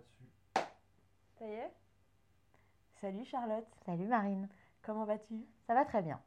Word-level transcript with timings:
là-dessus. 0.00 0.64
Ça 1.38 1.46
y 1.46 1.50
est? 1.52 1.72
Salut 3.00 3.24
Charlotte, 3.24 3.66
Salut 3.86 4.06
Marine, 4.06 4.48
comment 4.82 5.04
vas-tu? 5.04 5.46
Ça 5.66 5.74
va 5.74 5.84
très 5.84 6.02
bien. 6.02 6.20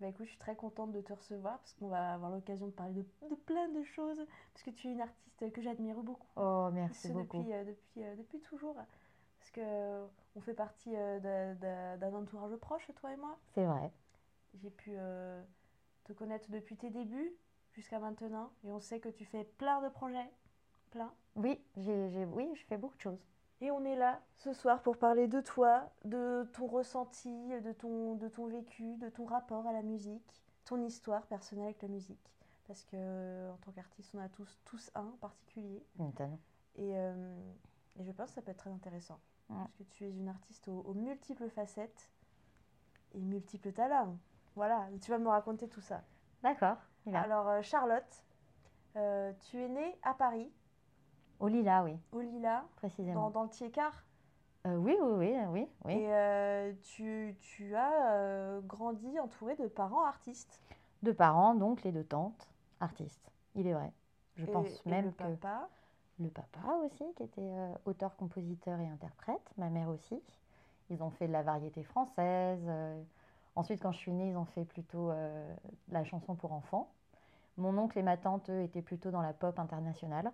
Bah 0.00 0.06
écoute, 0.08 0.26
je 0.26 0.30
suis 0.30 0.38
très 0.38 0.54
contente 0.54 0.92
de 0.92 1.00
te 1.00 1.12
recevoir 1.12 1.58
parce 1.58 1.72
qu'on 1.74 1.88
va 1.88 2.12
avoir 2.14 2.30
l'occasion 2.30 2.66
de 2.66 2.72
parler 2.72 2.92
de, 2.94 3.28
de 3.30 3.34
plein 3.34 3.68
de 3.68 3.82
choses. 3.82 4.24
Parce 4.52 4.62
que 4.62 4.70
tu 4.70 4.88
es 4.88 4.92
une 4.92 5.00
artiste 5.00 5.52
que 5.52 5.60
j'admire 5.62 5.96
beaucoup. 5.96 6.26
Oh, 6.36 6.68
merci 6.72 7.08
Ce 7.08 7.12
beaucoup. 7.12 7.38
Depuis, 7.38 7.52
euh, 7.52 7.64
depuis, 7.64 8.04
euh, 8.04 8.14
depuis 8.16 8.40
toujours. 8.40 8.74
Parce 8.74 9.50
que 9.50 9.60
euh, 9.62 10.06
on 10.36 10.40
fait 10.40 10.54
partie 10.54 10.92
d'un- 10.92 12.14
entourage 12.14 12.54
proche, 12.56 12.88
toi 13.00 13.12
et 13.12 13.16
moi. 13.16 13.36
C'est 13.54 13.64
vrai. 13.64 13.90
J'ai 14.62 14.70
pu 14.70 14.92
euh, 14.94 15.42
te 16.04 16.12
connaître 16.12 16.48
depuis 16.50 16.76
tes 16.76 16.90
débuts 16.90 17.32
jusqu'à 17.72 17.98
maintenant. 17.98 18.52
Et 18.64 18.70
on 18.70 18.78
sait 18.80 19.00
que 19.00 19.08
tu 19.08 19.24
fais 19.24 19.44
plein 19.44 19.82
de 19.82 19.88
projets. 19.88 20.30
Plein. 20.90 21.12
Oui, 21.36 21.60
j'ai, 21.76 22.10
j'ai- 22.10 22.24
oui, 22.24 22.48
je 22.54 22.64
fais 22.64 22.76
beaucoup 22.76 22.96
de 22.96 23.00
choses. 23.02 23.24
Et 23.60 23.70
on 23.70 23.84
est 23.84 23.96
là 23.96 24.20
ce 24.36 24.52
soir 24.52 24.82
pour 24.82 24.96
parler 24.98 25.26
de 25.26 25.40
toi, 25.40 25.90
de 26.04 26.48
ton 26.52 26.66
ressenti, 26.66 27.48
de 27.60 27.72
ton, 27.72 28.14
de 28.14 28.28
ton 28.28 28.46
vécu, 28.46 28.96
de 28.96 29.08
ton 29.08 29.24
rapport 29.24 29.66
à 29.66 29.72
la 29.72 29.82
musique, 29.82 30.42
ton 30.64 30.80
histoire 30.84 31.26
personnelle 31.26 31.64
avec 31.66 31.82
la 31.82 31.88
musique. 31.88 32.32
Parce 32.68 32.84
que 32.84 33.50
en 33.50 33.56
tant 33.56 33.72
qu'artiste, 33.72 34.14
on 34.14 34.18
a 34.20 34.28
tous, 34.28 34.60
tous 34.64 34.90
un 34.94 35.06
en 35.06 35.16
particulier. 35.20 35.82
Et, 36.76 36.92
euh, 36.96 37.36
et 37.98 38.04
je 38.04 38.12
pense 38.12 38.28
que 38.28 38.34
ça 38.36 38.42
peut 38.42 38.50
être 38.52 38.58
très 38.58 38.70
intéressant. 38.70 39.18
Ouais. 39.50 39.56
Parce 39.56 39.72
que 39.74 39.82
tu 39.84 40.04
es 40.04 40.10
une 40.10 40.28
artiste 40.28 40.68
aux, 40.68 40.80
aux 40.86 40.94
multiples 40.94 41.48
facettes 41.48 42.10
et 43.14 43.20
multiples 43.20 43.72
talents. 43.72 44.16
Voilà, 44.54 44.88
tu 45.00 45.10
vas 45.10 45.18
me 45.18 45.28
raconter 45.28 45.68
tout 45.68 45.80
ça. 45.80 46.02
D'accord. 46.42 46.76
Alors, 47.12 47.48
euh, 47.48 47.62
Charlotte, 47.62 48.24
euh, 48.96 49.32
tu 49.48 49.58
es 49.60 49.68
née 49.68 49.98
à 50.02 50.12
Paris, 50.12 50.52
Au 51.40 51.48
Lila, 51.48 51.84
oui, 51.84 51.96
au 52.12 52.20
Lila, 52.20 52.64
précisément. 52.76 53.24
dans, 53.24 53.30
dans 53.30 53.42
le 53.44 53.48
Tiécar. 53.48 53.92
Euh, 54.66 54.76
oui, 54.76 54.96
oui, 55.00 55.12
oui, 55.18 55.36
oui, 55.50 55.66
oui. 55.84 55.92
Et 55.92 56.12
euh, 56.12 56.72
tu, 56.82 57.36
tu 57.40 57.74
as 57.76 58.12
euh, 58.12 58.60
grandi 58.62 59.18
entouré 59.20 59.54
de 59.56 59.68
parents 59.68 60.04
artistes. 60.04 60.60
Deux 61.02 61.14
parents, 61.14 61.54
donc 61.54 61.82
les 61.84 61.92
deux 61.92 62.04
tantes, 62.04 62.48
artistes. 62.80 63.30
Il 63.54 63.66
est 63.66 63.72
vrai. 63.72 63.92
Je 64.36 64.46
Et- 64.46 64.52
pense 64.52 64.66
et 64.84 64.90
même 64.90 65.06
le 65.06 65.10
que 65.12 65.16
papa. 65.36 65.68
le 66.18 66.28
papa 66.28 66.74
aussi, 66.84 67.04
qui 67.14 67.22
était 67.22 67.40
euh, 67.40 67.72
auteur, 67.84 68.16
compositeur 68.16 68.80
et 68.80 68.88
interprète, 68.88 69.52
ma 69.56 69.70
mère 69.70 69.88
aussi. 69.88 70.20
Ils 70.90 71.02
ont 71.02 71.10
fait 71.10 71.28
de 71.28 71.32
la 71.32 71.42
variété 71.42 71.84
française. 71.84 72.64
euh. 72.66 73.00
Ensuite, 73.54 73.80
quand 73.82 73.92
je 73.92 73.98
suis 73.98 74.12
née, 74.12 74.30
ils 74.30 74.36
ont 74.36 74.44
fait 74.44 74.64
plutôt 74.64 75.10
euh, 75.10 75.54
de 75.88 75.94
la 75.94 76.04
chanson 76.04 76.34
pour 76.34 76.52
enfants. 76.52 76.90
Mon 77.58 77.76
oncle 77.78 77.98
et 77.98 78.02
ma 78.02 78.16
tante, 78.16 78.50
eux, 78.50 78.62
étaient 78.62 78.82
plutôt 78.82 79.10
dans 79.10 79.22
la 79.22 79.32
pop 79.32 79.58
internationale. 79.58 80.32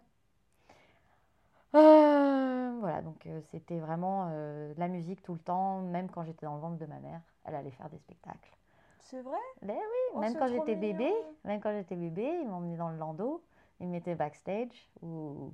Euh, 2.95 3.00
voilà, 3.00 3.03
donc 3.03 3.27
euh, 3.27 3.41
c'était 3.50 3.78
vraiment 3.78 4.28
euh, 4.31 4.75
de 4.75 4.81
la 4.81 4.89
musique 4.89 5.23
tout 5.23 5.34
le 5.34 5.41
temps, 5.41 5.81
même 5.81 6.09
quand 6.11 6.25
j'étais 6.25 6.47
dans 6.47 6.55
le 6.55 6.61
ventre 6.61 6.78
de 6.78 6.87
ma 6.87 6.98
mère, 7.01 7.20
elle 7.45 7.55
allait 7.55 7.70
faire 7.70 7.89
des 7.91 7.98
spectacles. 7.98 8.56
C'est 9.01 9.20
vrai? 9.20 9.39
Ben 9.62 9.75
oui, 9.77 10.14
Oh, 10.14 10.20
même 10.20 10.34
quand 10.34 10.48
j'étais 10.48 10.77
bébé, 10.77 11.12
même 11.45 11.61
quand 11.61 11.73
j'étais 11.73 11.97
bébé, 11.97 12.41
ils 12.42 12.48
m'emmenaient 12.48 12.77
dans 12.77 12.89
le 12.91 12.97
landau, 12.97 13.42
ils 13.81 13.86
me 13.86 13.92
mettaient 13.92 14.14
backstage 14.14 14.91
ou, 15.03 15.53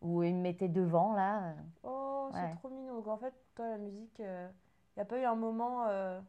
ou 0.00 0.22
ils 0.22 0.34
me 0.34 0.40
mettaient 0.40 0.68
devant 0.68 1.14
là. 1.14 1.54
Oh, 1.82 2.28
c'est 2.32 2.58
trop 2.58 2.68
mignon. 2.68 2.94
Donc 2.94 3.08
en 3.08 3.16
fait, 3.16 3.34
toi, 3.54 3.68
la 3.68 3.78
musique, 3.78 4.18
il 4.18 4.50
n'y 4.96 5.02
a 5.02 5.04
pas 5.04 5.18
eu 5.18 5.24
un 5.24 5.34
moment 5.34 5.86
euh, 5.88 6.20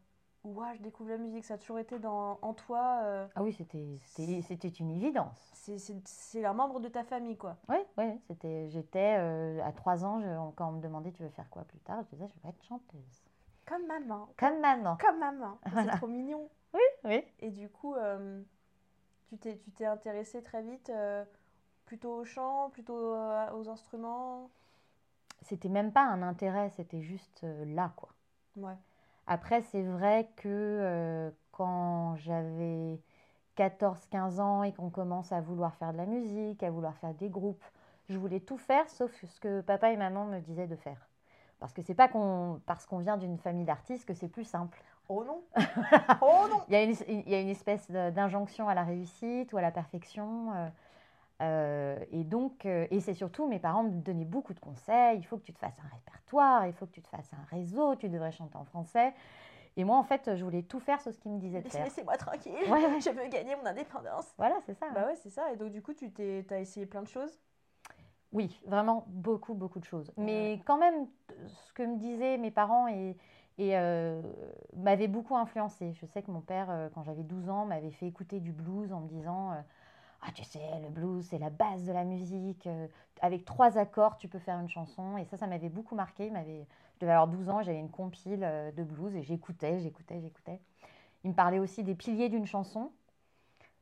Ouah, 0.45 0.75
je 0.75 0.81
découvre 0.81 1.09
la 1.09 1.17
musique. 1.17 1.43
Ça 1.43 1.55
a 1.55 1.57
toujours 1.57 1.79
été 1.79 1.97
dans, 1.99 2.37
en 2.41 2.53
toi. 2.53 2.99
euh, 3.03 3.27
Ah 3.35 3.41
oui, 3.43 3.51
c'était 3.51 3.99
c'était 4.05 4.41
c'était 4.43 4.67
une 4.69 4.91
évidence. 4.91 5.51
c'est- 5.53 5.79
c'est 5.79 5.95
c'est 6.07 6.45
un 6.45 6.53
membre 6.53 6.79
de 6.79 6.87
ta 6.87 7.03
famille, 7.03 7.35
quoi. 7.37 7.57
Oui, 7.67 7.77
oui, 7.97 8.19
c'était 8.27 8.69
j'étais 8.69 9.15
euh, 9.17 9.59
à 9.63 9.71
trois 9.71 10.05
ans 10.05 10.21
je- 10.21 10.51
quand 10.55 10.69
on 10.69 10.73
me 10.73 10.81
demandait 10.81 11.11
tu 11.11 11.23
veux 11.23 11.29
faire 11.29 11.49
quoi 11.49 11.63
plus 11.63 11.79
tard, 11.79 12.03
je 12.03 12.09
disais 12.15 12.27
je 12.27 12.39
veux 12.43 12.49
être 12.49 12.63
chanteuse. 12.63 13.23
Comme 13.65 13.87
maman. 13.87 14.29
Comme 14.37 14.59
maman. 14.59 14.97
Comme 14.97 15.17
maman. 15.19 15.57
C'est 15.83 15.97
trop 15.97 16.07
mignon. 16.07 16.47
Oui, 16.75 16.81
oui. 17.05 17.23
Et 17.39 17.49
du 17.49 17.67
coup, 17.67 17.95
euh, 17.95 18.41
tu 19.29 19.37
t'es 19.39 19.57
tu 19.57 19.71
t'es 19.71 19.85
intéressée 19.85 20.43
très 20.43 20.61
vite 20.61 20.91
euh, 20.91 21.25
plutôt 21.87 22.13
au 22.17 22.23
chant, 22.25 22.69
plutôt 22.69 23.15
euh, 23.15 23.51
aux 23.53 23.67
instruments? 23.67 24.51
C'était 25.41 25.69
même 25.69 25.91
pas 25.91 26.03
un 26.03 26.21
intérêt, 26.21 26.69
c'était 26.69 27.01
juste 27.01 27.43
euh, 27.43 27.65
là 27.65 27.91
quoi. 27.95 28.09
Ouais. 28.57 28.77
Après, 29.27 29.61
c'est 29.61 29.81
vrai 29.83 30.29
que 30.37 30.47
euh, 30.49 31.31
quand 31.51 32.15
j'avais 32.17 32.99
14-15 33.55 34.39
ans 34.39 34.63
et 34.63 34.73
qu'on 34.73 34.89
commence 34.89 35.31
à 35.31 35.41
vouloir 35.41 35.75
faire 35.75 35.93
de 35.93 35.97
la 35.97 36.05
musique, 36.05 36.61
à 36.63 36.69
vouloir 36.71 36.95
faire 36.97 37.13
des 37.15 37.29
groupes, 37.29 37.63
je 38.09 38.17
voulais 38.17 38.39
tout 38.39 38.57
faire 38.57 38.87
sauf 38.89 39.11
ce 39.25 39.39
que 39.39 39.61
papa 39.61 39.91
et 39.91 39.97
maman 39.97 40.25
me 40.25 40.39
disaient 40.39 40.67
de 40.67 40.75
faire. 40.75 41.07
Parce 41.59 41.73
que 41.73 41.81
c'est 41.81 41.95
pas 41.95 42.07
qu'on, 42.07 42.61
parce 42.65 42.85
qu'on 42.85 42.99
vient 42.99 43.17
d'une 43.17 43.37
famille 43.39 43.65
d'artistes 43.65 44.05
que 44.05 44.13
c'est 44.13 44.27
plus 44.27 44.43
simple. 44.43 44.79
Oh 45.09 45.23
non 45.25 45.41
Oh 46.21 46.47
non 46.49 46.61
Il 46.67 46.73
y 46.73 46.75
a 46.75 46.83
une, 46.83 46.95
il 47.07 47.29
y 47.29 47.35
a 47.35 47.41
une 47.41 47.49
espèce 47.49 47.89
d'injonction 47.91 48.67
à 48.69 48.73
la 48.75 48.83
réussite 48.83 49.53
ou 49.53 49.57
à 49.57 49.61
la 49.61 49.71
perfection. 49.71 50.53
euh, 50.55 50.67
euh, 51.41 51.97
et 52.11 52.23
donc, 52.23 52.65
euh, 52.65 52.87
et 52.91 52.99
c'est 52.99 53.13
surtout, 53.13 53.47
mes 53.47 53.59
parents 53.59 53.83
me 53.83 53.89
donnaient 53.89 54.25
beaucoup 54.25 54.53
de 54.53 54.59
conseils. 54.59 55.17
Il 55.17 55.23
faut 55.25 55.37
que 55.37 55.43
tu 55.43 55.53
te 55.53 55.59
fasses 55.59 55.77
un 55.79 55.95
répertoire, 55.95 56.65
il 56.67 56.73
faut 56.73 56.85
que 56.85 56.91
tu 56.91 57.01
te 57.01 57.09
fasses 57.09 57.31
un 57.33 57.55
réseau, 57.55 57.95
tu 57.95 58.09
devrais 58.09 58.31
chanter 58.31 58.57
en 58.57 58.65
français. 58.65 59.13
Et 59.77 59.83
moi, 59.83 59.97
en 59.97 60.03
fait, 60.03 60.35
je 60.35 60.43
voulais 60.43 60.63
tout 60.63 60.79
faire 60.79 61.01
sauf 61.01 61.13
ce 61.13 61.19
qu'ils 61.19 61.31
me 61.31 61.39
disaient 61.39 61.61
de 61.61 61.67
faire. 61.67 61.83
Laissez-moi 61.83 62.15
tranquille. 62.15 62.53
Ouais, 62.69 62.85
ouais. 62.85 63.01
Je 63.01 63.09
veux 63.09 63.27
gagner 63.27 63.55
mon 63.57 63.65
indépendance. 63.65 64.33
Voilà, 64.37 64.55
c'est 64.65 64.73
ça. 64.73 64.89
Bah 64.91 65.07
ouais, 65.07 65.15
c'est 65.17 65.29
ça. 65.29 65.51
Et 65.51 65.57
donc, 65.57 65.71
du 65.71 65.81
coup, 65.81 65.93
tu 65.93 66.11
t'es, 66.11 66.45
t'as 66.47 66.59
essayé 66.59 66.85
plein 66.85 67.01
de 67.01 67.09
choses? 67.09 67.41
Oui, 68.31 68.61
vraiment 68.65 69.03
beaucoup, 69.07 69.53
beaucoup 69.53 69.79
de 69.79 69.85
choses. 69.85 70.13
Mais 70.15 70.61
quand 70.65 70.77
même, 70.77 71.07
ce 71.47 71.73
que 71.73 71.83
me 71.83 71.97
disaient 71.97 72.37
mes 72.37 72.51
parents 72.51 72.87
et, 72.87 73.17
et, 73.57 73.77
euh, 73.77 74.21
m'avait 74.75 75.07
beaucoup 75.09 75.35
influencé. 75.35 75.93
Je 75.93 76.05
sais 76.05 76.21
que 76.21 76.31
mon 76.31 76.41
père, 76.41 76.89
quand 76.93 77.03
j'avais 77.03 77.23
12 77.23 77.49
ans, 77.49 77.65
m'avait 77.65 77.91
fait 77.91 78.07
écouter 78.07 78.39
du 78.39 78.53
blues 78.53 78.93
en 78.93 79.01
me 79.01 79.07
disant 79.07 79.51
Ah, 80.27 80.31
tu 80.33 80.43
sais, 80.43 80.59
le 80.81 80.89
blues, 80.89 81.25
c'est 81.29 81.37
la 81.37 81.49
base 81.51 81.85
de 81.85 81.91
la 81.91 82.03
musique. 82.03 82.65
euh, 82.67 82.87
avec 83.21 83.45
trois 83.45 83.77
accords, 83.77 84.17
tu 84.17 84.27
peux 84.27 84.39
faire 84.39 84.59
une 84.59 84.69
chanson. 84.69 85.17
Et 85.17 85.25
ça, 85.25 85.37
ça 85.37 85.45
m'avait 85.47 85.69
beaucoup 85.69 85.95
marqué. 85.95 86.27
Il 86.27 86.33
m'avait- 86.33 86.65
Je 86.95 86.99
devais 87.01 87.11
avoir 87.11 87.27
12 87.27 87.49
ans, 87.49 87.61
j'avais 87.61 87.79
une 87.79 87.89
compile 87.91 88.43
euh, 88.43 88.71
de 88.71 88.83
blues 88.83 89.15
et 89.15 89.21
j'écoutais, 89.23 89.79
j'écoutais, 89.79 90.19
j'écoutais. 90.21 90.59
Il 91.25 91.31
me 91.31 91.35
parlait 91.35 91.59
aussi 91.59 91.83
des 91.83 91.95
piliers 91.95 92.29
d'une 92.29 92.45
chanson. 92.47 92.91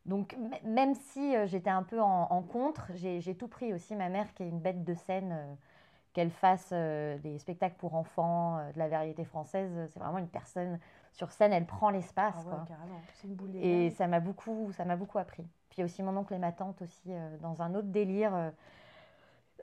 Donc, 0.06 0.38
même 0.66 0.96
si 0.96 1.36
euh, 1.36 1.48
j'étais 1.48 1.70
un 1.70 1.84
peu 1.84 2.02
en, 2.02 2.44
contre, 2.44 2.92
j'ai 2.96 3.36
tout 3.38 3.48
pris 3.48 3.74
aussi. 3.74 3.96
Ma 3.96 4.10
mère, 4.10 4.34
qui 4.34 4.44
est 4.44 4.50
une 4.50 4.60
bête 4.60 4.84
de 4.84 4.94
scène, 4.96 5.58
qu'elle 6.14 6.32
fasse 6.32 6.72
des 6.74 7.38
spectacles 7.40 7.78
pour 7.78 7.96
enfants, 7.96 8.60
de 8.74 8.80
la 8.80 8.88
variété 8.90 9.26
française, 9.26 9.72
c'est 9.92 10.00
vraiment 10.00 10.20
une 10.20 10.30
personne 10.30 10.80
sur 11.14 11.32
scène, 11.32 11.54
elle 11.54 11.66
prend 11.66 11.92
l'espace. 11.92 12.36
Ah 12.40 12.50
ouais, 12.50 12.56
quoi. 12.66 12.78
C'est 13.14 13.28
une 13.28 13.36
boule 13.36 13.56
Et 13.56 13.92
ça 13.92 14.08
m'a 14.08 14.20
beaucoup, 14.20 14.72
ça 14.74 14.84
m'a 14.84 14.96
beaucoup 14.96 15.20
appris. 15.20 15.46
Puis 15.70 15.84
aussi 15.84 16.02
mon 16.02 16.18
oncle 16.18 16.34
et 16.34 16.40
ma 16.40 16.52
tante 16.52 16.82
aussi 16.82 17.14
euh, 17.14 17.38
dans 17.38 17.62
un 17.62 17.76
autre 17.76 17.88
délire, 17.88 18.34
euh, 18.36 18.50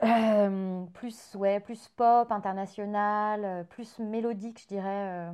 euh, 0.03 0.85
plus 0.93 1.35
ouais, 1.35 1.59
plus 1.59 1.89
pop, 1.89 2.31
international, 2.31 3.65
plus 3.69 3.99
mélodique, 3.99 4.61
je 4.61 4.67
dirais. 4.67 5.29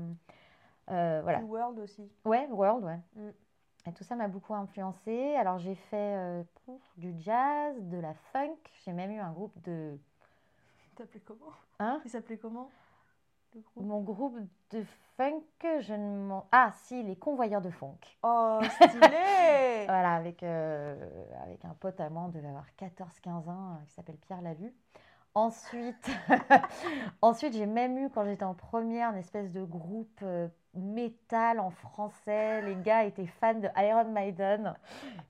voilà. 0.88 1.40
World 1.42 1.80
aussi. 1.80 2.12
Ouais, 2.26 2.48
world, 2.50 2.84
ouais. 2.84 3.00
Mm. 3.16 3.30
Et 3.88 3.94
tout 3.94 4.04
ça 4.04 4.16
m'a 4.16 4.28
beaucoup 4.28 4.56
influencé. 4.56 5.36
Alors 5.36 5.60
j'ai 5.60 5.76
fait 5.76 6.44
pouf, 6.66 6.82
du 6.98 7.14
jazz, 7.20 7.76
de 7.80 7.98
la 7.98 8.16
funk. 8.34 8.58
J'ai 8.84 8.92
même 8.92 9.12
eu 9.12 9.20
un 9.20 9.32
groupe 9.32 9.54
de. 9.62 9.98
Il 10.94 10.98
s'appelait 10.98 11.22
comment? 11.22 11.54
Hein? 11.80 12.02
Il 12.04 12.10
s'appelait 12.10 12.38
comment? 12.38 12.72
Le 13.56 13.62
groupe 13.62 13.86
Mon 13.86 14.02
groupe 14.02 14.40
de 14.72 14.84
funk, 15.16 15.42
je 15.82 15.94
ne 15.94 16.28
m'en. 16.28 16.48
Ah 16.52 16.72
si, 16.74 17.02
les 17.04 17.16
convoyeurs 17.16 17.62
de 17.62 17.70
funk. 17.70 17.98
Oh, 18.24 18.60
stylé 18.70 19.86
Voilà, 19.86 20.16
avec, 20.16 20.44
euh, 20.44 20.96
avec 21.44 21.64
un 21.66 21.74
pote 21.80 22.00
à 22.00 22.10
moi, 22.10 22.24
on 22.26 22.30
devait 22.30 22.48
avoir 22.48 22.66
14-15 22.80 23.50
ans, 23.50 23.74
euh, 23.74 23.86
qui 23.86 23.94
s'appelle 23.94 24.18
Pierre 24.18 24.42
Lalu. 24.42 24.74
Ensuite, 25.34 26.10
ensuite 27.22 27.54
j'ai 27.54 27.68
même 27.68 27.98
eu, 28.00 28.10
quand 28.10 28.26
j'étais 28.26 28.44
en 28.44 28.56
première, 28.56 29.12
une 29.12 29.18
espèce 29.18 29.52
de 29.52 29.64
groupe 29.64 30.20
euh, 30.24 30.48
métal 30.74 31.60
en 31.60 31.70
français. 31.70 32.62
Les 32.64 32.76
gars 32.76 33.04
étaient 33.04 33.28
fans 33.28 33.54
de 33.54 33.70
Iron 33.78 34.12
Maiden. 34.12 34.74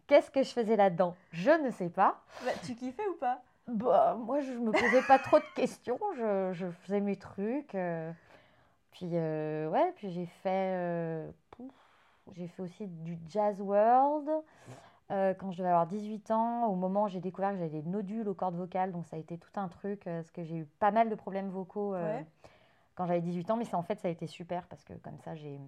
Qu'est-ce 0.07 0.31
que 0.31 0.43
je 0.43 0.51
faisais 0.51 0.77
là-dedans? 0.77 1.15
Je 1.31 1.51
ne 1.51 1.71
sais 1.71 1.89
pas. 1.89 2.21
Bah, 2.45 2.51
Tu 2.63 2.75
kiffais 2.75 3.07
ou 3.07 3.15
pas? 3.15 3.41
Bah, 3.67 4.15
moi, 4.15 4.39
je 4.39 4.51
me 4.53 4.71
posais 4.71 5.01
pas 5.07 5.19
trop 5.19 5.39
de 5.39 5.53
questions. 5.55 5.99
Je, 6.15 6.51
je 6.53 6.67
faisais 6.83 7.01
mes 7.01 7.17
trucs. 7.17 7.75
euh. 7.75 8.11
Puis, 8.91 9.09
euh, 9.13 9.69
ouais, 9.69 9.91
puis 9.95 10.09
j'ai 10.09 10.25
fait, 10.25 10.73
euh, 10.75 11.29
j'ai 12.33 12.47
fait 12.47 12.61
aussi 12.63 12.87
du 12.87 13.17
jazz 13.27 13.61
world. 13.61 14.27
quand 15.09 15.51
je 15.51 15.57
devais 15.57 15.69
avoir 15.69 15.85
18 15.87 16.31
ans, 16.31 16.65
au 16.67 16.75
moment 16.75 17.03
où 17.03 17.07
j'ai 17.07 17.19
découvert 17.19 17.51
que 17.51 17.57
j'avais 17.57 17.81
des 17.81 17.83
nodules 17.83 18.27
aux 18.27 18.33
cordes 18.33 18.55
vocales, 18.55 18.91
donc 18.91 19.05
ça 19.05 19.15
a 19.17 19.19
été 19.19 19.37
tout 19.37 19.51
un 19.55 19.67
truc, 19.67 20.05
parce 20.05 20.31
que 20.31 20.43
j'ai 20.43 20.55
eu 20.57 20.65
pas 20.79 20.91
mal 20.91 21.09
de 21.09 21.15
problèmes 21.15 21.49
vocaux 21.49 21.93
Ouais. 21.93 22.25
quand 22.95 23.05
j'avais 23.05 23.21
18 23.21 23.51
ans, 23.51 23.57
mais 23.57 23.65
ça, 23.65 23.77
en 23.77 23.83
fait, 23.83 23.99
ça 23.99 24.07
a 24.07 24.11
été 24.11 24.25
super, 24.27 24.65
parce 24.67 24.83
que 24.83 24.93
comme 24.93 25.19
ça, 25.19 25.35
j'ai, 25.35 25.59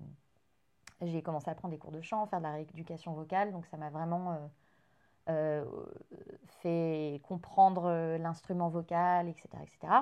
j'ai 1.01 1.21
commencé 1.21 1.49
à 1.51 1.55
prendre 1.55 1.71
des 1.73 1.77
cours 1.77 1.91
de 1.91 2.01
chant, 2.01 2.25
faire 2.25 2.39
de 2.39 2.45
la 2.45 2.53
rééducation 2.53 3.13
vocale, 3.13 3.51
donc 3.51 3.65
ça 3.67 3.77
m'a 3.77 3.89
vraiment 3.91 4.49
euh, 5.27 5.63
fait 6.61 7.21
comprendre 7.23 7.85
euh, 7.85 8.17
l'instrument 8.17 8.69
vocal, 8.69 9.27
etc. 9.27 9.47
etc. 9.63 9.93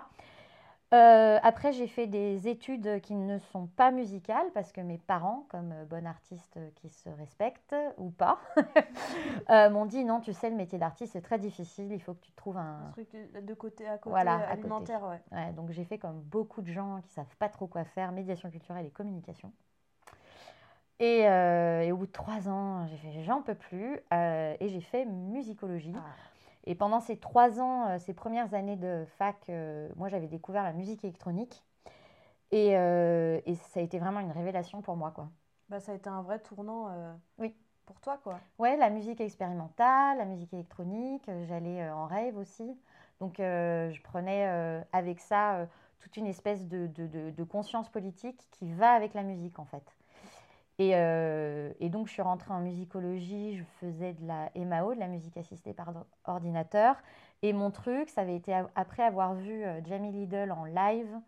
Euh, 0.93 1.37
après, 1.43 1.73
j'ai 1.73 1.87
fait 1.87 2.07
des 2.07 2.47
études 2.47 3.01
qui 3.01 3.13
ne 3.13 3.39
sont 3.39 3.67
pas 3.67 3.91
musicales 3.91 4.47
parce 4.53 4.71
que 4.71 4.79
mes 4.79 4.97
parents, 4.97 5.45
comme 5.49 5.73
bon 5.89 6.07
artiste 6.07 6.57
qui 6.75 6.87
se 6.87 7.09
respectent 7.09 7.75
ou 7.97 8.09
pas, 8.09 8.39
euh, 9.49 9.69
m'ont 9.69 9.85
dit 9.85 10.05
non, 10.05 10.21
tu 10.21 10.31
sais, 10.31 10.49
le 10.49 10.55
métier 10.55 10.79
d'artiste 10.79 11.11
c'est 11.11 11.21
très 11.21 11.39
difficile, 11.39 11.91
il 11.91 12.01
faut 12.01 12.13
que 12.13 12.21
tu 12.21 12.31
trouves 12.31 12.57
un, 12.57 12.87
Un 12.87 12.91
truc 12.91 13.09
de 13.11 13.53
côté 13.53 13.85
à 13.85 13.97
côté, 13.97 14.11
Voilà, 14.11 14.35
à 14.35 14.51
alimentaire, 14.51 15.03
ouais. 15.03 15.21
Ouais, 15.33 15.51
donc 15.51 15.71
j'ai 15.71 15.83
fait 15.83 15.97
comme 15.97 16.21
beaucoup 16.21 16.61
de 16.61 16.71
gens 16.71 17.01
qui 17.01 17.09
savent 17.09 17.35
pas 17.37 17.49
trop 17.49 17.67
quoi 17.67 17.83
faire, 17.83 18.13
médiation 18.13 18.49
culturelle 18.49 18.85
et 18.85 18.91
communication. 18.91 19.51
Et, 20.99 21.27
euh, 21.27 21.81
et 21.81 21.91
au 21.91 21.97
bout 21.97 22.07
de 22.07 22.11
trois 22.11 22.49
ans, 22.49 22.87
j'ai 22.87 22.97
fait 22.97 23.23
j'en 23.23 23.41
peux 23.41 23.55
plus 23.55 23.99
euh, 24.13 24.55
et 24.59 24.67
j'ai 24.69 24.81
fait 24.81 25.05
musicologie. 25.05 25.93
Ah. 25.95 26.01
Et 26.65 26.75
pendant 26.75 26.99
ces 26.99 27.17
trois 27.17 27.61
ans, 27.61 27.87
euh, 27.87 27.97
ces 27.99 28.13
premières 28.13 28.53
années 28.53 28.75
de 28.75 29.05
fac, 29.17 29.49
moi 29.95 30.09
j'avais 30.09 30.27
découvert 30.27 30.63
la 30.63 30.73
musique 30.73 31.03
électronique 31.03 31.63
et, 32.51 32.71
et 32.71 33.55
ça 33.55 33.79
a 33.79 33.83
été 33.83 33.99
vraiment 33.99 34.21
une 34.21 34.31
révélation 34.31 34.81
pour 34.81 34.95
moi 34.95 35.11
quoi. 35.11 35.29
Bah, 35.69 35.79
ça 35.79 35.91
a 35.91 35.95
été 35.95 36.09
un 36.09 36.21
vrai 36.21 36.39
tournant 36.39 36.89
Oui. 37.37 37.55
pour 37.85 37.99
toi, 37.99 38.17
quoi. 38.23 38.39
Ouais, 38.57 38.77
la 38.77 38.89
musique 38.89 39.19
expérimentale, 39.21 40.17
la 40.17 40.25
musique 40.25 40.53
électronique, 40.53 41.29
j'allais 41.47 41.89
en 41.89 42.07
rave 42.07 42.37
aussi. 42.37 42.77
Donc 43.19 43.35
je 43.37 44.01
prenais 44.01 44.45
avec 44.93 45.19
ça 45.19 45.67
toute 45.99 46.15
une 46.17 46.27
espèce 46.27 46.65
de, 46.67 46.87
de- 46.87 47.07
de- 47.07 47.29
de 47.31 47.43
conscience 47.43 47.89
politique 47.89 48.47
qui 48.51 48.71
va 48.71 48.91
avec 48.91 49.13
la 49.13 49.23
musique 49.23 49.59
en 49.59 49.65
fait. 49.65 49.96
Et, 50.79 50.91
euh, 50.93 51.73
et 51.79 51.89
donc 51.89 52.07
je 52.07 52.13
suis 52.13 52.21
rentrée 52.21 52.53
en 52.53 52.59
musicologie, 52.59 53.57
je 53.57 53.63
faisais 53.79 54.13
de 54.13 54.27
la 54.27 54.51
MAO, 54.55 54.93
de 54.93 54.99
la 54.99 55.07
musique 55.07 55.35
assistée 55.37 55.73
par 55.73 55.89
or- 55.89 56.05
ordinateur. 56.25 56.95
Et 57.41 57.51
mon 57.51 57.71
truc, 57.71 58.09
ça 58.09 58.21
avait 58.21 58.35
été 58.35 58.53
après 58.75 59.03
avoir 59.03 59.33
vu 59.33 59.63
euh, 59.63 59.81
Jamie 59.85 60.11
Lidl 60.11 60.51
en 60.51 60.65
live 60.65 61.19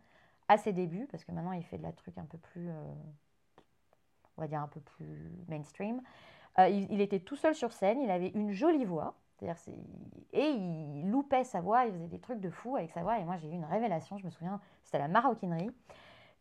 à 0.48 0.57
ses 0.57 0.72
débuts, 0.72 1.07
parce 1.12 1.25
que 1.25 1.31
maintenant 1.31 1.51
il 1.51 1.63
fait 1.63 1.78
de 1.78 1.84
la 1.84 1.92
truc 1.92 2.18
un 2.18 2.25
peu 2.25 2.38
plus, 2.38 2.69
euh, 2.69 2.74
on 4.38 4.42
va 4.42 4.48
dire 4.48 4.62
un 4.62 4.68
peu 4.68 4.80
plus 4.80 5.31
mainstream. 5.48 6.02
Il, 6.57 7.00
était 7.00 7.22
tout 7.22 7.38
seul 7.38 7.56
sur 7.56 7.72
scène, 7.72 8.02
il 8.02 8.12
avait 8.12 8.31
une 8.36 8.52
jolie 8.52 8.84
voix, 8.84 9.16
et 10.34 10.50
il 10.50 11.10
loupait 11.10 11.44
sa 11.44 11.62
voix, 11.62 11.86
il 11.86 11.94
faisait 11.94 12.07
des 12.07 12.19
trucs 12.19 12.42
de 12.42 12.50
fou 12.50 12.75
avec 12.75 12.92
sa 12.92 13.02
voix. 13.02 13.18
Et 13.19 13.24
moi, 13.24 13.38
j'ai 13.38 13.48
eu 13.48 13.54
une 13.54 13.66
révélation, 13.66 14.18
je 14.18 14.25
me 14.25 14.30
souviens, 14.30 14.60
c'était 14.84 15.00
la 15.00 15.07
maroquinerie. 15.07 15.72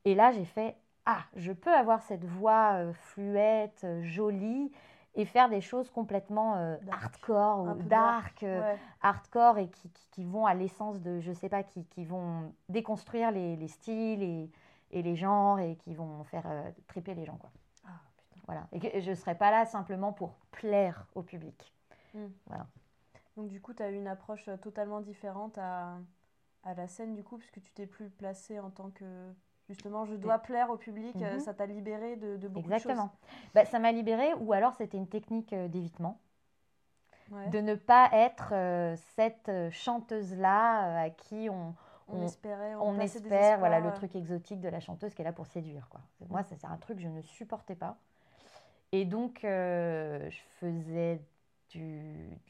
Et 0.05 0.15
là, 0.15 0.33
j'ai 0.33 0.45
fait 0.45 0.77
Ah, 1.11 1.25
je 1.37 1.53
peux 1.53 1.73
avoir 1.75 2.03
cette 2.03 2.25
voix 2.25 2.75
euh, 2.75 2.93
fluette, 2.93 3.81
euh, 3.85 4.03
jolie, 4.03 4.71
et 5.15 5.25
faire 5.25 5.49
des 5.49 5.63
choses 5.63 5.89
complètement 5.89 6.57
euh, 6.57 6.77
Dark. 6.83 7.03
hardcore 7.03 7.61
ou 7.67 7.83
dark, 7.83 8.43
Ouais. 8.43 8.79
hardcore, 9.01 9.57
et 9.57 9.69
qui, 9.71 9.89
qui- 9.89 10.09
qui 10.11 10.25
vont 10.25 10.45
à 10.45 10.53
l'essence 10.53 11.01
de, 11.01 11.19
je 11.21 11.33
sais 11.33 11.49
pas, 11.49 11.63
qui, 11.63 11.85
qui 11.87 12.05
vont 12.05 12.53
déconstruire 12.69 13.31
les, 13.31 13.57
les 13.57 13.69
styles 13.69 14.23
et, 14.23 14.51
et 14.91 15.01
les 15.03 15.17
genres 15.17 15.59
et 15.61 15.77
qui 15.77 15.95
vont 15.95 16.25
faire 16.25 16.45
triper 16.87 17.15
les 17.15 17.25
gens, 17.25 17.37
quoi. 17.39 17.51
Ah, 17.87 18.01
putain. 18.17 18.41
Voilà. 18.47 18.67
Et 18.73 18.79
que 18.79 19.01
je 19.01 19.11
ne 19.11 19.15
serais 19.15 19.35
pas 19.35 19.51
là 19.51 19.65
simplement 19.65 20.13
pour 20.13 20.35
plaire 20.51 21.07
au 21.15 21.23
public. 21.23 21.73
Donc, 23.37 23.49
du 23.49 23.61
coup, 23.63 23.73
tu 23.73 23.83
as 23.83 23.91
eu 23.91 23.95
une 23.95 24.09
approche 24.09 24.51
totalement 24.61 25.01
différente 25.01 25.57
à, 25.59 25.99
à 26.65 26.75
la 26.75 26.87
scène, 26.87 27.15
du 27.15 27.23
coup, 27.25 27.39
puisque 27.39 27.63
tu 27.63 27.73
t'es 27.73 27.87
plus 27.87 28.11
placée 28.11 28.61
en 28.61 28.71
tant 28.71 28.91
que. 28.91 29.33
Justement, 29.69 30.07
je 30.07 30.15
dois 30.15 30.39
plaire 30.39 30.71
au 30.71 30.77
public, 30.77 31.15
euh, 31.21 31.35
Mhm. 31.35 31.41
ça 31.41 31.53
t'a 31.55 31.67
libéré 31.67 32.17
de, 32.17 32.37
de 32.37 32.49
beaucoup 32.49 32.67
Exactement. 32.71 33.11
Bah, 33.55 33.65
ça 33.65 33.79
m'a 33.79 33.93
libérée, 33.93 34.33
ou 34.41 34.53
alors 34.53 34.75
c'était 34.75 34.97
une 34.97 35.09
technique 35.09 35.53
euh, 35.53 35.69
d'évitement. 35.69 36.19
de 37.31 37.35
choses. 37.35 37.39
Ouais. 37.45 37.51
De 37.51 37.61
ne 37.61 37.75
pas 37.75 38.09
être 38.13 38.51
euh, 38.53 38.97
cette 39.17 39.51
chanteuse-là 39.71 40.89
euh, 41.03 41.07
à 41.07 41.11
qui 41.11 41.49
on, 41.51 41.75
On, 42.09 42.19
on- 42.19 42.25
espérait, 42.25 42.75
on, 42.77 42.99
espère, 43.01 43.59
voilà, 43.59 43.81
le 43.81 43.93
truc 43.93 44.15
exotique 44.17 44.61
de 44.61 44.69
la 44.69 44.81
chanteuse 44.81 45.15
qui 45.15 45.21
est 45.23 45.25
là 45.25 45.33
pour 45.33 45.47
séduire. 45.47 45.89
Quoi. 45.91 46.01
Moi, 46.31 46.43
ça, 46.43 46.57
c'est 46.59 46.67
un 46.67 46.77
truc 46.79 46.97
que 46.97 47.03
je 47.03 47.09
ne 47.09 47.21
supportais 47.21 47.75
pas. 47.77 47.97
Et 48.93 49.05
donc, 49.05 49.45
euh, 49.45 50.31
je 50.31 50.41
faisais 50.61 51.21
du, 51.71 52.01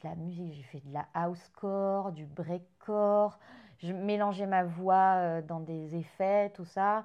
de 0.02 0.04
la 0.08 0.14
musique, 0.14 0.54
j'ai 0.54 0.62
fait 0.62 0.80
de 0.80 0.92
la 0.94 1.06
housecore, 1.28 2.12
du 2.12 2.26
breakcore, 2.26 3.38
je 3.78 3.92
mélangeais 3.92 4.46
ma 4.46 4.64
voix 4.64 5.14
euh, 5.16 5.42
dans 5.42 5.60
des 5.60 5.96
effets, 5.96 6.50
tout 6.50 6.64
ça. 6.64 7.04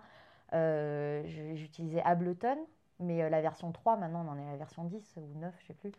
Euh, 0.54 1.24
J'utilisais 1.56 2.02
Ableton, 2.04 2.58
mais 3.00 3.24
euh, 3.24 3.30
la 3.30 3.42
version 3.42 3.72
3, 3.72 3.98
maintenant 3.98 4.25
on 4.28 4.31
en 4.31 4.38
est 4.38 4.48
à 4.48 4.52
la 4.52 4.58
version 4.58 4.84
10 4.84 5.16
ou 5.18 5.40
9, 5.40 5.54
je 5.62 5.68
sais 5.68 5.74
plus. 5.74 5.92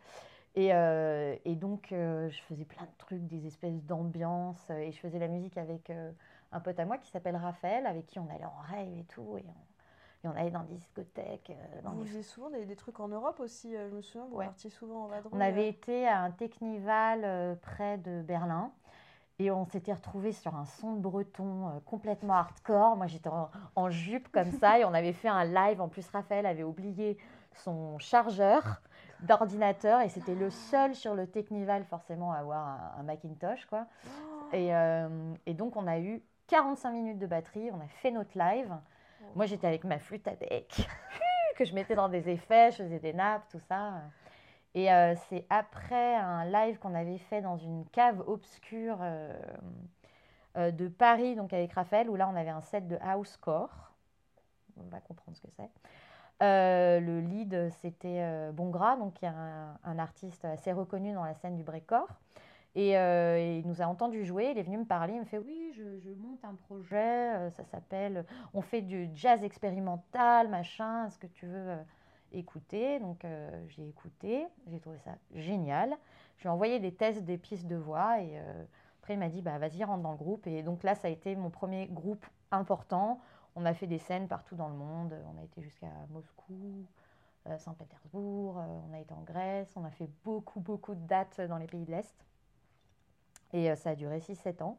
Et, 0.55 0.73
euh, 0.73 1.35
et 1.43 1.55
donc, 1.55 1.91
euh, 1.91 2.29
je 2.29 2.41
faisais 2.43 2.63
plein 2.63 2.83
de 2.85 2.97
trucs, 2.97 3.27
des 3.27 3.45
espèces 3.45 3.83
d'ambiance, 3.83 4.69
euh, 4.69 4.77
et 4.77 4.91
je 4.93 4.99
faisais 4.99 5.19
la 5.19 5.27
musique 5.27 5.57
avec 5.57 5.91
un 6.53 6.59
pote 6.61 6.79
à 6.79 6.85
moi 6.85 6.97
qui 6.97 7.09
s'appelle 7.11 7.35
Raphaël, 7.35 7.85
avec 7.85 8.05
qui 8.07 8.19
on 8.19 8.29
allait 8.33 8.45
en 8.45 8.61
rave 8.71 8.87
et 8.97 9.03
tout, 9.03 9.37
et 9.37 9.43
on, 9.45 10.27
et 10.27 10.31
on 10.31 10.39
allait 10.39 10.51
dans 10.51 10.63
des 10.63 10.75
discothèques. 10.75 11.51
dans 11.83 11.91
Vous 11.91 12.03
des 12.03 12.07
faisiez 12.07 12.23
souvent 12.23 12.49
des, 12.49 12.65
des 12.65 12.75
trucs 12.77 13.01
en 13.01 13.09
Europe 13.09 13.41
aussi, 13.41 13.73
je 13.73 13.93
me 13.93 14.01
souviens, 14.01 14.25
vous 14.29 14.37
Ouais. 14.37 14.45
partiez 14.45 14.69
souvent 14.69 15.03
en 15.03 15.07
vadrouille. 15.07 15.37
On 15.37 15.41
avait 15.41 15.67
été 15.67 16.07
à 16.07 16.19
un 16.19 16.31
Technival 16.31 17.57
près 17.61 17.97
de 17.97 18.21
Berlin 18.21 18.71
et 19.39 19.51
on 19.51 19.65
s'était 19.65 19.93
retrouvés 19.93 20.31
sur 20.31 20.55
un 20.55 20.65
son 20.65 20.93
de 20.93 20.99
breton 20.99 21.67
euh, 21.67 21.79
complètement 21.85 22.35
hardcore. 22.35 22.95
Moi, 22.95 23.07
j'étais 23.07 23.29
en, 23.29 23.49
en 23.75 23.89
jupe 23.89 24.29
comme 24.31 24.51
ça 24.51 24.79
et 24.79 24.85
on 24.85 24.93
avait 24.93 25.13
fait 25.13 25.27
un 25.27 25.43
live. 25.43 25.81
En 25.81 25.89
plus, 25.89 26.07
Raphaël 26.09 26.45
avait 26.45 26.63
oublié 26.63 27.17
son 27.53 27.97
chargeur 27.99 28.81
d'ordinateur 29.21 30.01
et 30.01 30.09
c'était 30.09 30.35
le 30.35 30.49
seul 30.49 30.93
sur 30.95 31.15
le 31.15 31.27
Technival 31.27 31.83
forcément 31.85 32.31
à 32.31 32.37
avoir 32.37 32.65
un, 32.67 32.99
un 32.99 33.03
Macintosh. 33.03 33.65
quoi. 33.65 33.87
Oh, 34.05 34.53
Et, 34.53 34.73
euh, 34.75 35.33
et 35.45 35.53
donc, 35.53 35.75
on 35.75 35.87
a 35.87 35.99
eu 35.99 36.21
45 36.47 36.91
minutes 36.91 37.19
de 37.19 37.27
batterie. 37.27 37.69
On 37.73 37.79
a 37.81 37.87
fait 37.87 38.11
notre 38.11 38.37
live. 38.37 38.73
Moi, 39.35 39.45
j'étais 39.47 39.67
avec 39.67 39.83
ma 39.83 39.99
flûte 39.99 40.27
à 40.27 40.35
bec 40.35 40.87
que 41.57 41.65
je 41.65 41.73
mettais 41.73 41.95
dans 41.95 42.09
des 42.09 42.29
effets, 42.29 42.71
je 42.71 42.83
faisais 42.83 42.99
des 42.99 43.13
nappes, 43.13 43.47
tout 43.49 43.59
ça. 43.67 43.93
Et 44.75 44.91
euh, 44.91 45.15
c'est 45.29 45.45
après 45.49 46.15
un 46.15 46.43
live 46.43 46.77
qu'on 46.79 46.93
avait 46.93 47.17
fait 47.17 47.41
dans 47.41 47.55
une 47.55 47.85
cave 47.93 48.21
obscure 48.27 48.97
euh, 48.99 49.33
euh, 50.57 50.71
de 50.71 50.89
Paris, 50.89 51.35
donc 51.35 51.53
avec 51.53 51.71
Raphaël, 51.71 52.09
où 52.09 52.17
là, 52.17 52.27
on 52.29 52.35
avait 52.35 52.49
un 52.49 52.61
set 52.61 52.85
de 52.85 52.97
housecore. 52.97 53.93
On 54.77 54.89
va 54.89 54.99
comprendre 54.99 55.37
ce 55.37 55.41
que 55.41 55.47
c'est. 55.55 55.69
Le 56.41 57.21
lead, 57.21 57.69
c'était 57.79 58.51
Bongras, 58.51 58.97
donc 58.97 59.13
qui 59.13 59.23
est 59.23 59.29
un, 59.29 59.97
artiste 59.97 60.43
assez 60.43 60.73
reconnu 60.73 61.13
dans 61.13 61.23
la 61.23 61.33
scène 61.33 61.55
du 61.55 61.63
breakcore. 61.63 62.09
Et 62.75 62.91
il 62.91 63.65
nous 63.65 63.81
a 63.81 63.85
entendu 63.85 64.25
jouer, 64.25 64.51
il 64.51 64.57
est 64.57 64.63
venu 64.63 64.79
me 64.79 64.83
parler, 64.83 65.13
il 65.13 65.21
me 65.21 65.25
fait 65.25 65.37
oui, 65.37 65.71
je, 65.77 65.97
je 65.99 66.09
monte 66.09 66.43
un 66.43 66.55
projet, 66.55 67.49
ça 67.51 67.63
s'appelle, 67.63 68.25
on 68.53 68.61
fait 68.61 68.81
du 68.81 69.09
jazz 69.13 69.41
expérimental, 69.45 70.49
machin, 70.49 71.07
est-ce 71.07 71.17
que 71.17 71.27
tu 71.27 71.47
veux 71.47 71.77
écouter 72.37 72.99
Donc 72.99 73.25
euh, 73.25 73.49
j'ai 73.69 73.87
écouté, 73.87 74.45
j'ai 74.67 74.79
trouvé 74.79 74.97
ça 74.99 75.15
génial. 75.33 75.95
Je 76.37 76.43
lui 76.43 76.47
ai 76.47 76.51
envoyé 76.51 76.79
des 76.79 76.93
tests 76.93 77.23
des 77.23 77.37
pistes 77.37 77.67
de 77.67 77.75
voix 77.75 78.19
et 78.19 78.37
euh, 78.37 78.63
après 79.01 79.13
il 79.13 79.19
m'a 79.19 79.29
dit 79.29 79.41
bah 79.41 79.57
vas-y 79.57 79.83
rentre 79.83 80.03
dans 80.03 80.11
le 80.11 80.17
groupe 80.17 80.47
et 80.47 80.63
donc 80.63 80.83
là 80.83 80.95
ça 80.95 81.07
a 81.07 81.11
été 81.11 81.35
mon 81.35 81.49
premier 81.49 81.87
groupe 81.87 82.25
important. 82.51 83.19
On 83.55 83.65
a 83.65 83.73
fait 83.73 83.87
des 83.87 83.99
scènes 83.99 84.27
partout 84.27 84.55
dans 84.55 84.67
le 84.67 84.75
monde, 84.75 85.15
on 85.33 85.39
a 85.39 85.43
été 85.43 85.61
jusqu'à 85.61 85.87
Moscou, 86.09 86.85
euh, 87.47 87.57
Saint-Pétersbourg, 87.57 88.57
on 88.57 88.93
a 88.93 88.99
été 88.99 89.13
en 89.13 89.21
Grèce, 89.21 89.71
on 89.75 89.85
a 89.85 89.91
fait 89.91 90.09
beaucoup 90.25 90.59
beaucoup 90.59 90.95
de 90.95 91.07
dates 91.07 91.39
dans 91.41 91.57
les 91.57 91.67
pays 91.67 91.85
de 91.85 91.91
l'Est. 91.91 92.15
Et 93.53 93.73
ça 93.77 93.91
a 93.91 93.95
duré 93.95 94.19
6-7 94.19 94.63
ans. 94.63 94.77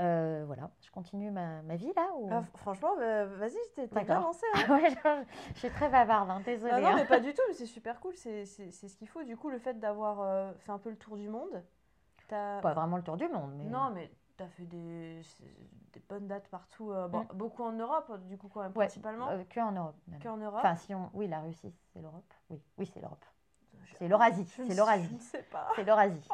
Euh, 0.00 0.44
voilà, 0.46 0.70
je 0.80 0.90
continue 0.90 1.30
ma, 1.30 1.60
ma 1.62 1.76
vie 1.76 1.92
là 1.94 2.08
ou... 2.16 2.28
Ah, 2.32 2.42
franchement, 2.56 2.96
bah, 2.96 3.26
vas-y, 3.26 3.52
t'es 3.74 3.86
t'as 3.86 4.02
bien 4.02 4.14
D'accord. 4.14 4.22
lancé. 4.28 4.46
hein. 4.54 4.74
Ouais, 4.74 4.90
je, 4.90 5.52
je 5.54 5.58
suis 5.58 5.70
très 5.70 5.90
bavarde, 5.90 6.30
hein, 6.30 6.40
désolée. 6.44 6.72
Ah 6.74 6.80
non, 6.80 6.88
hein. 6.88 6.94
mais 6.96 7.04
pas 7.04 7.20
du 7.20 7.34
tout, 7.34 7.42
mais 7.48 7.54
c'est 7.54 7.66
super 7.66 8.00
cool, 8.00 8.14
c'est 8.16 8.46
ce 8.46 8.96
qu'il 8.96 9.08
faut. 9.08 9.22
Du 9.24 9.36
coup, 9.36 9.50
le 9.50 9.58
fait 9.58 9.78
d'avoir 9.78 10.20
euh, 10.22 10.52
fait 10.60 10.72
un 10.72 10.78
peu 10.78 10.88
le 10.90 10.96
tour 10.96 11.16
du 11.16 11.28
monde. 11.28 11.62
Pas 12.28 12.60
vraiment 12.60 12.96
le 12.96 13.02
tour 13.02 13.16
du 13.16 13.28
monde, 13.28 13.52
mais... 13.56 13.64
Non, 13.64 13.90
mais 13.90 14.10
t'as 14.36 14.46
fait 14.46 14.64
des, 14.64 15.20
des 15.92 16.00
bonnes 16.08 16.28
dates 16.28 16.48
partout, 16.48 16.92
euh, 16.92 17.08
bon, 17.08 17.20
Mm. 17.24 17.34
beaucoup 17.34 17.62
en 17.64 17.72
Europe, 17.72 18.10
du 18.26 18.38
coup, 18.38 18.48
quand 18.48 18.60
même, 18.62 18.70
Ouais, 18.76 18.86
principalement. 18.86 19.26
que 19.50 19.60
en 19.60 19.72
Europe 19.72 19.96
même. 20.06 20.22
Qu'en 20.22 20.36
Europe. 20.36 20.60
Enfin, 20.60 20.76
si 20.76 20.94
on... 20.94 21.10
Oui, 21.12 21.26
la 21.26 21.40
Russie, 21.40 21.74
c'est 21.92 22.00
l'Europe. 22.00 22.32
Oui, 22.48 22.62
oui 22.78 22.86
c'est 22.86 23.00
l'Europe. 23.00 23.24
C'est 24.00 24.08
l'Eurasie, 24.08 24.40
ne 24.58 24.66
c'est 24.66 24.74
l'Eurasie. 24.74 25.12
Ne. 25.12 25.18
C'est 25.76 25.84
l'Eurasie. 25.84 26.28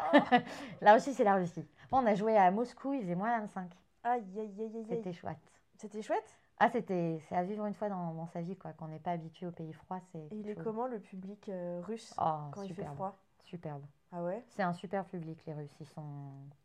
la 0.80 0.94
Russie, 0.94 1.14
c'est 1.14 1.24
la 1.24 1.34
Russie. 1.34 1.66
Bon, 1.90 1.98
on 1.98 2.06
a 2.06 2.14
joué 2.14 2.36
à 2.36 2.48
Moscou, 2.52 2.94
il 2.94 3.00
faisait 3.02 3.16
moins 3.16 3.40
25. 3.40 3.68
Aïe, 4.04 4.22
aïe, 4.38 4.38
aïe, 4.38 4.54
aïe, 4.60 4.76
aïe. 4.76 4.86
C'était 4.88 5.12
chouette. 5.12 5.52
C'était 5.76 6.00
chouette? 6.00 6.38
Ah, 6.60 6.70
c'était... 6.70 7.18
C'est 7.28 7.34
à 7.34 7.42
vivre 7.42 7.66
une 7.66 7.74
fois 7.74 7.88
dans, 7.88 8.14
dans 8.14 8.28
sa 8.28 8.40
vie, 8.40 8.56
quoi. 8.56 8.72
Qu'on 8.74 8.86
n'est 8.86 9.00
pas 9.00 9.10
habitué 9.10 9.46
aux 9.46 9.50
pays 9.50 9.72
froids, 9.72 10.00
c'est... 10.12 10.18
Et 10.18 10.36
il 10.36 10.48
est 10.48 10.54
chose. 10.54 10.62
comment 10.62 10.86
le 10.86 11.00
public 11.00 11.48
euh, 11.48 11.80
russe 11.84 12.14
Oh, 12.18 12.50
quand 12.52 12.62
il 12.62 12.68
fait 12.68 12.74
superbe. 12.74 12.94
froid? 12.94 13.16
Superbe. 13.42 13.84
Ah 14.12 14.22
ouais? 14.22 14.44
C'est 14.50 14.62
un 14.62 14.72
super 14.72 15.04
public, 15.04 15.44
les 15.44 15.54
Russes. 15.54 15.76
Ils 15.80 15.86
sont... 15.86 16.04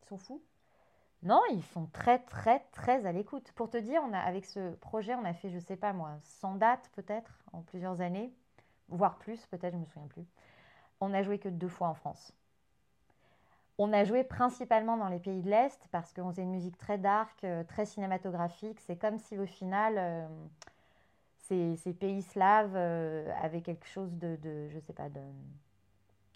Ils 0.03 0.07
sont 0.07 0.17
fous? 0.17 0.43
Non, 1.23 1.41
ils 1.51 1.63
sont 1.63 1.87
très, 1.87 2.19
très, 2.19 2.59
très 2.71 3.07
à 3.07 3.11
l'écoute. 3.11 3.51
Pour 3.53 3.71
te 3.71 3.77
dire, 3.77 4.03
on 4.07 4.13
a, 4.13 4.19
avec 4.19 4.45
ce 4.45 4.75
projet, 4.75 5.15
on 5.15 5.25
a 5.25 5.33
fait, 5.33 5.49
je 5.49 5.57
sais 5.57 5.77
pas 5.77 5.93
moi, 5.93 6.11
100 6.21 6.55
dates 6.57 6.89
peut-être 6.93 7.43
en 7.53 7.61
plusieurs 7.63 8.01
années, 8.01 8.31
voire 8.87 9.17
plus, 9.17 9.47
peut-être, 9.47 9.73
je 9.73 9.79
me 9.79 9.85
souviens 9.85 10.07
plus. 10.07 10.25
On 11.01 11.13
a 11.13 11.23
joué 11.23 11.37
que 11.39 11.49
deux 11.49 11.67
fois 11.67 11.89
en 11.89 11.93
France. 11.93 12.33
On 13.77 13.93
a 13.93 14.03
joué 14.03 14.23
principalement 14.23 14.95
dans 14.97 15.09
les 15.09 15.19
pays 15.19 15.41
de 15.41 15.49
l'Est 15.49 15.87
parce 15.91 16.13
qu'on 16.13 16.29
faisait 16.29 16.43
une 16.43 16.51
musique 16.51 16.77
très 16.77 16.97
dark, 16.97 17.43
euh, 17.43 17.63
très 17.63 17.85
cinématographique. 17.85 18.79
C'est 18.79 18.95
comme 18.97 19.17
si 19.17 19.37
au 19.37 19.45
final, 19.45 19.95
euh, 19.97 20.27
ces, 21.37 21.75
ces 21.77 21.93
pays 21.93 22.21
slaves 22.21 22.73
euh, 22.75 23.29
avaient 23.41 23.61
quelque 23.61 23.87
chose 23.87 24.13
de, 24.17 24.35
de, 24.37 24.69
je 24.69 24.79
sais 24.79 24.93
pas, 24.93 25.09
de, 25.09 25.21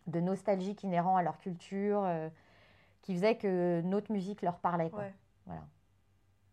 de 0.08 0.20
nostalgique 0.20 0.84
inhérent 0.84 1.18
à 1.18 1.24
leur 1.24 1.38
culture, 1.38 2.04
euh, 2.04 2.30
qui 3.02 3.14
faisait 3.14 3.38
que 3.38 3.82
notre 3.82 4.12
musique 4.12 4.42
leur 4.42 4.58
parlait. 4.60 4.90
Quoi. 4.90 5.04
Ouais. 5.04 5.14
Voilà. 5.46 5.62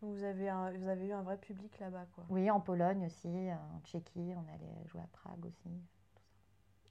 Vous 0.02 0.25
avez, 0.25 0.49
un- 0.49 0.73
vous 0.73 0.88
avez 0.88 1.07
eu 1.07 1.12
un 1.12 1.23
vrai 1.23 1.38
public 1.38 1.78
là-bas, 1.78 2.07
quoi. 2.14 2.25
Oui, 2.28 2.50
en 2.50 2.61
Pologne 2.61 3.07
aussi, 3.07 3.28
en 3.28 3.81
Tchéquie, 3.85 4.35
on 4.37 4.52
allait 4.52 4.88
jouer 4.88 5.00
à 5.00 5.07
Prague 5.12 5.47
aussi. 5.47 5.71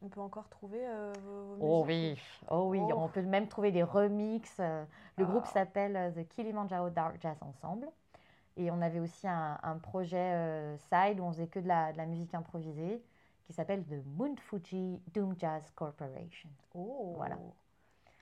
On 0.03 0.09
peut 0.09 0.21
encore 0.21 0.49
trouver 0.49 0.79
euh, 0.83 1.13
vos, 1.23 1.55
vos 1.55 1.57
Oh 1.59 1.85
musiques, 1.85 2.17
oui, 2.17 2.47
oh 2.49 2.67
oui, 2.69 2.79
Oh. 2.81 2.93
on 2.97 3.07
peut 3.07 3.21
même 3.21 3.47
trouver 3.47 3.71
des 3.71 3.83
remixes. 3.83 4.57
euh, 4.59 4.83
Le 5.17 5.25
groupe 5.25 5.43
Ah. 5.47 5.51
s'appelle 5.53 5.95
euh, 5.95 6.11
The 6.11 6.27
Kilimanjaro 6.27 6.89
Dark 6.89 7.17
Jazz 7.21 7.37
Ensemble. 7.41 7.87
Et 8.57 8.71
on 8.71 8.81
avait 8.81 8.99
aussi 8.99 9.27
un, 9.27 9.57
un 9.63 9.77
projet 9.77 10.17
euh, 10.33 10.77
side 10.77 11.19
où 11.19 11.23
on 11.23 11.31
faisait 11.31 11.47
que 11.47 11.59
de 11.59 11.67
la, 11.67 11.93
de 11.93 11.97
la 11.97 12.05
musique 12.05 12.33
improvisée 12.33 13.01
qui 13.45 13.53
s'appelle 13.53 13.83
The 13.85 14.03
Moon 14.05 14.35
Fuji 14.37 15.01
Doom 15.13 15.35
Jazz 15.37 15.69
Corporation. 15.75 16.49
Oh. 16.73 17.13
Voilà. 17.15 17.37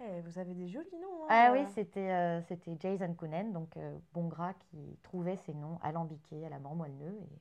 Eh, 0.01 0.21
vous 0.21 0.37
avez 0.39 0.53
des 0.53 0.67
jolis 0.69 0.87
noms. 1.01 1.23
hein. 1.23 1.27
Ah 1.29 1.49
oui, 1.53 1.65
c'était 1.73 2.11
euh, 2.11 2.41
c'était 2.43 2.77
Jason 2.79 3.13
Koonen, 3.13 3.51
donc 3.51 3.75
euh, 3.77 3.97
bon 4.13 4.27
gras, 4.27 4.53
qui 4.53 4.97
trouvait 5.03 5.35
ces 5.37 5.53
noms 5.53 5.77
alambiqués 5.81 6.45
à 6.45 6.49
la 6.49 6.59
mort 6.59 6.75
moelleux. 6.75 7.17
Et 7.21 7.39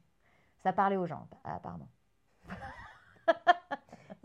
ça 0.62 0.73
parlait 0.73 0.97
aux 0.97 1.07
gens, 1.07 1.26
apparemment. 1.45 1.88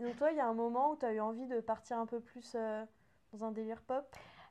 Et 0.00 0.04
donc 0.04 0.16
toi, 0.16 0.30
il 0.30 0.36
y 0.36 0.40
a 0.40 0.46
un 0.46 0.54
moment 0.54 0.92
où 0.92 0.96
tu 0.96 1.04
as 1.04 1.12
eu 1.12 1.20
envie 1.20 1.46
de 1.46 1.60
partir 1.60 1.98
un 1.98 2.06
peu 2.06 2.20
plus 2.20 2.52
euh, 2.54 2.84
dans 3.32 3.44
un 3.44 3.52
délire 3.52 3.82
pop? 3.82 4.04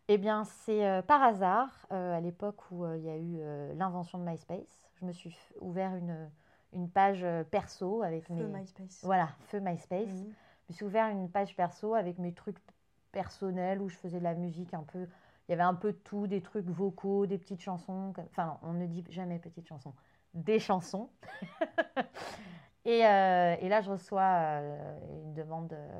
Eh 0.07 0.17
bien, 0.17 0.43
c'est 0.43 0.85
euh, 0.85 1.01
par 1.01 1.23
hasard, 1.23 1.87
euh, 1.91 2.15
à 2.15 2.19
l'époque 2.19 2.59
où 2.71 2.85
il 2.85 3.03
y 3.03 3.09
a 3.09 3.17
eu 3.17 3.75
l'invention 3.75 4.17
de 4.19 4.23
MySpace, 4.23 4.89
je 4.95 5.05
me 5.05 5.11
suis 5.11 5.35
ouvert 5.59 5.95
une, 5.95 6.29
une 6.73 6.89
page 6.89 7.25
perso 7.51 8.03
avec 8.03 8.25
Feu 8.25 8.33
mes... 8.33 8.59
MySpace. 8.59 9.01
Voilà, 9.03 9.29
feu 9.47 9.59
MySpace. 9.59 10.09
Mhm. 10.09 10.33
Je 10.63 10.73
me 10.73 10.75
suis 10.75 10.85
ouvert 10.85 11.07
une 11.07 11.29
page 11.29 11.55
perso 11.55 11.93
avec 11.93 12.19
mes 12.19 12.33
trucs 12.33 12.57
personnels 13.11 13.81
où 13.81 13.89
je 13.89 13.95
faisais 13.95 14.19
de 14.19 14.23
la 14.23 14.33
musique 14.33 14.73
un 14.73 14.83
peu... 14.83 15.07
Il 15.47 15.51
y 15.51 15.53
avait 15.53 15.63
un 15.63 15.73
peu 15.73 15.91
de 15.91 15.97
tout, 15.97 16.25
des 16.25 16.41
trucs 16.41 16.67
vocaux, 16.67 17.25
des 17.25 17.37
petites 17.37 17.59
chansons. 17.59 18.13
Enfin, 18.29 18.57
on 18.61 18.71
ne 18.71 18.85
dit 18.85 19.03
jamais 19.09 19.39
petites 19.39 19.67
chansons, 19.67 19.93
des 20.33 20.57
chansons. 20.57 21.09
et, 22.85 23.05
euh, 23.05 23.55
et 23.59 23.69
là, 23.69 23.81
je 23.81 23.91
reçois 23.91 24.21
euh, 24.21 24.99
une 25.23 25.33
demande 25.33 25.73
euh, 25.73 25.99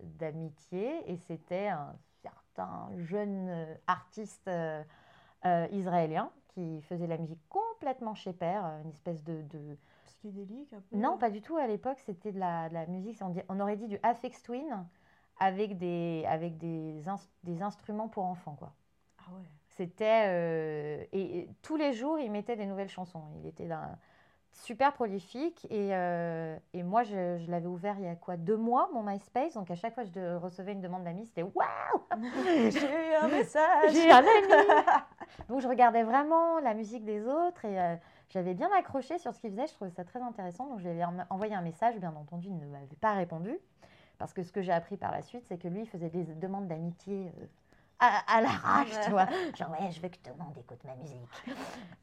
d'amitié 0.00 1.10
et 1.10 1.16
c'était 1.16 1.68
un 1.68 1.94
certain 2.22 2.90
jeune 2.98 3.66
artiste 3.86 4.50
israélien 5.70 6.30
qui 6.48 6.82
faisait 6.82 7.06
la 7.06 7.16
musique 7.16 7.40
complètement 7.48 8.14
chez 8.14 8.32
père, 8.32 8.64
une 8.84 8.90
espèce 8.90 9.24
de- 9.24 9.42
de 9.42 9.76
Psychédélique 10.04 10.72
un 10.72 10.80
peu. 10.80 10.96
non, 10.96 11.16
pas 11.18 11.30
du 11.30 11.40
tout. 11.40 11.56
À 11.56 11.66
l'époque, 11.66 11.98
c'était 12.00 12.30
de 12.32 12.38
la, 12.38 12.68
de 12.68 12.74
la 12.74 12.86
musique, 12.86 13.18
on, 13.22 13.30
dit- 13.30 13.42
on 13.48 13.58
aurait 13.58 13.76
dit 13.76 13.88
du 13.88 13.98
Afex 14.02 14.42
Twin 14.42 14.86
avec 15.38 15.78
des, 15.78 16.24
avec 16.28 16.58
des, 16.58 17.00
des 17.42 17.62
instruments 17.62 18.08
pour 18.08 18.24
enfants, 18.24 18.54
quoi. 18.54 18.72
Ah 19.18 19.32
ouais. 19.34 19.46
C'était... 19.70 20.26
euh, 20.28 21.04
et, 21.12 21.38
et 21.38 21.48
tous 21.62 21.76
les 21.76 21.92
jours, 21.92 22.18
il 22.18 22.30
mettait 22.30 22.56
des 22.56 22.66
nouvelles 22.66 22.90
chansons. 22.90 23.22
Il 23.40 23.46
était 23.46 23.66
d'un- 23.66 23.98
super 24.52 24.92
prolifique. 24.92 25.66
Et, 25.70 25.94
euh, 25.94 26.56
et 26.72 26.82
moi, 26.82 27.02
je, 27.02 27.38
je 27.38 27.50
l'avais 27.50 27.66
ouvert 27.66 27.96
il 27.98 28.04
y 28.04 28.08
a 28.08 28.14
quoi 28.14 28.36
Deux 28.36 28.56
mois, 28.56 28.88
mon 28.92 29.02
MySpace. 29.02 29.54
Donc, 29.54 29.70
à 29.70 29.74
chaque 29.74 29.94
fois 29.94 30.04
que 30.04 30.10
je 30.14 30.36
recevais 30.36 30.72
une 30.72 30.80
demande 30.80 31.04
d'amis, 31.04 31.26
c'était 31.26 31.42
«Waouh 31.54 32.02
J'ai 32.70 33.10
eu 33.10 33.14
un 33.20 33.28
message. 33.28 33.92
J'ai 33.92 34.10
un 34.10 34.18
ami 34.18 34.28
Donc, 35.48 35.60
je 35.60 35.68
regardais 35.68 36.02
vraiment 36.02 36.58
la 36.60 36.74
musique 36.74 37.04
des 37.04 37.26
autres 37.26 37.64
et 37.64 37.80
euh, 37.80 37.96
j'avais 38.28 38.54
bien 38.54 38.70
accroché 38.78 39.18
sur 39.18 39.34
ce 39.34 39.40
qu'il 39.40 39.50
faisait. 39.50 39.66
Je 39.66 39.74
trouvais 39.74 39.90
ça 39.90 40.04
très 40.04 40.20
intéressant. 40.20 40.66
Donc, 40.66 40.80
je 40.80 40.88
lui 40.88 41.02
envoyé 41.30 41.54
un 41.54 41.62
message. 41.62 41.98
Bien 41.98 42.14
entendu, 42.14 42.48
il 42.48 42.58
ne 42.58 42.66
m'avait 42.66 42.86
pas 43.00 43.14
répondu. 43.14 43.58
Parce 44.18 44.32
que 44.32 44.42
ce 44.42 44.52
que 44.52 44.62
j'ai 44.62 44.72
appris 44.72 44.96
par 44.96 45.10
la 45.10 45.22
suite, 45.22 45.44
c'est 45.48 45.58
que 45.58 45.68
lui, 45.68 45.80
il 45.80 45.88
faisait 45.88 46.10
des 46.10 46.24
demandes 46.24 46.68
d'amitié 46.68 47.32
euh, 47.40 47.46
à, 48.02 48.36
à 48.38 48.40
l'arrache, 48.40 48.90
tu 49.04 49.10
vois. 49.10 49.26
Genre, 49.54 49.70
ouais, 49.70 49.90
je 49.90 50.00
veux 50.00 50.08
que 50.08 50.16
tout 50.16 50.30
le 50.36 50.42
monde 50.44 50.56
écoute 50.58 50.82
ma 50.84 50.94
musique. 50.96 51.18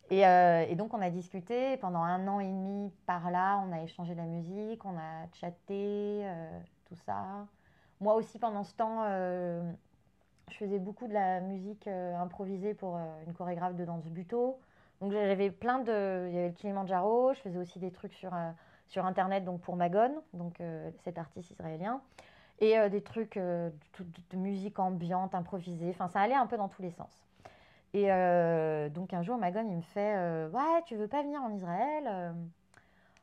Et, 0.10 0.26
euh, 0.26 0.66
et 0.68 0.76
donc, 0.76 0.94
on 0.94 1.02
a 1.02 1.10
discuté 1.10 1.78
pendant 1.78 2.02
un 2.02 2.28
an 2.28 2.40
et 2.40 2.48
demi 2.48 2.92
par 3.06 3.32
là. 3.32 3.62
On 3.68 3.72
a 3.72 3.82
échangé 3.82 4.14
de 4.14 4.20
la 4.20 4.26
musique, 4.26 4.84
on 4.86 4.98
a 4.98 5.28
chatté, 5.34 6.22
euh, 6.24 6.60
tout 6.86 6.96
ça. 7.06 7.48
Moi 8.00 8.16
aussi, 8.16 8.40
pendant 8.40 8.64
ce 8.64 8.74
temps, 8.74 9.04
euh, 9.04 9.62
je 10.50 10.56
faisais 10.56 10.80
beaucoup 10.80 11.08
de 11.08 11.14
la 11.14 11.42
musique 11.42 11.88
improvisée 11.88 12.74
pour 12.74 12.98
une 13.28 13.34
chorégraphe 13.34 13.76
de 13.76 13.86
danse 13.86 14.06
buto. 14.06 14.60
Donc 15.02 15.12
j'avais 15.12 15.52
plein 15.52 15.80
de... 15.80 16.28
Il 16.30 16.36
y 16.36 16.38
avait 16.38 16.50
le 16.50 16.54
Kilimanjaro, 16.54 17.34
je 17.34 17.40
faisais 17.40 17.58
aussi 17.58 17.80
des 17.80 17.92
trucs 17.92 18.14
sur, 18.14 18.32
sur 18.90 19.06
Internet 19.06 19.46
donc 19.46 19.62
pour 19.62 19.76
Magon, 19.76 20.22
donc 20.34 20.60
euh, 20.60 20.90
cet 21.04 21.18
artiste 21.18 21.52
israélien. 21.52 22.02
Et 22.60 22.78
euh, 22.78 22.90
des 22.90 23.02
trucs 23.02 23.38
euh, 23.38 23.70
de, 24.32 24.38
musique 24.38 24.80
ambiante, 24.80 25.34
improvisée. 25.34 25.90
Enfin, 25.90 26.10
ça 26.10 26.20
allait 26.20 26.36
un 26.36 26.48
peu 26.48 26.58
dans 26.58 26.68
tous 26.68 26.82
les 26.82 26.92
sens. 26.92 27.26
Et 27.94 28.12
euh, 28.12 28.90
donc 28.90 29.14
un 29.14 29.24
jour, 29.24 29.38
Magon, 29.38 29.66
il 29.68 29.78
me 29.78 29.82
fait 29.82 30.16
Ouais, 30.54 30.84
tu 30.86 30.96
veux 30.96 31.08
pas 31.08 31.24
venir 31.24 31.42
en 31.42 31.52
Israël 31.52 32.36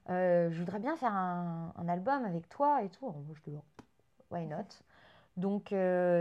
Je 0.09 0.59
voudrais 0.59 0.81
bien 0.81 0.97
faire 0.97 1.14
un, 1.14 1.73
album 1.88 2.25
avec 2.25 2.49
toi 2.49 2.83
et 2.83 2.88
tout. 2.88 3.07
Alors, 3.07 3.21
moi, 3.21 3.35
je 3.37 3.50
dis 3.50 3.59
Why 4.31 4.47
not? 4.47 4.64
Donc 5.37 5.75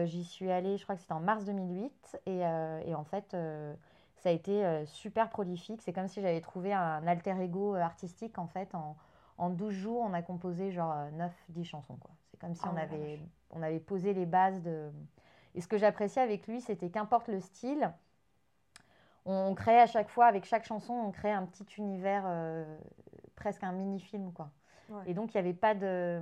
j'y 0.06 0.24
suis 0.26 0.52
allée, 0.52 0.78
je 0.78 0.84
crois 0.84 0.96
que 0.96 1.02
c'était 1.02 1.14
en 1.14 1.22
mars 1.22 1.46
2008, 1.46 2.20
et, 2.26 2.46
en 2.46 3.04
fait 3.06 3.36
ça 4.18 4.30
a 4.30 4.32
été 4.32 4.86
super 4.86 5.30
prolifique. 5.30 5.82
C'est 5.82 5.94
comme 5.94 6.08
si 6.08 6.22
j'avais 6.22 6.42
trouvé 6.42 6.74
un 6.74 7.08
alter 7.08 7.36
ego 7.42 7.76
artistique 7.76 8.38
en 8.38 8.48
fait. 8.48 8.76
En, 8.76 8.96
en 9.38 9.50
12 9.50 9.74
jours, 9.74 10.02
on 10.02 10.14
a 10.14 10.22
composé 10.22 10.72
genre 10.72 10.94
9-10 11.50 11.64
chansons. 11.64 11.98
C'est 12.36 12.42
comme 12.42 12.54
si 12.54 12.64
Ah 12.66 12.72
on, 12.74 12.78
avait, 12.78 13.20
on 13.52 13.62
avait 13.62 13.80
posé 13.80 14.14
les 14.14 14.26
bases 14.26 14.62
de... 14.62 14.92
Et 15.54 15.62
ce 15.62 15.68
que 15.70 15.78
j'appréciais 15.78 16.22
avec 16.22 16.48
lui, 16.48 16.60
c'était 16.60 16.90
qu'importe 16.90 17.30
le 17.30 17.40
style, 17.40 17.94
on 19.26 19.56
créait 19.56 19.80
à 19.80 19.88
chaque 19.88 20.10
fois, 20.10 20.26
avec 20.26 20.44
chaque 20.44 20.66
chanson, 20.66 20.94
on 20.94 21.12
créait 21.12 21.32
un 21.32 21.46
petit 21.46 21.66
univers, 21.78 22.24
euh, 22.26 22.78
presque 23.36 23.64
un 23.64 23.72
mini-film. 23.72 24.34
quoi. 24.34 24.52
Ouais. 24.90 25.04
Et 25.08 25.14
donc 25.14 25.34
il 25.34 25.38
n'y 25.38 25.48
avait 25.48 25.54
pas 25.54 25.74
de 25.74 26.22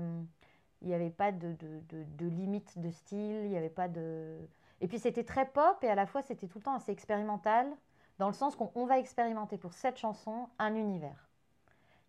il 0.83 0.87
n'y 0.89 0.93
avait 0.93 1.09
pas 1.09 1.31
de, 1.31 1.53
de, 1.53 1.79
de- 1.89 2.03
de 2.03 2.25
limite 2.27 2.77
de 2.77 2.91
style, 2.91 3.45
il 3.45 3.49
n'y 3.49 3.57
avait 3.57 3.69
pas 3.69 3.87
de... 3.87 4.37
Et 4.81 4.87
puis 4.87 4.99
c'était 4.99 5.23
très 5.23 5.45
pop 5.47 5.81
et 5.81 5.87
à 5.87 5.95
la 5.95 6.05
fois 6.05 6.21
c'était 6.21 6.45
tout 6.45 6.59
le 6.59 6.63
temps 6.63 6.75
assez 6.75 6.91
expérimental, 6.91 7.71
dans 8.19 8.27
le 8.27 8.33
sens 8.33 8.55
qu'on 8.55 8.69
on 8.75 8.85
va 8.85 8.99
expérimenter 8.99 9.57
pour 9.57 9.73
cette 9.73 9.97
chanson 9.97 10.47
un 10.59 10.75
univers, 10.75 11.29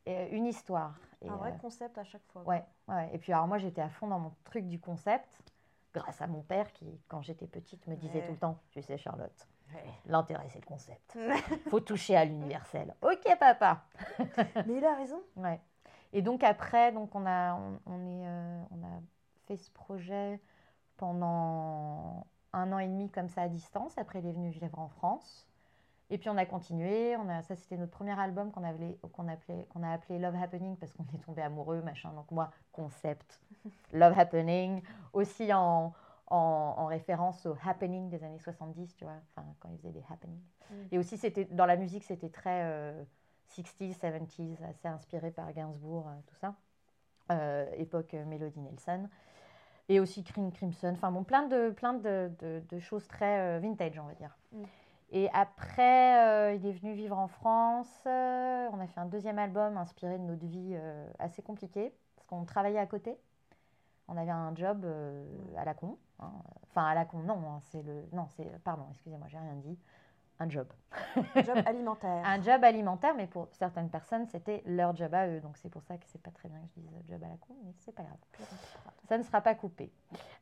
et, 0.06 0.28
une 0.36 0.44
histoire. 0.44 0.98
Et, 1.24 1.28
Un 1.28 1.36
vrai 1.36 1.52
euh, 1.52 1.56
concept 1.58 1.96
à 1.98 2.04
chaque 2.04 2.24
fois. 2.28 2.42
ouais, 2.42 2.64
ouais. 2.88 3.10
Et 3.12 3.18
puis 3.18 3.32
alors 3.32 3.46
moi 3.46 3.58
j'étais 3.58 3.80
à 3.80 3.88
fond 3.88 4.06
dans 4.06 4.18
mon 4.18 4.32
truc 4.44 4.66
du 4.68 4.78
concept, 4.78 5.40
grâce 5.94 6.20
à 6.22 6.26
mon 6.26 6.42
père 6.42 6.72
qui, 6.72 7.00
quand 7.08 7.22
j'étais 7.22 7.46
petite, 7.46 7.86
me 7.86 7.96
disait 7.96 8.20
Ouais. 8.20 8.26
tout 8.26 8.32
le 8.32 8.38
temps, 8.38 8.58
tu 8.70 8.82
sais 8.82 8.98
Charlotte, 8.98 9.48
Ouais. 9.74 9.82
l'intérêt 10.06 10.46
c'est 10.50 10.60
le 10.60 10.66
concept. 10.66 11.16
Faut 11.70 11.80
toucher 11.80 12.16
à 12.16 12.24
l'universel. 12.24 12.94
Ok 13.02 13.24
papa 13.40 13.84
Mais 14.66 14.76
il 14.76 14.84
a 14.84 14.94
raison. 14.94 15.20
Ouais. 15.36 15.60
Et 16.12 16.22
donc 16.22 16.44
après, 16.44 16.92
donc 16.92 17.14
on 17.14 17.24
a, 17.26 17.54
on, 17.54 17.80
on 17.86 18.06
est, 18.06 18.26
euh, 18.26 18.62
on 18.70 18.84
a 18.84 19.00
fait 19.46 19.56
ce 19.56 19.70
projet 19.70 20.40
pendant 20.96 22.26
un 22.52 22.72
an 22.72 22.78
et 22.78 22.86
demi 22.86 23.10
comme 23.10 23.28
ça 23.28 23.42
à 23.42 23.48
distance. 23.48 23.96
Après, 23.98 24.20
il 24.20 24.26
est 24.26 24.32
venu 24.32 24.50
vivre 24.50 24.78
en 24.78 24.88
France. 24.88 25.46
Et 26.10 26.18
puis 26.18 26.28
on 26.28 26.36
a 26.36 26.46
continué. 26.46 27.16
On 27.16 27.28
a, 27.28 27.42
ça, 27.42 27.56
c'était 27.56 27.76
notre 27.76 27.92
premier 27.92 28.18
album 28.18 28.50
qu'on 28.52 28.62
appelait, 28.64 28.98
qu'on 29.12 29.82
a 29.82 29.92
appelé 29.92 30.18
Love 30.18 30.36
Happening 30.36 30.76
parce 30.76 30.92
qu'on 30.92 31.04
est 31.14 31.22
tombé 31.24 31.42
amoureux, 31.42 31.80
machin. 31.82 32.12
Donc 32.12 32.30
moi, 32.30 32.50
concept, 32.72 33.40
Love 33.92 34.18
Happening, 34.18 34.82
aussi 35.12 35.52
en, 35.52 35.92
en, 36.28 36.36
en 36.36 36.86
référence 36.86 37.46
au 37.46 37.56
happening 37.64 38.08
des 38.10 38.22
années 38.22 38.38
70, 38.38 38.94
tu 38.96 39.04
vois, 39.04 39.14
enfin 39.34 39.46
quand 39.60 39.68
ils 39.70 39.78
faisaient 39.78 39.92
des 39.92 40.04
happenings. 40.10 40.42
Mm. 40.70 40.74
Et 40.92 40.98
aussi, 40.98 41.16
c'était 41.16 41.46
dans 41.46 41.66
la 41.66 41.76
musique, 41.76 42.04
c'était 42.04 42.28
très 42.30 42.62
euh, 42.64 43.02
60s, 43.50 43.98
70s, 43.98 44.62
assez 44.68 44.88
inspiré 44.88 45.30
par 45.30 45.52
Gainsbourg, 45.52 46.08
euh, 46.08 46.12
tout 46.26 46.36
ça. 46.36 46.54
Euh, 47.32 47.66
époque 47.78 48.12
euh, 48.14 48.24
Melody 48.26 48.60
Nelson. 48.60 49.08
Et 49.88 50.00
aussi 50.00 50.22
Cream 50.24 50.50
Crimson. 50.52 50.92
Enfin 50.94 51.10
bon, 51.10 51.24
plein 51.24 51.46
de, 51.46 51.70
plein 51.70 51.94
de, 51.94 52.30
de- 52.40 52.62
de 52.68 52.78
choses 52.78 53.06
très 53.06 53.58
vintage, 53.60 53.98
on 53.98 54.06
va 54.06 54.14
dire. 54.14 54.36
Mm. 54.52 54.64
Et 55.14 55.30
après, 55.32 56.26
euh, 56.26 56.54
il 56.54 56.66
est 56.66 56.72
venu 56.72 56.92
vivre 56.92 57.16
en 57.16 57.28
France. 57.28 58.02
Euh, 58.04 58.68
on 58.72 58.80
a 58.80 58.86
fait 58.88 58.98
un 58.98 59.06
deuxième 59.06 59.38
album 59.38 59.76
inspiré 59.76 60.18
de 60.18 60.24
notre 60.24 60.44
vie 60.44 60.72
euh, 60.74 61.06
assez 61.20 61.40
compliquée, 61.40 61.94
parce 62.16 62.26
qu'on 62.26 62.44
travaillait 62.44 62.80
à 62.80 62.86
côté. 62.86 63.16
On 64.08 64.16
avait 64.16 64.32
un 64.32 64.54
job 64.56 64.84
à 65.56 65.64
la 65.64 65.72
con. 65.72 65.98
hein. 66.18 66.32
Enfin, 66.64 66.84
à 66.86 66.94
la 66.94 67.04
con, 67.04 67.18
non, 67.20 67.38
hein, 67.48 67.60
c'est 67.60 67.82
le. 67.82 68.04
Non, 68.12 68.26
c'est. 68.28 68.58
Pardon, 68.64 68.86
excusez-moi, 68.90 69.28
j'ai 69.28 69.38
rien 69.38 69.54
dit. 69.54 69.78
Un 70.40 70.50
job. 70.50 70.66
Job 71.36 71.58
alimentaire. 71.64 72.22
Un 72.24 72.42
job 72.42 72.64
alimentaire, 72.64 73.14
mais 73.14 73.26
pour 73.26 73.48
certaines 73.52 73.88
personnes, 73.88 74.26
c'était 74.26 74.62
leur 74.66 74.94
job 74.96 75.14
à 75.14 75.28
eux. 75.28 75.40
Donc 75.40 75.56
c'est 75.56 75.68
pour 75.68 75.82
ça 75.82 75.96
que 75.96 76.04
c'est 76.06 76.20
pas 76.20 76.32
très 76.32 76.48
bien 76.48 76.58
que 76.58 76.66
je 76.76 76.80
dise 76.80 76.90
job 77.08 77.22
à 77.22 77.28
la 77.28 77.36
con, 77.36 77.54
mais 77.64 77.72
c'est 77.78 77.94
pas 77.94 78.02
grave. 78.02 78.48
Ça 79.08 79.16
ne 79.16 79.22
sera 79.22 79.40
pas 79.40 79.54
coupé. 79.54 79.92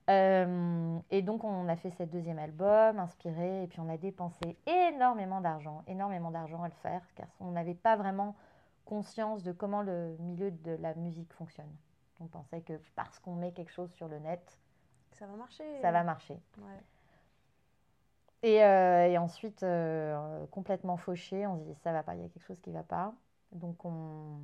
Euh, 0.09 0.99
et 1.11 1.23
donc, 1.23 1.45
on 1.45 1.69
a 1.69 1.77
fait 1.77 1.91
ce 1.91 2.03
deuxième 2.05 2.39
album, 2.39 2.99
inspiré, 2.99 3.65
et 3.65 3.67
puis 3.67 3.81
on 3.81 3.89
a 3.89 3.97
dépensé 3.97 4.57
énormément 4.67 5.41
d'argent, 5.41 5.83
énormément 5.87 6.31
d'argent 6.31 6.63
à 6.63 6.69
le 6.69 6.75
faire, 6.75 7.03
car 7.15 7.29
on 7.41 7.51
n'avait 7.51 7.75
pas 7.75 7.97
vraiment 7.97 8.35
conscience 8.85 9.43
de 9.43 9.53
comment 9.53 9.83
le 9.83 10.17
milieu 10.19 10.51
de 10.51 10.73
la 10.81 10.95
musique 10.95 11.33
fonctionne. 11.33 11.71
On 12.21 12.27
pensait 12.27 12.61
que 12.63 12.81
parce 12.95 13.19
qu'on 13.19 13.35
met 13.35 13.53
quelque 13.53 13.73
chose 13.73 13.93
sur 13.93 14.09
le 14.09 14.19
net, 14.19 14.59
ça 15.13 15.27
va 15.27 15.37
marcher. 15.37 15.81
Ça 15.81 15.93
va 15.93 16.03
marcher. 16.03 16.41
Ouais. 16.59 16.81
Et, 18.43 18.65
euh, 18.65 19.07
et, 19.07 19.19
ensuite, 19.19 19.63
euh, 19.63 20.47
complètement 20.51 20.97
fauché, 20.97 21.47
on 21.47 21.59
se 21.59 21.65
dit 21.65 21.75
ça 21.77 21.93
va 21.93 22.03
pas, 22.03 22.15
il 22.17 22.23
y 22.23 22.25
a 22.25 22.29
quelque 22.29 22.45
chose 22.45 22.61
qui 22.61 22.73
va 22.73 22.83
pas. 22.83 23.15
Donc 23.53 23.85
on, 23.85 24.41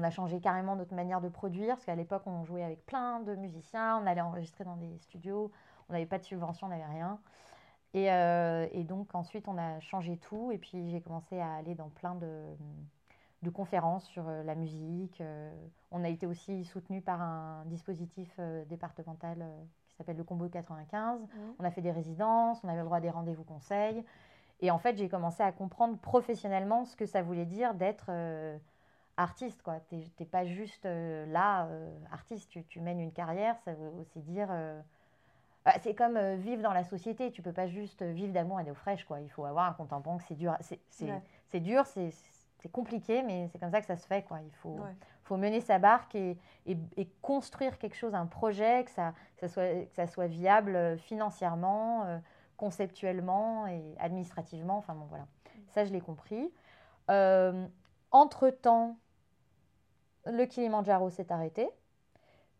a 0.00 0.10
changé 0.10 0.40
carrément 0.40 0.76
notre 0.76 0.94
manière 0.94 1.20
de 1.20 1.28
produire, 1.28 1.74
parce 1.74 1.84
qu'à 1.84 1.94
l'époque, 1.96 2.22
on 2.26 2.44
jouait 2.44 2.62
avec 2.62 2.84
plein 2.86 3.20
de 3.20 3.34
musiciens, 3.34 3.98
on 3.98 4.06
allait 4.06 4.20
enregistrer 4.20 4.64
dans 4.64 4.76
des 4.76 4.96
studios, 4.98 5.50
on 5.88 5.92
n'avait 5.92 6.06
pas 6.06 6.18
de 6.18 6.24
subvention, 6.24 6.68
on 6.68 6.70
n'avait 6.70 6.84
rien. 6.84 7.18
Et, 7.94 8.12
euh, 8.12 8.66
donc 8.84 9.14
ensuite, 9.14 9.48
on 9.48 9.58
a 9.58 9.80
changé 9.80 10.18
tout, 10.18 10.52
et 10.52 10.58
puis 10.58 10.90
j'ai 10.90 11.00
commencé 11.00 11.40
à 11.40 11.54
aller 11.56 11.74
dans 11.74 11.88
plein 11.88 12.14
de, 12.14 13.50
conférences 13.50 14.06
sur 14.06 14.24
la 14.24 14.54
musique. 14.54 15.22
on 15.90 16.04
a 16.04 16.08
été 16.08 16.26
aussi 16.26 16.64
soutenu 16.64 17.00
par 17.00 17.22
un 17.22 17.64
dispositif 17.66 18.38
départemental 18.68 19.44
s'appelle 19.98 20.16
le 20.16 20.24
Combo 20.24 20.48
95. 20.48 21.20
On 21.58 21.64
a 21.64 21.70
fait 21.70 21.80
des 21.80 21.90
résidences, 21.90 22.60
on 22.64 22.68
avait 22.68 22.78
le 22.78 22.84
droit 22.84 22.98
à 22.98 23.00
des 23.00 23.10
rendez-vous 23.10 23.44
conseils. 23.44 24.04
Et 24.60 24.70
en 24.70 24.78
fait, 24.78 24.96
j'ai 24.96 25.08
commencé 25.08 25.42
à 25.42 25.52
comprendre 25.52 25.98
professionnellement 25.98 26.84
ce 26.84 26.96
que 26.96 27.06
ça 27.06 27.22
voulait 27.22 27.46
dire 27.46 27.74
d'être 27.74 28.10
artiste. 29.16 29.62
Tu 29.88 29.96
n'es 29.96 30.26
pas 30.26 30.44
juste 30.44 30.84
là, 30.84 31.68
artiste, 32.10 32.48
tu, 32.50 32.64
tu, 32.64 32.80
mènes 32.80 33.00
une 33.00 33.12
carrière, 33.12 33.56
ça 33.64 33.74
veut 33.74 33.90
aussi 34.00 34.20
dire... 34.20 34.48
Bah, 35.64 35.74
c'est 35.82 35.94
comme 35.94 36.18
vivre 36.36 36.62
dans 36.62 36.72
la 36.72 36.84
société, 36.84 37.30
tu 37.30 37.42
peux 37.42 37.52
pas 37.52 37.66
juste 37.66 38.02
vivre 38.02 38.32
d'amour 38.32 38.58
et 38.60 38.64
d'eau 38.64 38.74
fraîche. 38.74 39.04
Quoi. 39.04 39.20
Il 39.20 39.28
faut 39.28 39.44
avoir 39.44 39.66
un 39.66 39.72
compte 39.74 39.92
en 39.92 40.00
banque, 40.00 40.22
c'est 40.22 40.34
dur, 40.34 40.56
c'est 40.60 40.80
ouais. 41.02 41.60
dur, 41.60 41.84
c'est 41.86 42.10
c'est 42.58 42.70
compliqué, 42.70 43.22
mais 43.22 43.48
c'est 43.48 43.58
comme 43.58 43.70
ça 43.70 43.80
que 43.80 43.86
ça 43.86 43.96
se 43.96 44.06
fait. 44.06 44.22
Quoi. 44.22 44.40
Il 44.42 44.54
faut, 44.56 44.80
faut 45.28 45.36
mener 45.36 45.60
sa 45.60 45.78
barque 45.78 46.14
et, 46.14 46.38
construire 47.22 47.78
quelque 47.78 47.96
chose, 47.96 48.14
un 48.14 48.26
projet, 48.26 48.84
que 48.84 48.90
ça, 48.90 50.06
soit, 50.06 50.26
viable 50.26 50.74
euh, 50.74 50.96
financièrement, 50.96 52.04
euh, 52.06 52.18
conceptuellement 52.56 53.66
et 53.66 53.82
administrativement. 53.98 54.78
Enfin 54.78 54.94
bon, 54.94 55.04
voilà. 55.04 55.26
Ça, 55.68 55.84
je 55.84 55.92
l'ai 55.92 56.00
compris. 56.00 56.50
Euh, 57.10 57.66
entre-temps, 58.10 58.96
le 60.24 60.44
Kilimanjaro 60.46 61.10
s'est 61.10 61.30
arrêté. 61.30 61.68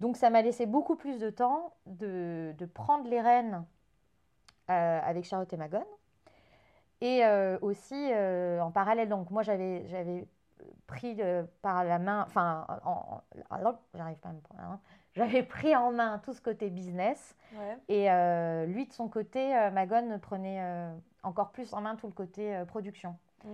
Donc, 0.00 0.16
ça 0.16 0.30
m'a 0.30 0.42
laissé 0.42 0.66
beaucoup 0.66 0.94
plus 0.94 1.18
de 1.18 1.30
temps 1.30 1.72
de, 1.86 2.54
prendre 2.74 3.08
les 3.08 3.20
rênes 3.20 3.64
avec 4.68 5.24
Charlotte 5.24 5.50
et 5.50 5.56
Magone 5.56 5.82
et 7.00 7.22
aussi, 7.62 8.12
en 8.60 8.70
parallèle, 8.70 9.08
donc 9.08 9.30
moi 9.30 9.42
j'avais, 9.42 10.26
pris 10.88 11.20
par 11.62 11.84
la 11.84 12.00
main, 12.00 12.24
enfin, 12.26 12.66
j'arrive 13.94 14.16
pas 14.16 14.30
à 14.30 14.32
me 14.32 14.40
prendre, 14.40 14.60
hein. 14.60 14.80
j'avais 15.12 15.44
pris 15.44 15.76
en 15.76 15.92
main 15.92 16.18
tout 16.18 16.32
ce 16.32 16.40
côté 16.40 16.70
business. 16.70 17.36
Et 17.88 18.10
euh, 18.10 18.66
lui, 18.66 18.86
de 18.86 18.92
son 18.92 19.08
côté, 19.08 19.52
Magone 19.72 20.18
prenait 20.18 20.90
encore 21.22 21.52
plus 21.52 21.72
en 21.72 21.82
main 21.82 21.94
tout 21.94 22.06
le 22.06 22.12
côté 22.12 22.64
production. 22.66 23.16
Mmh. 23.44 23.48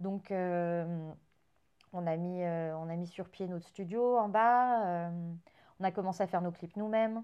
Donc, 0.00 0.32
on, 0.32 2.06
a 2.06 2.16
mis, 2.16 2.42
on 2.42 2.88
a 2.88 2.96
mis 2.96 3.06
sur 3.06 3.28
pied 3.28 3.46
notre 3.46 3.66
studio 3.66 4.18
en 4.18 4.28
bas. 4.28 5.10
on 5.78 5.84
a 5.84 5.90
commencé 5.92 6.22
à 6.24 6.26
faire 6.26 6.42
nos 6.42 6.52
clips 6.52 6.76
nous-mêmes. 6.76 7.22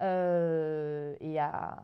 et 0.00 1.40
à 1.40 1.76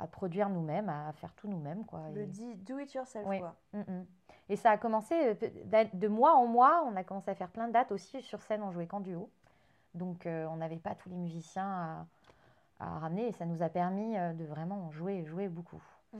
à 0.00 0.06
produire 0.06 0.48
nous-mêmes, 0.48 0.88
à 0.88 1.12
faire 1.12 1.32
tout 1.34 1.48
nous-mêmes. 1.48 1.84
Quoi. 1.84 2.00
Le 2.14 2.26
dit 2.26 2.54
do 2.56 2.78
it 2.78 2.92
yourself. 2.94 3.24
Quoi. 3.24 3.54
Mm, 3.72 3.80
mm. 3.80 4.06
Et 4.50 4.56
ça 4.56 4.72
a 4.72 4.76
commencé 4.76 5.14
euh, 5.14 5.84
de 5.94 6.08
mois 6.08 6.34
en 6.34 6.46
mois, 6.46 6.84
on 6.84 6.96
a 6.96 7.04
commencé 7.04 7.30
à 7.30 7.36
faire 7.36 7.48
plein 7.48 7.68
de 7.68 7.72
dates 7.72 7.92
aussi 7.92 8.20
sur 8.20 8.42
scène, 8.42 8.64
on 8.64 8.72
jouait 8.72 8.88
qu'en 8.88 8.98
duo. 8.98 9.30
Donc 9.94 10.26
euh, 10.26 10.44
on 10.46 10.56
n'avait 10.56 10.76
pas 10.76 10.96
tous 10.96 11.08
les 11.08 11.16
musiciens 11.16 12.04
à, 12.80 12.98
ramener 12.98 13.28
et 13.28 13.32
ça 13.32 13.46
nous 13.46 13.62
a 13.62 13.68
permis 13.68 14.18
euh, 14.18 14.32
de 14.32 14.44
vraiment 14.44 14.90
jouer, 14.90 15.24
jouer 15.24 15.46
beaucoup. 15.46 15.80
Mm. 16.12 16.18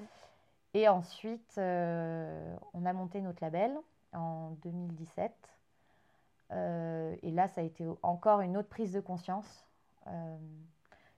Et 0.75 0.89
ensuite, 0.89 1.55
on 1.59 2.87
a 2.87 2.93
monté 2.93 3.21
notre 3.21 3.43
label 3.43 3.77
en 4.13 4.51
2017. 4.63 5.33
et 6.53 7.31
là, 7.33 7.49
ça 7.49 7.61
a 7.61 7.65
été 7.65 7.85
encore 8.05 8.41
une 8.41 8.57
autre 8.57 8.69
prise 8.69 8.93
de 8.93 9.01
conscience 9.01 9.67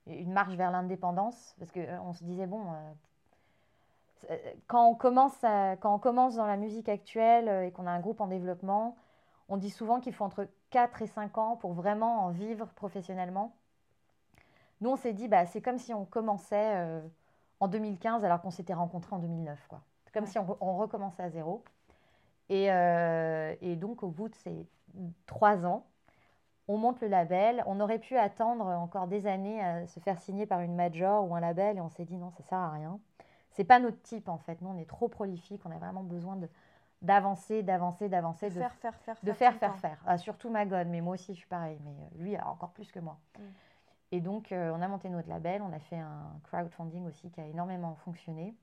une 0.06 0.32
marche 0.32 0.54
vers 0.54 0.70
l'indépendance, 0.70 1.54
parce 1.58 1.70
qu'on 1.70 2.14
se 2.14 2.24
disait, 2.24 2.46
bon, 2.46 2.64
quand, 4.66 4.88
on 4.88 4.94
commence 4.94 5.36
quand 5.40 5.94
on 5.94 5.98
commence 5.98 6.36
dans 6.36 6.46
la 6.46 6.56
musique 6.56 6.88
actuelle 6.88 7.66
et 7.66 7.72
qu'on 7.72 7.86
a 7.86 7.90
un 7.90 8.00
groupe 8.00 8.20
en 8.20 8.26
développement, 8.26 8.96
on 9.48 9.56
dit 9.56 9.70
souvent 9.70 10.00
qu'il 10.00 10.12
faut 10.12 10.24
entre 10.24 10.48
4 10.70 11.02
et 11.02 11.06
5 11.06 11.38
ans 11.38 11.56
pour 11.56 11.72
vraiment 11.72 12.24
en 12.24 12.30
vivre 12.30 12.66
professionnellement. 12.74 13.54
Nous, 14.80 14.90
on 14.90 14.96
s'est 14.96 15.12
dit, 15.12 15.28
bah, 15.28 15.46
c'est 15.46 15.60
comme 15.60 15.78
si 15.78 15.94
on 15.94 16.04
commençait 16.04 17.02
en 17.60 17.68
2015 17.68 18.24
alors 18.24 18.40
qu'on 18.40 18.50
s'était 18.50 18.74
rencontrés 18.74 19.14
en 19.14 19.18
2009. 19.18 19.66
Quoi. 19.68 19.82
C'est 20.04 20.12
comme 20.12 20.26
si 20.26 20.38
on, 20.38 20.56
on, 20.60 20.76
recommençait 20.76 21.22
à 21.22 21.30
zéro. 21.30 21.62
Et, 22.48 22.66
et 22.66 23.76
donc, 23.76 24.02
au 24.02 24.08
bout 24.08 24.28
de 24.28 24.34
ces 24.34 24.66
3 25.26 25.66
ans, 25.66 25.86
on 26.68 26.78
monte 26.78 27.00
le 27.00 27.08
label. 27.08 27.62
On 27.66 27.80
aurait 27.80 27.98
pu 27.98 28.16
attendre 28.16 28.66
encore 28.66 29.06
des 29.06 29.26
années 29.26 29.62
à 29.62 29.86
se 29.86 30.00
faire 30.00 30.20
signer 30.20 30.46
par 30.46 30.60
une 30.60 30.74
major 30.74 31.28
ou 31.28 31.34
un 31.34 31.40
label 31.40 31.76
et 31.78 31.80
on 31.80 31.88
s'est 31.88 32.04
dit 32.04 32.16
non, 32.16 32.30
ça 32.30 32.42
sert 32.44 32.58
à 32.58 32.70
rien. 32.70 32.98
C'est 33.52 33.64
pas 33.64 33.78
notre 33.78 34.00
type 34.02 34.28
en 34.28 34.38
fait. 34.38 34.60
Nous, 34.60 34.68
on 34.68 34.78
est 34.78 34.88
trop 34.88 35.08
prolifique. 35.08 35.62
On 35.64 35.70
a 35.70 35.78
vraiment 35.78 36.02
besoin 36.02 36.36
de 36.36 36.48
d'avancer, 37.02 37.64
d'avancer, 37.64 38.08
d'avancer, 38.08 38.48
de, 38.48 38.60
faire, 38.60 38.74
faire, 38.74 38.94
faire, 39.00 39.16
de 39.20 39.32
faire, 39.32 39.56
faire, 39.56 39.76
faire. 39.78 40.00
Ah, 40.06 40.18
surtout 40.18 40.50
Magone, 40.50 40.88
mais 40.88 41.00
moi 41.00 41.14
aussi 41.14 41.34
je 41.34 41.38
suis 41.38 41.48
pareil, 41.48 41.76
mais 41.82 41.90
euh, 41.90 42.22
lui 42.22 42.38
encore 42.38 42.70
plus 42.70 42.92
que 42.92 43.00
moi. 43.00 43.18
Mm. 43.36 43.42
Et 44.12 44.20
donc 44.20 44.52
euh, 44.52 44.70
on 44.72 44.80
a 44.80 44.86
monté 44.86 45.08
notre 45.08 45.28
label, 45.28 45.62
on 45.62 45.72
a 45.72 45.80
fait 45.80 45.98
un 45.98 46.32
crowdfunding 46.44 47.04
aussi 47.08 47.28
qui 47.32 47.40
a 47.40 47.46
énormément 47.46 47.96
fonctionné. 48.04 48.54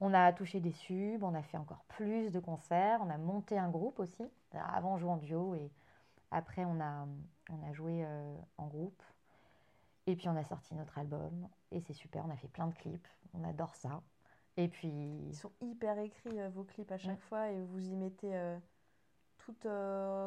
On 0.00 0.12
a 0.12 0.32
touché 0.32 0.58
des 0.58 0.72
subs, 0.72 1.22
on 1.22 1.34
a 1.34 1.42
fait 1.42 1.56
encore 1.56 1.84
plus 1.86 2.32
de 2.32 2.40
concerts, 2.40 2.98
on 3.00 3.10
a 3.10 3.16
monté 3.16 3.56
un 3.56 3.68
groupe 3.68 4.00
aussi. 4.00 4.28
Avant 4.52 4.94
on 4.94 4.98
jouait 4.98 5.12
en 5.12 5.18
duo 5.18 5.54
et 5.54 5.70
après, 6.30 6.64
on 6.64 6.80
a, 6.80 7.06
on 7.50 7.68
a 7.68 7.72
joué 7.72 8.04
euh, 8.04 8.36
en 8.58 8.66
groupe. 8.66 9.02
Et 10.08 10.16
puis, 10.16 10.28
on 10.28 10.36
a 10.36 10.42
sorti 10.42 10.74
notre 10.74 10.98
album. 10.98 11.48
Et 11.70 11.80
c'est 11.80 11.92
super, 11.92 12.24
on 12.26 12.30
a 12.30 12.36
fait 12.36 12.48
plein 12.48 12.66
de 12.66 12.74
clips. 12.74 13.06
On 13.34 13.44
adore 13.44 13.74
ça. 13.74 14.02
Et 14.56 14.66
puis... 14.68 14.88
Ils 14.88 15.36
sont 15.36 15.52
hyper 15.60 15.98
écrits, 15.98 16.40
euh, 16.40 16.48
vos 16.48 16.64
clips, 16.64 16.90
à 16.90 16.98
chaque 16.98 17.20
fois. 17.20 17.50
Et 17.50 17.62
vous 17.62 17.86
y 17.86 17.94
mettez 17.94 18.34
euh, 18.34 18.58
toute, 19.36 19.66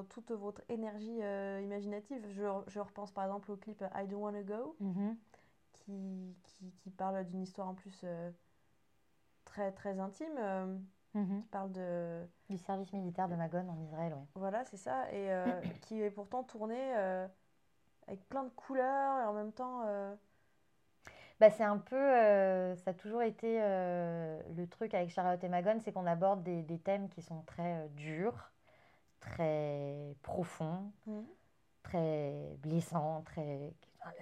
toute 0.09 0.31
votre 0.31 0.61
énergie 0.69 1.17
imaginative. 1.63 2.23
Je, 2.29 2.43
je, 2.67 2.79
repense 2.79 3.11
par 3.11 3.25
exemple 3.25 3.51
au 3.51 3.57
clip 3.57 3.83
I 3.95 4.07
Don't 4.07 4.21
Wanna 4.21 4.43
Go, 4.43 4.75
mm-hmm. 4.81 5.15
qui, 5.73 6.35
qui, 6.43 6.71
qui, 6.77 6.91
parle 6.91 7.25
d'une 7.25 7.41
histoire 7.41 7.67
en 7.67 7.73
plus 7.73 8.05
très, 9.45 9.71
très 9.71 9.99
intime. 9.99 10.85
Mhm. 11.13 11.41
qui 11.41 11.47
parle 11.49 11.71
de... 11.71 12.25
Du 12.49 12.57
service 12.57 12.91
militaire 12.93 13.27
de 13.27 13.35
Magone 13.35 13.69
en 13.69 13.79
Israël, 13.79 14.13
oui. 14.15 14.25
Voilà, 14.35 14.63
c'est 14.65 14.77
ça. 14.77 15.11
Et 15.11 15.31
euh, 15.31 15.45
qui 15.81 16.01
est 16.01 16.11
pourtant 16.11 16.43
tourné 16.43 16.77
euh, 16.95 17.27
avec 18.07 18.27
plein 18.29 18.43
de 18.43 18.49
couleurs 18.49 19.19
et 19.21 19.25
en 19.25 19.33
même 19.33 19.51
temps... 19.51 19.81
Euh, 19.85 20.13
bah, 21.39 21.49
c'est 21.49 21.63
un 21.63 21.79
peu... 21.79 21.95
ça 22.75 22.91
a 22.91 22.93
toujours 22.93 23.23
été 23.23 23.59
le 23.59 24.65
truc 24.67 24.93
avec 24.93 25.09
Charlotte 25.09 25.43
et 25.43 25.49
Magone, 25.49 25.79
c'est 25.79 25.91
qu'on 25.91 26.05
aborde 26.05 26.43
des, 26.43 26.61
des, 26.61 26.77
thèmes 26.77 27.09
qui 27.09 27.23
sont 27.23 27.41
très 27.47 27.89
durs, 27.95 28.51
très 29.19 30.15
profonds, 30.21 30.91
mhm. 31.07 31.25
très 31.81 32.55
blessants, 32.61 33.23
très 33.25 33.73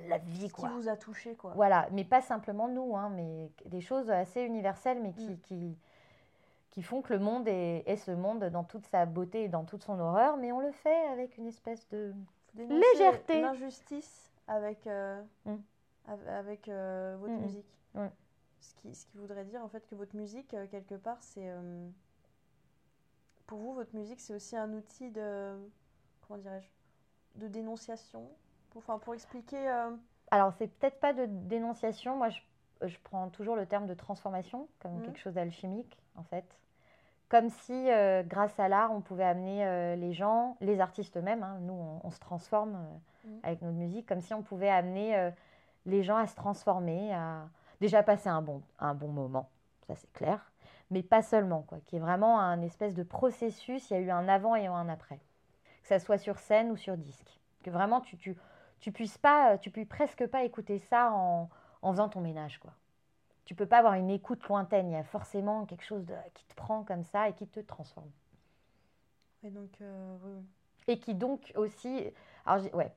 la 0.08 0.18
vie 0.18 0.50
quoi. 0.50 0.70
Qui 0.70 0.76
vous 0.76 0.90
a 0.90 0.98
touché 0.98 1.36
quoi. 1.36 1.54
Voilà, 1.56 1.88
mais 1.92 2.04
pas 2.04 2.22
simplement 2.22 2.68
nous, 2.68 2.96
hein, 2.96 3.10
mais 3.10 3.52
des 3.66 3.82
choses 3.82 4.10
assez 4.10 4.42
universelles, 4.42 5.02
mais 5.02 5.14
qui, 5.14 5.32
mm. 5.32 5.40
qui, 5.42 5.78
qui 6.72 6.84
font 6.84 7.02
que 7.02 7.14
le 7.14 7.20
monde 7.20 7.48
est, 7.48 7.96
ce 7.96 8.12
monde 8.12 8.44
dans 8.46 8.64
toute 8.64 8.86
sa 8.86 9.06
beauté 9.06 9.44
et 9.44 9.48
dans 9.48 9.64
toute 9.64 9.84
son 9.84 10.00
horreur, 10.00 10.38
mais 10.38 10.52
on 10.52 10.60
le 10.60 10.72
fait 10.72 11.08
avec 11.08 11.38
une 11.38 11.48
espèce 11.48 11.88
de 11.90 12.14
légèreté. 12.56 13.42
L'injustice 13.42 14.32
avec, 14.48 14.88
euh, 14.88 15.22
mm. 15.46 15.56
avec 16.28 16.68
euh, 16.68 17.16
votre 17.20 17.34
mm, 17.34 17.38
mm. 17.38 17.42
musique. 17.42 17.76
Ce, 18.62 18.76
qui, 18.76 18.94
ce 18.94 19.06
qui 19.06 19.18
voudrait 19.18 19.46
dire 19.46 19.64
en 19.64 19.70
fait 19.70 19.88
que 19.88 19.96
votre 19.96 20.16
musique, 20.16 20.54
euh, 20.54 20.68
quelque 20.68 20.96
part, 20.96 21.22
c'est. 21.22 21.50
pour 23.48 23.60
vous, 23.60 23.74
votre 23.74 23.96
musique, 23.96 24.20
c'est 24.20 24.34
aussi 24.34 24.56
un 24.56 24.74
outil 24.74 25.12
de. 25.12 25.56
Comment 26.28 26.40
dirais-je 26.40 27.40
De 27.40 27.48
dénonciation? 27.48 28.30
Pour, 28.72 28.80
enfin, 28.80 29.00
pour 29.00 29.14
expliquer. 29.14 29.68
Alors, 30.32 30.54
c'est 30.54 30.68
peut-être 30.68 31.00
pas 31.00 31.14
de 31.14 31.26
dénonciation. 31.26 32.18
Moi, 32.18 32.30
je, 32.30 32.42
je, 32.88 32.98
prends 33.04 33.30
toujours 33.30 33.56
le 33.56 33.66
terme 33.66 33.88
de 33.88 33.96
transformation 33.96 34.68
comme 34.80 35.02
quelque 35.02 35.20
chose 35.20 35.34
d'alchimique, 35.34 35.98
en 36.16 36.24
fait 36.24 36.46
comme 37.30 37.50
si, 37.50 37.92
euh, 37.92 38.24
grâce 38.24 38.60
à 38.60 38.68
l'art, 38.68 38.92
on 38.92 39.02
pouvait 39.02 39.24
amener 39.24 39.66
euh, 39.66 39.96
les 39.96 40.14
gens, 40.14 40.58
les 40.62 40.80
artistes 40.82 41.16
eux-mêmes, 41.18 41.44
hein, 41.44 41.58
nous, 41.62 41.74
on, 41.74 42.02
on 42.04 42.10
se 42.12 42.20
transforme 42.20 42.76
euh, 42.76 42.98
Mhm. 43.26 43.40
avec 43.44 43.62
notre 43.62 43.78
musique, 43.78 44.08
comme 44.08 44.22
si 44.22 44.34
on 44.34 44.42
pouvait 44.42 44.70
amener 44.70 45.32
les 45.86 46.04
gens 46.04 46.16
à 46.16 46.26
se 46.26 46.36
transformer, 46.36 47.14
à 47.14 47.50
déjà 47.82 48.02
passer 48.02 48.30
un 48.30 48.42
bon, 48.42 48.62
un 48.80 48.94
bon 48.94 49.10
moment, 49.10 49.50
ça 49.88 49.96
c'est 49.96 50.12
clair, 50.14 50.52
mais 50.90 51.04
pas 51.04 51.22
seulement, 51.22 51.64
quoi, 51.64 51.80
qui 51.86 51.98
est 51.98 52.00
vraiment 52.00 52.40
un 52.40 52.62
espèce 52.62 52.96
de 52.96 53.04
processus, 53.04 53.90
il 53.90 53.94
y 53.94 53.98
a 53.98 54.00
eu 54.00 54.10
un 54.10 54.30
avant 54.30 54.56
et 54.56 54.68
un 54.68 54.88
après, 54.88 55.20
que 55.82 55.88
ça 55.90 56.00
soit 56.00 56.18
sur 56.18 56.40
scène 56.40 56.72
ou 56.72 56.78
sur 56.78 56.96
disque, 56.96 57.40
que 57.62 57.70
vraiment 57.70 58.00
tu, 58.00 58.18
tu, 58.18 58.38
tu 58.80 58.92
puisses 58.94 59.18
pas, 59.18 59.58
tu 59.58 59.70
puisses 59.70 59.88
presque 59.88 60.26
pas 60.28 60.44
écouter 60.44 60.80
ça 60.80 61.12
en, 61.12 61.50
en 61.82 61.92
faisant 61.92 62.08
ton 62.08 62.22
ménage, 62.22 62.58
quoi. 62.60 62.72
Tu 63.50 63.56
peux 63.56 63.66
pas 63.66 63.80
avoir 63.80 63.96
une 63.96 64.12
écoute 64.12 64.48
lointaine, 64.48 64.92
il 64.92 64.94
y 64.94 64.96
a 64.96 65.04
forcément 65.04 65.66
quelque 65.66 65.84
chose 65.84 66.06
de, 66.06 66.14
qui 66.36 66.46
te 66.46 66.54
prend 66.54 66.84
comme 66.84 67.02
ça 67.02 67.30
et 67.30 67.34
qui 67.34 67.48
te 67.48 67.60
transforme. 67.60 68.12
Et 69.42 69.50
donc, 69.50 69.72
euh, 69.82 70.18
oui. 70.24 70.46
Et 70.86 71.00
qui 71.00 71.16
donc 71.16 71.52
aussi, 71.56 72.14
alors 72.46 72.64
ouais, 72.76 72.92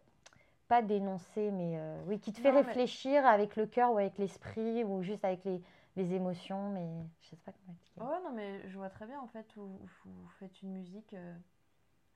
pas 0.68 0.82
dénoncer, 0.82 1.50
mais 1.52 1.78
euh, 1.78 2.02
oui, 2.06 2.20
qui 2.20 2.34
te 2.34 2.40
fait 2.42 2.52
mais- 2.52 2.60
réfléchir 2.60 3.24
avec 3.24 3.56
le 3.56 3.64
cœur 3.64 3.94
ou 3.94 3.96
avec 3.96 4.18
l'esprit 4.18 4.84
ou 4.84 5.02
juste 5.02 5.24
avec 5.24 5.42
les, 5.46 5.62
les 5.96 6.12
émotions, 6.12 6.68
mais 6.68 6.86
je 7.22 7.28
sais 7.28 7.36
pas 7.36 7.52
comment 7.52 7.74
expliquer. 7.74 8.06
Ouais, 8.06 8.22
non, 8.22 8.32
mais 8.34 8.68
je 8.68 8.76
vois 8.76 8.90
très 8.90 9.06
bien 9.06 9.22
en 9.22 9.28
fait 9.28 9.46
où, 9.56 9.62
où 9.62 9.88
vous 10.04 10.28
faites 10.38 10.60
une 10.60 10.72
musique 10.72 11.14
euh, 11.14 11.34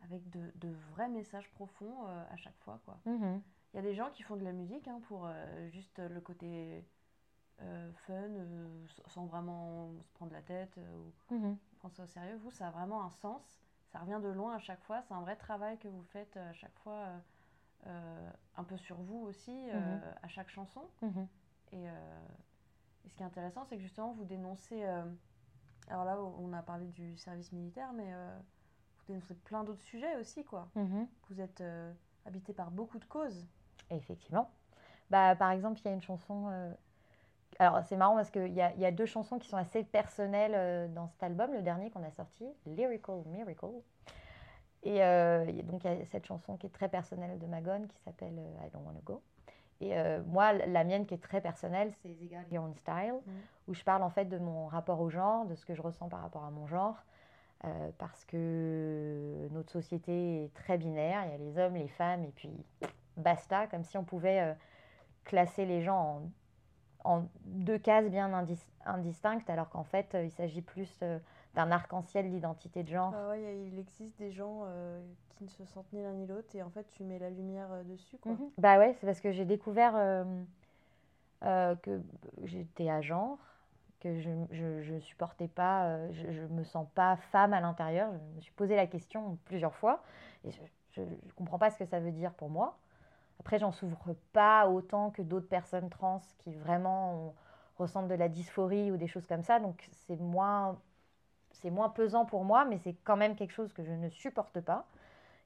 avec 0.05 0.29
de, 0.29 0.53
de 0.57 0.75
vrais 0.91 1.09
messages 1.09 1.49
profonds 1.53 2.05
à 2.31 2.37
chaque 2.37 2.59
fois, 2.59 2.83
quoi. 2.85 2.99
Mhm. 3.07 3.41
Il 3.73 3.77
y 3.77 3.79
a 3.79 3.83
des 3.83 3.95
gens 3.95 4.11
qui 4.11 4.23
font 4.23 4.37
de 4.37 4.45
la 4.45 4.53
musique 4.53 4.89
hein, 4.89 5.01
pour 5.09 5.27
juste 5.71 6.01
le 6.01 6.21
côté 6.21 6.85
euh, 7.63 7.91
fun, 8.07 8.13
euh, 8.13 8.87
sans 9.07 9.27
vraiment 9.27 9.93
se 10.03 10.13
prendre 10.13 10.33
la 10.33 10.43
tête 10.43 10.77
euh, 10.79 10.97
ou 10.97 11.13
Mhm. 11.35 11.57
prendre 11.79 11.95
ça 11.95 12.05
au 12.05 12.07
sérieux. 12.07 12.37
Vous, 12.43 12.51
ça 12.51 12.69
a 12.69 12.71
vraiment 12.71 13.03
un 13.05 13.11
sens. 13.11 13.61
Ça 13.93 13.99
revient 14.01 14.21
de 14.23 14.29
loin 14.29 14.55
à 14.55 14.59
chaque 14.59 14.83
fois. 14.83 15.03
C'est 15.03 15.15
un 15.15 15.21
vrai 15.23 15.37
travail 15.37 15.79
que 15.79 15.89
vous 15.89 16.03
faites 16.03 16.37
à 16.37 16.53
chaque 16.53 16.77
fois, 16.81 17.07
un 17.85 18.65
peu 18.65 18.77
sur 18.77 18.97
vous 18.97 19.21
aussi, 19.27 19.53
Mhm. 19.73 20.01
à 20.23 20.29
chaque 20.29 20.49
chanson. 20.51 20.83
Mhm. 21.03 21.27
Et, 21.73 21.85
et 21.85 23.09
ce 23.09 23.15
qui 23.15 23.23
est 23.23 23.27
intéressant, 23.27 23.65
c'est 23.65 23.77
que 23.77 23.83
justement, 23.83 24.13
vous 24.13 24.25
dénoncez. 24.25 24.83
alors 25.89 26.05
là, 26.05 26.21
on 26.21 26.53
a 26.53 26.63
parlé 26.63 26.89
du 26.89 27.17
service 27.17 27.53
militaire, 27.53 27.93
mais 27.93 28.13
vous 28.13 29.05
dénoncez 29.09 29.35
plein 29.35 29.63
d'autres 29.65 29.83
sujets 29.85 30.17
aussi, 30.17 30.45
quoi. 30.45 30.69
Vous 31.29 31.41
êtes 31.41 31.63
habité 32.27 32.53
par 32.53 32.71
beaucoup 32.71 32.99
de 32.99 33.05
causes. 33.07 33.47
Effectivement. 33.91 34.51
Bah, 35.11 35.37
par 35.37 35.53
exemple, 35.53 35.81
il 35.81 35.85
y 35.85 35.89
a 35.89 35.93
une 35.93 36.03
chanson. 36.03 36.49
euh, 36.49 36.73
Alors, 37.59 37.83
c'est 37.85 37.97
marrant 37.97 38.17
parce 38.17 38.31
qu'il 38.31 38.53
y 38.53 38.61
a, 38.61 38.73
il 38.75 38.81
y 38.81 38.87
a 38.87 38.91
deux 38.91 39.07
chansons 39.07 39.39
qui 39.39 39.49
sont 39.49 39.57
assez 39.57 39.83
personnelles 39.83 40.53
euh, 40.55 40.89
dans 40.89 41.07
cet 41.09 41.23
album, 41.23 41.53
le 41.53 41.63
dernier 41.63 41.91
qu'on 41.91 42.03
a 42.03 42.11
sorti, 42.11 42.45
Lyrical 42.67 43.23
Miracle. 43.27 43.67
Et 44.83 45.03
euh, 45.03 45.45
donc, 45.63 45.85
il 45.85 45.99
y 45.99 46.03
a 46.03 46.05
cette 46.05 46.27
chanson 46.27 46.57
qui 46.57 46.67
est 46.67 46.71
très 46.73 46.89
personnelle 46.89 47.39
de 47.39 47.47
Magone 47.47 47.87
qui 47.89 47.99
s'appelle 48.01 48.39
euh, 48.39 48.67
I 48.67 48.71
Don't 48.73 48.83
Wanna 48.87 49.01
Go. 49.05 49.23
Et 49.81 49.99
euh, 49.99 50.23
moi, 50.27 50.53
la 50.53 50.85
mienne 50.85 51.07
qui 51.07 51.15
est 51.15 51.23
très 51.23 51.41
personnelle, 51.41 51.93
c'est 52.03 52.09
Got 52.11 52.55
Your 52.55 52.65
Own 52.65 52.75
Style, 52.75 53.15
Mhm. 53.27 53.33
où 53.69 53.75
je 53.75 53.83
parle 53.85 54.03
en 54.03 54.11
fait 54.11 54.27
de 54.27 54.39
mon 54.39 54.67
rapport 54.67 55.01
au 55.01 55.09
genre, 55.11 55.45
de 55.47 55.55
ce 55.55 55.65
que 55.67 55.75
je 55.75 55.83
ressens 55.83 56.09
par 56.09 56.21
rapport 56.21 56.45
à 56.45 56.51
mon 56.51 56.67
genre. 56.67 56.97
euh, 57.65 57.91
parce 57.97 58.23
que 58.27 59.49
notre 59.53 59.73
société 59.73 60.45
est 60.45 60.55
très 60.55 60.77
binaire, 60.77 61.25
il 61.25 61.31
y 61.31 61.35
a 61.35 61.39
les 61.39 61.59
hommes, 61.59 61.75
les 61.75 61.89
femmes, 61.89 62.23
et 62.23 62.31
puis 62.37 62.51
basta, 63.17 63.67
comme 63.67 63.83
si 63.83 63.97
on 63.97 64.05
pouvait 64.05 64.55
classer 65.25 65.65
les 65.65 65.81
gens 65.81 65.99
en, 65.99 66.23
en 67.07 67.29
deux 67.45 67.79
cases 67.79 68.09
bien 68.11 68.31
indis- 68.33 68.67
indistinctes, 68.85 69.49
alors 69.49 69.69
qu'en 69.71 69.85
fait, 69.85 70.15
euh, 70.15 70.25
il 70.25 70.31
s'agit 70.31 70.63
plus 70.63 70.99
euh, 71.03 71.19
d'un 71.55 71.71
arc-en-ciel 71.71 72.29
d'identité 72.31 72.83
de 72.83 72.89
genre. 72.89 73.13
Ah 73.15 73.29
ouais, 73.31 73.59
il 73.67 73.79
existe 73.79 74.19
des 74.19 74.33
gens 74.33 74.63
euh, 74.65 75.01
qui 75.37 75.45
ne 75.45 75.49
se 75.49 75.65
sentent 75.65 75.93
ni 75.93 76.03
l'un 76.03 76.13
ni 76.13 76.27
l'autre, 76.27 76.55
et 76.55 76.63
en 76.63 76.71
fait, 76.71 76.87
tu 76.91 77.05
mets 77.05 77.19
la 77.19 77.31
lumière 77.31 77.69
euh, 77.73 77.83
dessus, 77.85 78.19
quoi. 78.19 78.33
Mhm. 78.33 78.51
Bah 78.59 78.79
ouais, 78.79 78.95
c'est 78.99 79.07
parce 79.07 79.21
que 79.21 79.31
j'ai 79.31 79.45
découvert 79.45 79.95
euh, 79.97 81.75
que 81.77 82.03
j'étais 82.45 82.91
à 82.91 83.01
genre, 83.01 83.39
que 84.01 84.19
je 84.21 84.31
je, 84.51 84.83
je 84.83 84.99
supportais 84.99 85.49
pas, 85.49 86.11
je, 86.13 86.31
je 86.33 86.43
me 86.43 86.65
sens 86.65 86.87
pas 86.95 87.17
femme 87.17 87.53
à 87.53 87.61
l'intérieur. 87.61 88.11
Je 88.13 88.37
me 88.37 88.41
suis 88.41 88.53
posé 88.53 88.77
la 88.77 88.87
question 88.87 89.39
plusieurs 89.45 89.75
fois 89.75 90.03
et 90.45 90.51
je 90.93 91.01
ne 91.03 91.07
comprends 91.37 91.59
pas 91.59 91.71
ce 91.71 91.79
que 91.79 91.85
ça 91.87 92.01
veut 92.01 92.13
dire 92.13 92.33
pour 92.33 92.51
moi. 92.51 92.77
Après, 93.47 93.61
j'en 93.61 93.71
souffre 93.71 94.13
pas 94.33 94.69
autant 94.69 95.13
que 95.13 95.23
d'autres 95.23 95.49
personnes 95.49 95.89
trans 95.89 96.21
qui 96.39 96.53
vraiment 96.57 97.37
ressentent 97.79 98.09
de 98.09 98.15
la 98.15 98.29
dysphorie 98.29 98.91
ou 98.91 98.97
des 98.97 99.07
choses 99.07 99.27
comme 99.29 99.45
ça. 99.45 99.61
Donc 99.61 99.89
c'est 99.93 100.17
moins, 100.17 100.83
c'est 101.53 101.71
moins 101.71 101.89
pesant 101.91 102.27
pour 102.27 102.45
moi, 102.45 102.65
mais 102.65 102.79
c'est 102.79 102.95
quand 103.05 103.17
même 103.17 103.37
quelque 103.37 103.53
chose 103.53 103.73
que 103.73 103.85
je 103.85 103.93
ne 103.93 104.09
supporte 104.09 104.61
pas. 104.61 104.89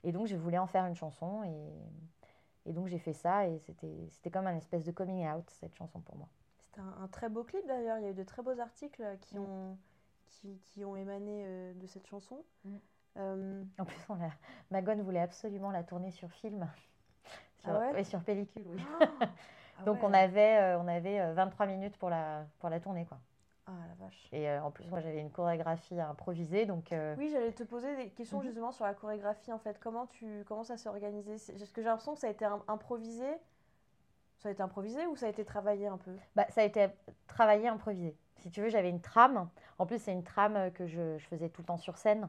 Et 0.05 0.13
donc 0.13 0.29
je 0.29 0.37
voulais 0.37 0.59
en 0.59 0.67
faire 0.67 0.87
une 0.87 0.97
chanson 0.97 1.45
et, 1.45 2.71
et 2.71 2.73
donc 2.73 2.89
j'ai 2.89 2.99
fait 2.99 3.13
ça 3.13 3.47
et 3.49 3.59
c'était 3.59 4.09
c'était 4.11 4.31
comme 4.31 4.47
un 4.47 4.57
espèce 4.57 4.85
de 4.85 4.93
coming 4.93 5.29
out 5.29 5.51
cette 5.51 5.75
chanson 5.75 6.01
pour 6.01 6.17
moi. 6.17 6.29
C'était 6.59 6.81
un, 6.81 7.03
un 7.03 7.09
très 7.09 7.29
beau 7.29 7.45
clip 7.45 7.67
d'ailleurs. 7.67 7.99
Il 7.99 8.05
y 8.05 8.07
a 8.07 8.11
eu 8.11 8.15
de 8.15 8.23
très 8.25 8.43
beaux 8.43 8.59
articles 8.61 9.19
qui, 9.21 9.39
Mm. 9.39 9.39
ont, 9.39 9.79
qui, 10.29 10.61
qui 10.61 10.85
ont 10.85 10.97
émané 10.97 11.45
euh, 11.47 11.75
de 11.75 11.87
cette 11.87 12.07
chanson. 12.07 12.45
Mm. 12.65 12.77
Euh, 13.17 13.65
En 13.79 13.85
plus, 13.85 13.99
on 14.09 14.15
a, 14.23 14.31
Magone 14.71 15.03
voulait 15.03 15.21
absolument 15.21 15.71
la 15.71 15.83
tourner 15.83 16.11
sur 16.13 16.31
film, 16.33 16.69
sur, 17.61 17.70
Ah 17.73 17.92
ouais 17.92 18.05
sur 18.05 18.20
pellicule, 18.23 18.64
oui. 18.68 18.83
ah 19.01 19.85
Donc 19.85 19.96
ouais. 19.99 20.05
on 20.09 20.12
avait, 20.12 20.59
euh, 20.59 20.79
on 20.81 20.88
avait 20.88 21.20
euh, 21.20 21.33
23 21.35 21.66
minutes 21.66 21.96
pour 21.96 22.11
la, 22.11 22.44
pour 22.59 22.68
la 22.70 22.81
tourner 22.81 23.05
quoi. 23.07 23.18
Ah 23.66 23.73
la 23.88 24.05
vache. 24.05 24.29
Et 24.33 24.49
euh, 24.49 24.62
en 24.62 24.70
plus, 24.70 24.88
moi 24.88 25.01
j'avais 25.01 25.20
une 25.20 25.31
chorégraphie 25.31 25.99
à 26.01 26.09
improviser, 26.09 26.66
donc 26.66 26.92
euh, 26.92 27.14
Oui, 27.18 27.31
j'allais 27.33 27.53
te 27.53 27.62
poser 27.62 27.94
des 27.96 28.09
questions 28.11 28.38
Mhm. 28.38 28.44
justement 28.44 28.73
sur 28.73 28.85
la 28.85 28.94
chorégraphie 28.94 29.53
en 29.53 29.59
fait. 29.59 29.79
Comment 29.79 30.07
tu 30.07 30.44
comment 30.46 30.64
ça 30.64 30.77
s'est 30.77 30.88
organisé 30.88 31.37
Parce 31.57 31.70
que 31.70 31.83
j'ai 31.83 31.88
l'impression 31.88 32.14
que 32.14 32.20
ça 32.20 32.27
a 32.27 32.31
été 32.31 32.44
im- 32.44 32.62
improvisé. 32.68 33.27
Ça 34.38 34.49
a 34.49 34.53
été 34.53 34.62
improvisé 34.62 35.07
ou 35.07 35.16
ça 35.16 35.27
a 35.27 35.29
été 35.29 35.44
travaillé 35.44 35.87
un 35.87 35.99
peu? 35.99 36.12
Bah, 36.35 36.46
ça 36.49 36.62
a 36.62 36.64
été 36.64 36.88
travaillé, 37.27 37.68
improvisé. 37.68 38.16
Si 38.38 38.51
tu 38.51 38.62
veux, 38.62 38.70
j'avais 38.70 38.88
une 38.88 39.03
trame. 39.03 39.51
En 39.79 39.85
plus, 39.85 39.99
c'est 39.99 40.12
une 40.12 40.25
trame 40.25 40.73
que 40.73 40.87
je, 40.87 41.18
je 41.18 41.27
faisais 41.27 41.51
tout 41.51 41.61
le 41.61 41.66
temps 41.66 41.77
sur 41.77 41.99
scène. 41.99 42.27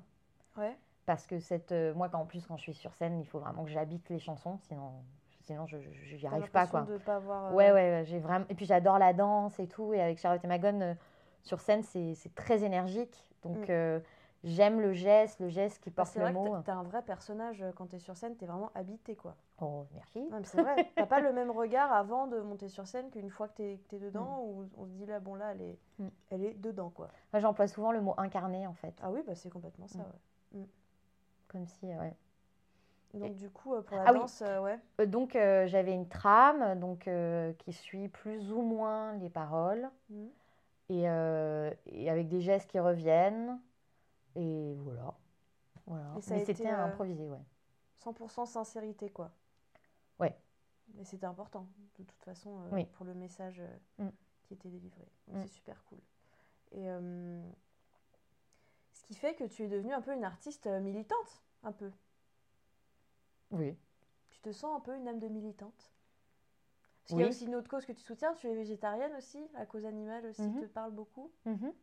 Ouais. 0.58 0.78
Parce 1.06 1.26
que 1.26 1.40
cette, 1.40 1.72
euh, 1.72 1.94
moi, 1.94 2.10
quand, 2.10 2.20
en 2.20 2.26
plus, 2.26 2.46
quand 2.46 2.58
je 2.58 2.64
suis 2.64 2.74
sur 2.74 2.94
scène, 2.96 3.18
il 3.22 3.26
faut 3.26 3.40
vraiment 3.40 3.64
que 3.64 3.70
j'habite 3.70 4.10
les 4.10 4.20
chansons, 4.20 4.58
sinon, 4.68 4.92
sinon 5.52 5.66
je 5.68 6.16
n'y 6.16 6.26
arrive 6.28 6.50
pas. 6.52 6.68
Quoi. 6.68 6.82
de 6.82 6.98
pas 6.98 7.16
avoir. 7.16 7.52
euh, 7.52 7.56
Ouais, 7.56 7.72
ouais, 7.72 8.04
j'ai 8.06 8.20
vraiment. 8.20 8.46
Et 8.50 8.56
puis 8.56 8.66
j'adore 8.66 9.00
la 9.00 9.14
danse 9.14 9.60
et 9.60 9.68
tout. 9.68 9.94
Et 9.94 10.02
avec 10.02 10.18
Charlotte 10.20 10.44
et 10.44 10.48
Magone, 10.48 10.82
euh, 10.82 10.94
sur 11.44 11.60
scène, 11.60 11.84
c'est 11.84 12.14
c'est 12.16 12.34
très 12.36 12.64
énergique. 12.64 13.30
Donc 13.44 13.58
Mm. 13.58 13.72
euh, 13.72 14.00
j'aime 14.44 14.80
le 14.82 14.94
geste, 14.94 15.40
le 15.40 15.50
geste 15.50 15.80
qui 15.84 15.90
bah, 15.90 15.98
porte 16.04 16.10
c'est 16.14 16.20
le 16.20 16.26
vrai 16.26 16.34
mot. 16.34 16.58
t'as 16.64 16.74
un 16.76 16.84
vrai 16.84 17.02
personnage 17.02 17.64
quand 17.76 17.88
t'es 17.88 18.00
sur 18.00 18.16
scène, 18.18 18.36
t'es 18.36 18.46
vraiment 18.46 18.72
habité 18.76 19.16
quoi. 19.16 19.36
Oh, 19.60 19.86
merci. 19.94 20.28
C'est 20.44 20.62
vrai, 20.62 20.76
t'as 20.96 21.06
pas 21.06 21.20
le 21.20 21.32
même 21.34 21.52
regard 21.52 21.92
avant 21.94 22.28
de 22.28 22.40
monter 22.40 22.68
sur 22.70 22.88
scène 22.88 23.10
qu'une 23.12 23.30
fois 23.30 23.48
que 23.48 23.76
que 23.76 23.88
t'es 23.90 24.00
dedans 24.00 24.40
où 24.44 24.66
on 24.78 24.86
se 24.86 24.92
dit 24.92 25.06
là, 25.06 25.20
bon 25.20 25.36
là, 25.36 25.52
elle 25.52 25.62
est, 25.62 25.78
Mm. 26.00 26.08
elle 26.32 26.44
est 26.44 26.54
dedans 26.54 26.90
quoi. 26.90 27.10
Moi, 27.34 27.40
j'emploie 27.40 27.68
souvent 27.68 27.92
le 27.92 28.02
mot 28.02 28.14
incarné, 28.18 28.66
en 28.68 28.74
fait. 28.74 28.94
Ah 29.04 29.12
oui, 29.12 29.22
bah 29.26 29.36
c'est 29.36 29.50
complètement 29.50 29.88
ça, 29.88 30.00
Mm. 30.54 30.60
ouais. 30.60 30.68
Comme 31.48 31.66
si, 31.68 31.86
ouais. 31.88 32.16
Donc 33.14 33.36
du 33.36 33.50
coup, 33.50 33.74
euh, 33.76 33.82
pour 33.82 33.98
la 33.98 34.04
Ah 34.08 34.14
danse, 34.14 34.42
euh, 34.42 34.62
ouais. 34.62 34.80
Euh, 35.02 35.06
donc 35.06 35.36
euh, 35.36 35.68
j'avais 35.68 35.94
une 35.94 36.08
trame 36.08 36.80
donc, 36.80 37.08
euh, 37.08 37.52
qui 37.54 37.74
suit 37.74 38.08
plus 38.08 38.52
ou 38.52 38.62
moins 38.62 39.14
les 39.18 39.30
paroles. 39.30 39.90
Mhm. 40.10 40.30
Et, 40.90 41.10
euh, 41.10 41.74
et 41.86 42.10
avec 42.10 42.28
des 42.28 42.42
gestes 42.42 42.70
qui 42.70 42.80
reviennent. 42.80 43.60
Et 44.36 44.74
voilà. 44.80 45.14
voilà. 45.86 46.14
Et 46.18 46.22
ça 46.22 46.36
Mais 46.36 46.46
c'était 46.46 46.70
improvisé, 46.70 47.30
ouais. 47.30 47.42
100% 48.04 48.46
sincérité 48.46 49.10
quoi. 49.10 49.32
Ouais. 50.20 50.36
Mais 50.96 51.04
c'était 51.04 51.26
important 51.26 51.68
de 52.00 52.04
toute 52.04 52.24
façon 52.24 52.62
Oui. 52.72 52.86
pour 52.94 53.06
le 53.06 53.14
message 53.14 53.60
euh, 53.60 54.06
Mm. 54.06 54.10
qui 54.44 54.54
était 54.54 54.70
délivré. 54.70 55.06
Donc 55.28 55.38
Mm. 55.38 55.42
c'est 55.44 55.54
super 55.54 55.84
cool. 55.86 56.00
Et 56.74 56.88
ce 58.94 59.04
qui 59.04 59.16
fait 59.16 59.36
que 59.36 59.44
tu 59.44 59.64
es 59.64 59.68
devenue 59.68 59.94
un 59.94 60.02
peu 60.02 60.14
une 60.14 60.24
artiste 60.24 60.68
militante, 60.68 61.44
un 61.64 61.74
peu. 61.74 61.92
Oui. 63.52 63.78
Tu 64.30 64.40
te 64.42 64.52
sens 64.52 64.76
un 64.78 64.80
peu 64.80 64.96
une 64.96 65.08
âme 65.08 65.20
de 65.20 65.28
militante? 65.28 65.92
Parce 67.04 67.08
qu'il 67.10 67.18
y 67.20 67.24
a 67.24 67.26
Oui. 67.26 67.30
aussi 67.30 67.46
une 67.46 67.56
autre 67.56 67.70
cause 67.70 67.86
que 67.86 67.92
tu 67.92 68.02
soutiens, 68.04 68.34
tu 68.36 68.48
es 68.48 68.54
végétarienne 68.56 69.14
aussi, 69.18 69.46
la 69.54 69.66
cause 69.66 69.86
animale 69.86 70.26
aussi 70.28 70.44
Mhm. 70.44 70.60
te 70.62 70.66
parle 70.66 70.92
beaucoup. 70.92 71.32
Mhm. 71.46 71.74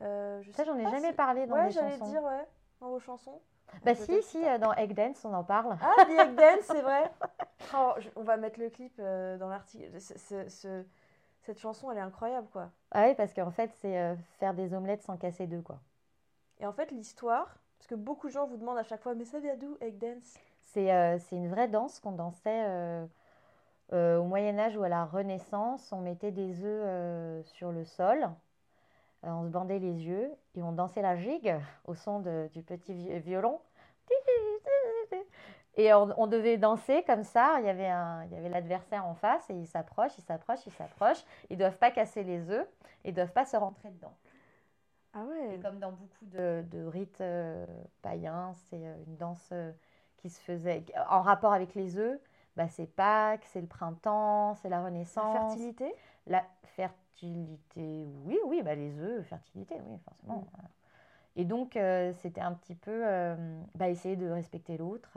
Euh, 0.00 0.40
je 0.42 0.52
Ça, 0.52 0.64
j'en 0.64 0.78
ai 0.78 0.88
jamais 0.88 1.10
si- 1.10 1.16
parlé 1.16 1.46
dans 1.46 1.54
Ouais, 1.54 1.64
mes 1.66 1.70
j'allais 1.72 1.98
chansons. 1.98 2.10
dire, 2.10 2.22
ouais, 2.22 2.46
dans 2.80 2.88
vos 2.88 2.98
chansons. 3.00 3.40
Bah 3.84 3.92
Euh, 3.92 3.94
si, 3.94 4.22
si, 4.22 4.44
euh, 4.44 4.58
dans 4.58 4.72
Egg 4.74 4.94
Dance, 4.94 5.24
on 5.24 5.32
en 5.34 5.44
parle. 5.44 5.76
Ah, 5.80 6.04
The 6.04 6.10
Egg 6.10 6.34
Dance, 6.34 6.64
c'est 6.64 6.82
vrai. 6.82 7.10
Oh, 7.74 7.94
je- 7.98 8.08
on 8.16 8.22
va 8.22 8.36
mettre 8.36 8.58
le 8.58 8.70
clip 8.70 8.92
euh, 8.98 9.38
dans 9.38 9.48
l'article. 9.48 10.00
Ce- 10.00 10.18
ce- 10.18 10.48
ce- 10.48 10.84
cette 11.42 11.58
chanson, 11.58 11.90
elle 11.90 11.98
est 11.98 12.02
incroyable, 12.02 12.48
quoi. 12.52 12.70
Ah 12.90 13.06
oui, 13.06 13.14
parce 13.14 13.32
qu'en 13.32 13.50
fait, 13.52 13.70
c'est 13.76 13.96
euh, 13.98 14.16
faire 14.38 14.52
des 14.52 14.74
omelettes 14.74 15.02
sans 15.02 15.16
casser 15.16 15.46
deux, 15.46 15.62
quoi. 15.62 15.78
Et 16.58 16.66
en 16.66 16.72
fait, 16.72 16.90
l'histoire, 16.90 17.56
parce 17.78 17.86
que 17.86 17.94
beaucoup 17.94 18.26
de 18.26 18.32
gens 18.32 18.46
vous 18.46 18.56
demandent 18.56 18.78
à 18.78 18.82
chaque 18.82 19.00
fois, 19.02 19.14
mais 19.14 19.24
ça 19.24 19.38
vient 19.38 19.56
d'où, 19.56 19.76
Egg 19.80 19.96
Dance? 19.96 20.34
C'est 20.64 20.92
euh, 20.92 21.18
c'est 21.18 21.36
une 21.36 21.48
vraie 21.48 21.68
danse 21.68 22.00
qu'on 22.00 22.12
dansait 22.12 22.64
euh, 22.66 23.06
euh, 23.92 24.18
au 24.18 24.24
Moyen 24.24 24.58
Âge 24.58 24.76
ou 24.76 24.82
à 24.82 24.88
la 24.88 25.04
Renaissance. 25.04 25.92
On 25.92 26.00
mettait 26.00 26.30
des 26.32 26.64
œufs 26.64 26.84
euh, 26.84 27.42
sur 27.44 27.72
le 27.72 27.84
sol 27.84 28.30
on 29.24 29.44
se 29.44 29.50
bandait 29.50 29.78
les 29.78 30.04
yeux 30.04 30.32
et 30.54 30.62
on 30.62 30.72
dansait 30.72 31.02
la 31.02 31.16
gigue 31.16 31.54
au 31.84 31.94
son 31.94 32.20
du 32.20 32.62
petit 32.62 32.92
violon. 33.20 33.60
Et 35.76 35.94
on, 35.94 36.26
devait 36.26 36.58
danser 36.58 37.02
comme 37.06 37.22
ça. 37.22 37.56
Il 37.60 37.64
y 37.64 37.70
avait, 37.70 37.88
un, 37.88 38.24
il 38.24 38.32
y 38.32 38.36
avait 38.36 38.50
l'adversaire 38.50 39.06
en 39.06 39.14
face 39.14 39.48
et 39.48 39.54
il 39.54 39.66
s'approche, 39.66 40.12
il 40.18 40.22
s'approche, 40.22 40.66
il 40.66 40.72
s'approche. 40.72 41.24
Ils 41.48 41.54
ne 41.54 41.60
doivent 41.60 41.78
pas 41.78 41.90
casser 41.90 42.24
les 42.24 42.50
œufs 42.50 42.68
et 43.04 43.10
ne 43.10 43.16
doivent 43.16 43.32
pas 43.32 43.46
se 43.46 43.56
rentrer 43.56 43.88
dedans. 43.90 44.14
Ah 45.14 45.24
ouais. 45.24 45.58
Comme 45.62 45.78
dans 45.78 45.92
beaucoup 45.92 46.26
de, 46.26 46.62
de 46.70 46.84
rites 46.84 47.20
euh, 47.22 47.66
païens, 48.02 48.52
c'est 48.68 48.86
euh, 48.86 48.94
une 49.06 49.16
danse 49.16 49.48
euh, 49.52 49.72
qui 50.22 50.30
se 50.30 50.40
faisait 50.40 50.84
en 51.10 51.20
rapport 51.20 51.52
avec 51.52 51.74
les 51.74 51.98
œufs. 51.98 52.20
Bah, 52.56 52.68
c'est 52.68 52.86
Pâques, 52.86 53.44
c'est 53.46 53.60
le 53.60 53.66
printemps, 53.66 54.54
c'est 54.54 54.68
la 54.68 54.84
Renaissance. 54.84 55.34
La 55.34 55.40
fertilité? 55.40 55.94
La 56.26 56.44
fertilité, 56.76 58.06
oui, 58.24 58.38
oui, 58.46 58.62
bah, 58.62 58.74
les 58.74 58.98
œufs, 59.00 59.26
fertilité, 59.26 59.74
oui, 59.84 59.98
forcément. 60.04 60.38
Mm. 60.38 61.40
Et 61.40 61.44
donc, 61.44 61.78
c'était 62.20 62.42
un 62.42 62.52
petit 62.52 62.74
peu 62.74 63.04
bah, 63.74 63.88
essayer 63.88 64.16
de 64.16 64.28
respecter 64.28 64.76
l'autre 64.76 65.16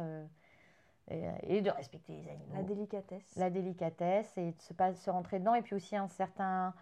et, 1.10 1.62
de 1.62 1.70
respecter 1.70 2.14
les 2.14 2.30
animaux. 2.30 2.56
La 2.56 2.64
délicatesse. 2.64 3.36
La 3.36 3.50
délicatesse 3.50 4.38
et 4.38 4.54
de 4.54 4.62
se, 4.62 4.74
pas, 4.74 4.94
se 4.94 5.10
rentrer 5.10 5.40
dedans. 5.40 5.56
Et 5.56 5.62
puis 5.62 5.76
aussi 5.76 5.98
un 5.98 6.08
certain, 6.08 6.74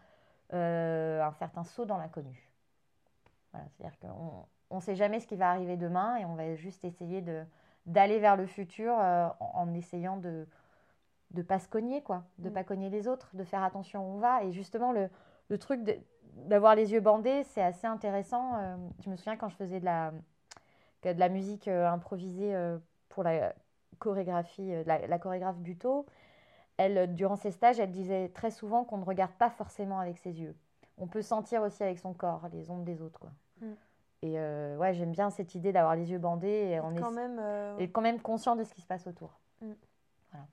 un 0.52 1.34
certain 1.40 1.64
saut 1.64 1.86
dans 1.86 1.98
l'inconnu. 1.98 2.48
C'est-à-dire 3.54 3.98
qu'on 4.00 4.76
ne 4.76 4.82
sait 4.82 4.96
jamais 4.96 5.20
ce 5.20 5.26
qui 5.26 5.36
va 5.36 5.50
arriver 5.50 5.78
demain 5.78 6.18
et 6.18 6.26
on 6.26 6.36
va 6.36 6.54
juste 6.54 6.86
essayer 6.86 7.22
de, 7.22 7.44
d'aller 7.86 8.20
vers 8.20 8.36
le 8.36 8.46
futur 8.46 8.96
euh, 8.98 9.28
en, 9.40 9.74
essayant 9.74 10.18
de 10.18 10.48
ne 11.34 11.42
pas 11.42 11.60
se 11.60 11.68
cogner, 11.68 12.02
quoi, 12.02 12.24
de 12.38 12.46
ne 12.46 12.50
mm. 12.50 12.54
pas 12.54 12.64
cogner 12.64 12.90
les 12.90 13.08
autres, 13.08 13.30
de 13.36 13.44
faire 13.44 13.64
attention 13.64 14.02
où 14.02 14.16
on 14.16 14.20
va. 14.20 14.44
Et 14.44 14.52
justement, 14.52 14.92
le, 14.92 15.10
le 15.50 15.58
truc 15.58 15.82
d'avoir 16.36 16.76
les 16.76 16.94
yeux 16.94 17.02
bandés, 17.02 17.44
c'est 17.44 17.62
assez 17.62 17.88
intéressant. 17.88 18.58
Euh, 18.58 18.76
je 19.04 19.10
me 19.10 19.16
souviens 19.16 19.38
quand 19.38 19.50
je 19.50 19.56
faisais 19.56 19.80
de 19.80 19.86
la, 19.86 20.12
de 21.04 21.20
la 21.20 21.30
musique 21.30 21.68
euh, 21.68 21.90
improvisée 21.90 22.56
pour 23.10 23.24
la 23.24 23.54
chorégraphie, 24.00 24.72
la, 24.86 25.06
la, 25.08 25.20
chorégraphe 25.20 25.58
Buto, 25.58 26.06
elle, 26.78 27.14
durant 27.14 27.36
ses 27.36 27.52
stages, 27.52 27.80
elle 27.80 27.92
disait 27.92 28.30
très 28.30 28.52
souvent 28.52 28.84
qu'on 28.84 28.98
ne 28.98 29.06
regarde 29.06 29.34
pas 29.34 29.50
forcément 29.50 30.00
avec 30.00 30.18
ses 30.18 30.42
yeux. 30.42 30.56
On 30.98 31.08
peut 31.08 31.22
sentir 31.22 31.62
aussi 31.62 31.84
avec 31.84 32.00
son 32.00 32.14
corps 32.14 32.48
les 32.52 32.70
ondes 32.70 32.84
des 32.84 33.02
autres. 33.02 33.20
Quoi. 33.20 33.32
Mm. 33.62 33.74
Et 34.24 34.40
euh, 34.40 34.78
ouais, 34.78 34.94
j'aime 34.94 35.12
bien 35.12 35.30
cette 35.30 35.54
idée 35.54 35.74
d'avoir 35.74 35.98
les 35.98 36.10
yeux 36.10 36.18
bandés 36.18 36.48
et, 36.48 36.80
on 36.80 36.96
quand 36.96 37.12
même, 37.12 37.40
euh, 37.42 37.78
et 37.78 37.92
quand 37.92 38.00
même 38.00 38.22
conscient 38.22 38.56
de 38.56 38.64
ce 38.64 38.74
qui 38.74 38.80
se 38.80 38.88
passe 38.88 39.06
autour. 39.06 39.38
Mm. 39.60 39.74
Voilà. 40.32 40.48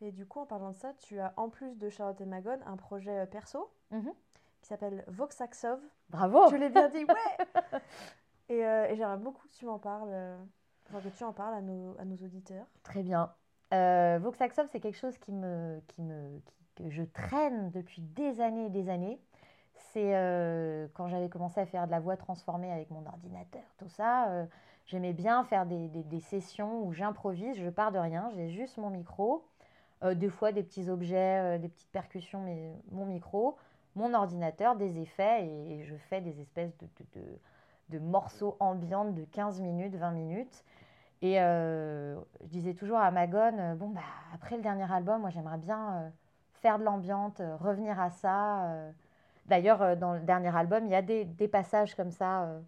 Et 0.00 0.10
du 0.10 0.26
coup, 0.26 0.40
en 0.40 0.46
parlant 0.46 0.70
de 0.70 0.74
ça, 0.74 0.92
tu 0.94 1.20
as 1.20 1.32
en 1.36 1.48
plus 1.50 1.78
de 1.78 1.88
Charlotte 1.88 2.20
et 2.20 2.26
Magone 2.26 2.58
un 2.66 2.76
projet 2.76 3.16
euh, 3.16 3.26
perso 3.26 3.72
mm-hmm. 3.92 4.12
qui 4.60 4.66
s'appelle 4.66 5.04
Voxaxov. 5.06 5.78
Bravo 6.08 6.48
Je 6.50 6.56
l'ai 6.56 6.68
bien 6.68 6.88
dit, 6.88 7.04
ouais 7.04 7.78
Et, 8.48 8.58
et 8.58 8.96
j'aimerais 8.96 9.18
beaucoup 9.18 9.46
que 9.46 9.52
tu 9.52 9.64
m'en 9.64 9.78
parles, 9.78 10.12
enfin, 10.90 11.00
que 11.00 11.16
tu 11.16 11.22
en 11.22 11.32
parles 11.32 11.54
à 11.54 11.62
nos, 11.62 11.96
à 11.98 12.04
nos 12.04 12.16
auditeurs. 12.16 12.66
Très 12.82 13.02
bien. 13.02 13.32
Voxaxov, 13.70 14.66
c'est 14.70 14.80
quelque 14.80 14.98
chose 14.98 15.16
qui 15.16 15.32
me, 15.32 15.80
qui 15.86 16.02
me, 16.02 16.42
que 16.74 16.90
je 16.90 17.04
traîne 17.04 17.70
depuis 17.70 18.02
des 18.02 18.40
années 18.40 18.66
et 18.66 18.70
des 18.70 18.90
années 18.90 19.20
c'est 19.74 20.14
euh, 20.14 20.86
quand 20.94 21.08
j'avais 21.08 21.28
commencé 21.28 21.60
à 21.60 21.66
faire 21.66 21.86
de 21.86 21.90
la 21.90 22.00
voix 22.00 22.16
transformée 22.16 22.70
avec 22.70 22.90
mon 22.90 23.04
ordinateur, 23.06 23.62
tout 23.78 23.88
ça. 23.88 24.28
Euh, 24.30 24.46
j'aimais 24.86 25.12
bien 25.12 25.44
faire 25.44 25.66
des, 25.66 26.20
sessions 26.20 26.82
où 26.84 26.92
j'improvise, 26.92 27.56
je 27.58 27.68
pars 27.68 27.92
de 27.92 27.98
rien, 27.98 28.30
j'ai 28.34 28.50
juste 28.50 28.78
mon 28.78 28.90
micro, 28.90 29.46
euh, 30.02 30.14
des 30.14 30.28
fois 30.28 30.52
des 30.52 30.62
petits 30.62 30.88
objets, 30.88 31.58
des 31.58 31.68
petites 31.68 31.92
percussions, 31.92 32.40
mais 32.40 32.72
mon 32.90 33.06
micro, 33.06 33.56
mon 33.94 34.14
ordinateur, 34.14 34.76
des 34.76 34.98
effets, 34.98 35.46
et, 35.46 35.84
je 35.84 35.94
fais 35.96 36.20
des 36.20 36.40
espèces 36.40 36.72
de, 37.88 37.98
morceaux 37.98 38.56
ambiants 38.58 39.04
de 39.04 39.24
15 39.24 39.60
minutes, 39.60 39.94
20 39.94 40.10
minutes. 40.12 40.64
Et 41.20 41.34
je 41.36 42.16
disais 42.46 42.74
toujours 42.74 42.96
à 42.98 43.10
Magone, 43.10 43.76
bon, 43.76 43.90
bah, 43.90 44.00
après 44.34 44.56
le 44.56 44.62
dernier 44.62 44.90
album, 44.90 45.20
moi 45.20 45.30
j'aimerais 45.30 45.58
bien 45.58 46.10
faire 46.54 46.78
de 46.78 46.84
l'ambiance, 46.84 47.40
revenir 47.60 48.00
à 48.00 48.10
ça. 48.10 48.92
D'ailleurs, 49.46 49.82
euh, 49.82 49.96
dans 49.96 50.14
le 50.14 50.20
dernier 50.20 50.54
album, 50.54 50.86
il 50.86 50.90
y 50.90 50.94
a 50.94 51.02
des, 51.02 51.48
passages 51.48 51.94
comme 51.94 52.10
ça 52.10 52.44
euh, 52.44 52.60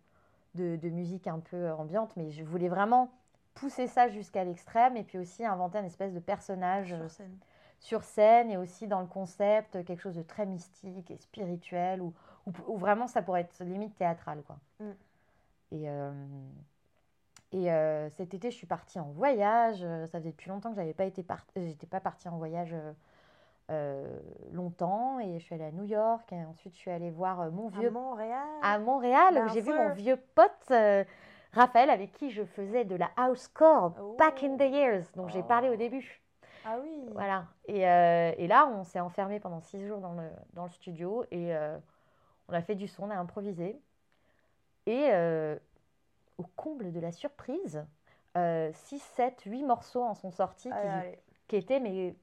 de, 0.54 0.88
musique 0.88 1.26
un 1.26 1.40
peu 1.40 1.70
ambiante, 1.72 2.14
mais 2.16 2.30
je 2.30 2.42
voulais 2.44 2.68
vraiment 2.68 3.10
pousser 3.54 3.86
ça 3.86 4.08
jusqu'à 4.08 4.44
l'extrême 4.44 4.96
et 4.96 5.04
puis 5.04 5.18
aussi 5.18 5.44
inventer 5.44 5.78
un 5.78 5.84
espèce 5.84 6.12
de 6.12 6.18
personnage 6.18 6.88
sur 6.88 7.10
scène. 7.10 7.38
sur 7.78 8.02
scène 8.02 8.50
et 8.50 8.56
aussi 8.56 8.88
dans 8.88 9.00
le 9.00 9.06
concept, 9.06 9.84
quelque 9.84 10.00
chose 10.00 10.16
de 10.16 10.22
très 10.22 10.44
mystique 10.44 11.10
et 11.10 11.16
spirituel 11.18 12.02
ou, 12.02 12.12
vraiment 12.76 13.06
ça 13.06 13.22
pourrait 13.22 13.42
être 13.42 13.64
limite 13.64 13.96
théâtral. 13.96 14.42
Quoi. 14.42 14.58
Mm. 14.80 14.90
Et, 15.72 15.88
euh, 15.88 16.12
et 17.52 18.10
cet 18.10 18.34
été, 18.34 18.50
je 18.50 18.56
suis 18.56 18.66
partie 18.66 18.98
en 18.98 19.10
voyage. 19.12 19.80
Ça 20.10 20.18
faisait 20.18 20.30
depuis 20.30 20.50
longtemps 20.50 20.70
que 20.70 20.76
j'avais 20.76 20.92
pas 20.92 21.04
été 21.04 21.24
j'étais 21.56 21.86
pas 21.86 22.00
partie 22.00 22.28
en 22.28 22.36
voyage 22.36 22.74
euh, 23.70 24.20
longtemps 24.52 25.18
et 25.20 25.38
je 25.38 25.44
suis 25.44 25.54
allée 25.54 25.64
à 25.64 25.70
New 25.70 25.84
York 25.84 26.30
et 26.34 26.44
ensuite 26.44 26.74
je 26.74 26.78
suis 26.80 26.90
allée 26.90 27.10
voir 27.10 27.40
euh, 27.40 27.50
mon 27.50 27.68
vieux 27.68 27.88
à 27.88 27.90
Montréal. 27.90 28.46
à 28.60 28.78
Montréal 28.78 29.42
où 29.42 29.48
j'ai 29.54 29.62
vu 29.62 29.72
mon 29.72 29.88
vieux 29.94 30.18
pote 30.34 30.50
euh, 30.70 31.02
Raphaël 31.52 31.88
avec 31.88 32.12
qui 32.12 32.30
je 32.30 32.44
faisais 32.44 32.84
de 32.84 32.94
la 32.94 33.08
house 33.16 33.48
chord 33.48 33.94
back 34.18 34.42
in 34.42 34.58
the 34.58 34.70
years 34.70 35.04
dont 35.16 35.28
j'ai 35.28 35.42
parlé 35.42 35.70
au 35.70 35.76
début. 35.76 36.20
Ah 36.66 36.76
oui. 36.82 37.08
Voilà. 37.12 37.46
Et, 37.66 37.80
et 37.80 38.46
là 38.48 38.66
on 38.66 38.84
s'est 38.84 39.00
enfermé 39.00 39.40
pendant 39.40 39.62
six 39.62 39.82
jours 39.86 40.00
dans 40.00 40.12
le, 40.12 40.28
dans 40.52 40.64
le 40.64 40.70
studio 40.70 41.24
et 41.30 41.54
on 42.48 42.52
a 42.52 42.60
fait 42.60 42.74
du 42.74 42.86
son 42.86 43.04
on 43.04 43.10
a 43.10 43.16
improvisé. 43.16 43.80
Et 44.84 45.10
au 46.36 46.44
comble 46.54 46.92
de 46.92 47.00
la 47.00 47.12
surprise 47.12 47.82
6, 48.36 48.98
7, 48.98 49.40
8 49.46 49.62
morceaux 49.62 50.02
en 50.02 50.12
sont 50.12 50.32
sortis 50.32 50.68
qui, 50.68 51.16
qui 51.48 51.56
étaient 51.56 51.80
mais 51.80 52.14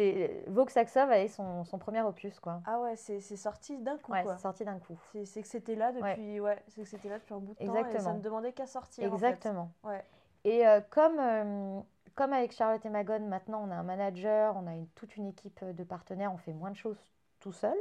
c'est 0.00 0.44
Vogue 0.46 0.70
Saxov 0.70 1.10
avait 1.10 1.28
son, 1.28 1.64
son, 1.64 1.78
premier 1.78 2.00
opus 2.00 2.40
quoi. 2.40 2.62
Ah 2.64 2.80
ouais, 2.80 2.96
c'est 2.96 3.20
sorti 3.20 3.76
d'un 3.78 3.98
coup 3.98 4.12
ouais, 4.12 4.24
c'est 4.26 4.38
sorti 4.38 4.64
d'un 4.64 4.78
coup. 4.78 4.98
C'est 5.24 5.42
que 5.42 5.48
c'était 5.48 5.74
là 5.74 5.92
depuis 5.92 6.40
ouais, 6.40 6.62
c'est 6.68 6.82
que 6.82 6.88
c'était 6.88 7.08
là 7.08 7.18
depuis 7.18 7.34
un 7.34 7.38
bout 7.38 7.54
de 7.54 7.62
Exactement. 7.62 7.92
temps 7.92 7.98
et 7.98 8.02
ça 8.02 8.12
ne 8.14 8.20
demandait 8.20 8.52
qu'à 8.52 8.66
sortir 8.66 9.12
Exactement. 9.12 9.70
En 9.82 9.88
fait. 9.88 9.94
ouais. 9.94 10.04
Et 10.44 10.66
euh, 10.66 10.80
comme 10.88 11.18
euh, 11.18 11.80
comme 12.14 12.32
avec 12.32 12.52
Charlotte 12.52 12.84
et 12.84 12.88
Magone, 12.88 13.28
maintenant 13.28 13.62
on 13.66 13.70
a 13.70 13.74
un 13.74 13.82
manager, 13.82 14.56
on 14.56 14.66
a 14.66 14.72
une, 14.72 14.86
toute 14.88 15.16
une 15.16 15.28
équipe 15.28 15.62
de 15.64 15.84
partenaires, 15.84 16.32
on 16.32 16.38
fait 16.38 16.52
moins 16.54 16.70
de 16.70 16.76
choses 16.76 16.98
tout 17.40 17.52
seul. 17.52 17.76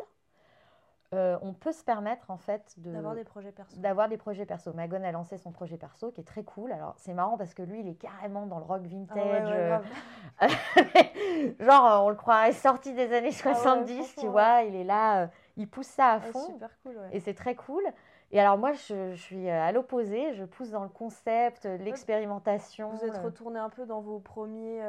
Euh, 1.15 1.39
on 1.41 1.53
peut 1.53 1.71
se 1.71 1.83
permettre 1.83 2.29
en 2.29 2.37
fait 2.37 2.75
d'avoir 2.77 3.15
des 3.15 3.23
projets 3.23 3.51
perso. 3.51 3.75
D'avoir 3.77 4.09
des 4.09 4.17
projets 4.17 4.45
perso. 4.45 4.73
Magone 4.73 5.03
a 5.03 5.11
lancé 5.11 5.39
son 5.39 5.51
projet 5.51 5.75
perso 5.75 6.11
qui 6.11 6.21
est 6.21 6.23
très 6.23 6.43
cool. 6.43 6.71
Alors 6.71 6.93
c'est 6.97 7.15
marrant 7.15 7.35
parce 7.35 7.55
que 7.55 7.63
lui 7.63 7.79
il 7.79 7.87
est 7.87 7.95
carrément 7.95 8.45
dans 8.45 8.59
le 8.59 8.65
rock 8.65 8.83
vintage. 8.83 9.81
Ah 10.39 10.47
genre 11.59 11.85
euh, 11.85 12.05
on 12.05 12.09
le 12.09 12.15
croirait 12.15 12.51
sorti 12.51 12.93
des 12.93 13.11
années 13.11 13.31
70, 13.31 14.13
ah 14.17 14.21
tu 14.21 14.27
vois. 14.27 14.61
Il 14.61 14.75
est 14.75 14.83
là, 14.83 15.23
euh, 15.23 15.27
il 15.57 15.67
pousse 15.67 15.87
ça 15.87 16.11
à 16.11 16.19
fond. 16.19 16.45
super 16.45 16.69
cool. 16.83 16.99
Et 17.11 17.19
c'est 17.19 17.33
très 17.33 17.55
cool. 17.55 17.83
Et 18.31 18.39
alors 18.39 18.59
moi 18.59 18.73
je, 18.73 19.15
suis 19.15 19.49
à 19.49 19.71
l'opposé, 19.71 20.35
je 20.35 20.45
pousse 20.45 20.69
dans 20.69 20.83
le 20.83 20.89
concept, 20.89 21.65
l'expérimentation. 21.65 22.91
Vous 22.91 23.03
êtes 23.03 23.17
retourné 23.17 23.57
un 23.57 23.69
peu 23.69 23.87
dans 23.87 24.01
vos 24.01 24.19
premiers, 24.19 24.79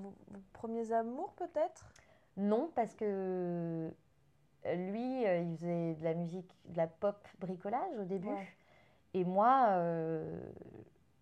vos 0.00 0.12
premiers 0.54 0.92
amours 0.92 1.32
peut-être? 1.34 1.92
Non 2.36 2.68
parce 2.74 2.94
que 2.94 3.92
lui, 4.64 5.26
euh, 5.26 5.38
il 5.38 5.56
faisait 5.56 5.94
de 5.94 6.04
la 6.04 6.14
musique, 6.14 6.54
de 6.66 6.76
la 6.76 6.86
pop 6.86 7.16
bricolage 7.40 7.98
au 7.98 8.04
début. 8.04 8.28
Et 9.14 9.24
moi, 9.24 9.66
euh, 9.70 10.40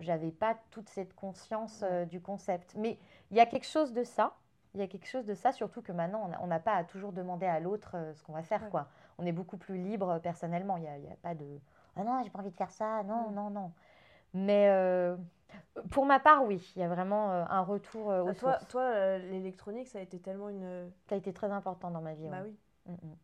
j'avais 0.01 0.31
pas 0.31 0.57
toute 0.71 0.89
cette 0.89 1.15
conscience 1.15 1.83
euh, 1.83 2.05
du 2.05 2.21
concept. 2.21 2.75
Mais 2.77 2.99
il 3.31 3.37
y 3.37 3.41
a 3.41 3.47
quelque 3.47 3.67
chose 3.67 3.93
de 3.93 4.05
ça. 4.05 4.37
Il 4.75 4.81
y 4.81 4.85
a 4.85 4.87
quelque 4.87 5.09
chose 5.09 5.27
de 5.27 5.35
ça, 5.35 5.51
surtout 5.51 5.83
que 5.83 5.91
maintenant, 5.91 6.31
on 6.41 6.47
n'a 6.47 6.61
pas 6.61 6.75
à 6.75 6.85
toujours 6.85 7.13
demander 7.13 7.47
à 7.47 7.59
l'autre 7.59 7.97
euh, 7.97 8.15
ce 8.15 8.23
qu'on 8.23 8.33
va 8.33 8.45
faire. 8.45 8.71
quoi. 8.71 8.87
On 9.19 9.27
est 9.27 9.33
beaucoup 9.33 9.57
plus 9.57 9.77
libre 9.77 10.21
personnellement. 10.21 10.77
Il 10.77 10.83
n'y 10.83 10.89
a, 10.89 11.13
a, 11.13 11.17
pas 11.23 11.35
de 11.35 11.59
Ah 11.97 12.05
non, 12.05 12.21
j'ai 12.23 12.31
pas 12.31 12.39
envie 12.39 12.51
de 12.51 12.57
faire 12.57 12.71
ça. 12.71 13.03
Non, 13.03 13.31
mm. 13.31 13.35
non, 13.35 13.51
non. 13.51 13.73
Mais 14.33 14.71
pour 15.91 16.07
ma 16.07 16.21
part, 16.21 16.45
oui, 16.45 16.73
il 16.77 16.83
y 16.83 16.85
a 16.85 16.89
vraiment 16.89 17.31
un 17.31 17.63
retour 17.63 18.07
au 18.07 18.27
bah, 18.27 18.35
toi, 18.35 18.59
Toi, 18.69 19.19
l'électronique, 19.19 19.89
ça 19.89 19.99
a 19.99 20.03
été 20.03 20.21
tellement 20.21 20.49
une. 20.49 20.89
Ça 21.09 21.17
a 21.17 21.19
été 21.19 21.33
très 21.33 21.51
important 21.51 21.91
dans 21.91 22.01
ma 22.01 22.15
vie. 22.15 22.29
Bah 22.29 22.43
oui. 22.45 22.57
Mm, 22.87 22.93
mm. 22.93 23.17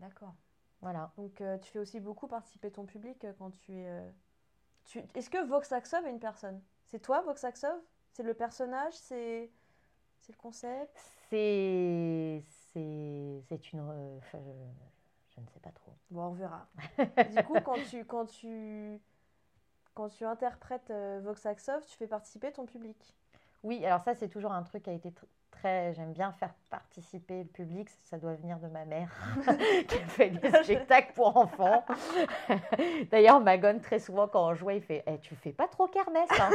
D'accord. 0.00 0.34
Voilà. 0.80 1.12
Donc 1.16 1.40
euh, 1.40 1.58
tu 1.58 1.70
fais 1.70 1.78
aussi 1.78 2.00
beaucoup 2.00 2.26
participer 2.26 2.70
ton 2.70 2.86
public 2.86 3.24
euh, 3.24 3.32
quand 3.38 3.50
tu 3.50 3.72
es. 3.72 3.88
Euh, 3.88 4.10
tu... 4.86 5.00
Est-ce 5.14 5.28
que 5.28 5.44
Voxaxov 5.46 6.06
est 6.06 6.10
une 6.10 6.20
personne? 6.20 6.60
C'est 6.86 7.00
toi, 7.00 7.20
Voxaxov? 7.22 7.78
C'est 8.12 8.22
le 8.22 8.34
personnage? 8.34 8.94
C'est 8.94 9.50
c'est 10.18 10.32
le 10.32 10.38
concept? 10.38 10.96
C'est 11.28 12.42
c'est 12.72 13.72
une. 13.72 14.20
Je... 14.32 14.38
je... 15.28 15.40
ne 15.40 15.46
sais 15.46 15.60
pas 15.60 15.70
trop. 15.70 15.92
Bon, 16.10 16.28
on 16.28 16.32
verra. 16.32 16.66
du 16.98 17.44
coup, 17.44 17.60
quand 17.62 17.82
tu 17.90 18.04
quand 18.06 18.26
tu 18.26 19.00
quand 19.94 20.08
tu 20.08 20.24
interprètes 20.24 20.90
Voxaxov, 21.22 21.84
tu 21.86 21.96
fais 21.96 22.06
participer 22.06 22.52
ton 22.52 22.64
public? 22.64 23.14
Oui, 23.62 23.84
alors 23.84 24.00
ça 24.00 24.14
c'est 24.14 24.28
toujours 24.28 24.52
un 24.52 24.62
truc 24.62 24.84
qui 24.84 24.90
a 24.90 24.94
été 24.94 25.12
très, 25.50 25.92
j'aime 25.94 26.12
bien 26.12 26.32
faire 26.32 26.54
participer 26.70 27.42
le 27.42 27.48
public. 27.48 27.88
Ça 28.04 28.18
doit 28.18 28.34
venir 28.34 28.58
de 28.58 28.68
ma 28.68 28.84
mère 28.84 29.10
qui 29.88 29.98
fait 29.98 30.30
des 30.30 30.50
spectacles 30.62 31.12
pour 31.14 31.36
enfants. 31.36 31.84
D'ailleurs, 33.10 33.40
Magone, 33.40 33.80
très 33.80 33.98
souvent, 33.98 34.28
quand 34.28 34.48
on 34.48 34.54
jouait, 34.54 34.78
il 34.78 34.82
fait 34.82 35.02
eh, 35.06 35.18
Tu 35.18 35.34
fais 35.34 35.52
pas 35.52 35.68
trop 35.68 35.86
kermesse. 35.86 36.30
Hein. 36.40 36.50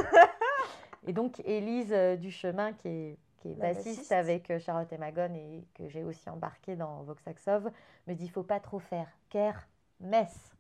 et 1.07 1.13
donc, 1.13 1.39
Élise 1.45 1.93
euh, 1.93 2.15
Duchemin, 2.15 2.73
qui 2.73 2.87
est, 2.87 3.17
qui 3.37 3.51
est 3.51 3.55
bassiste, 3.55 4.11
avec 4.11 4.49
euh, 4.49 4.59
Charlotte 4.59 4.91
et 4.91 4.97
Magone 4.97 5.35
et 5.35 5.65
que 5.73 5.87
j'ai 5.87 6.03
aussi 6.03 6.29
embarqué 6.29 6.75
dans 6.75 7.03
Voxaxov, 7.03 7.69
me 8.07 8.13
dit 8.13 8.25
Il 8.25 8.31
faut 8.31 8.43
pas 8.43 8.59
trop 8.59 8.79
faire 8.79 9.07
kermesse. 9.29 10.51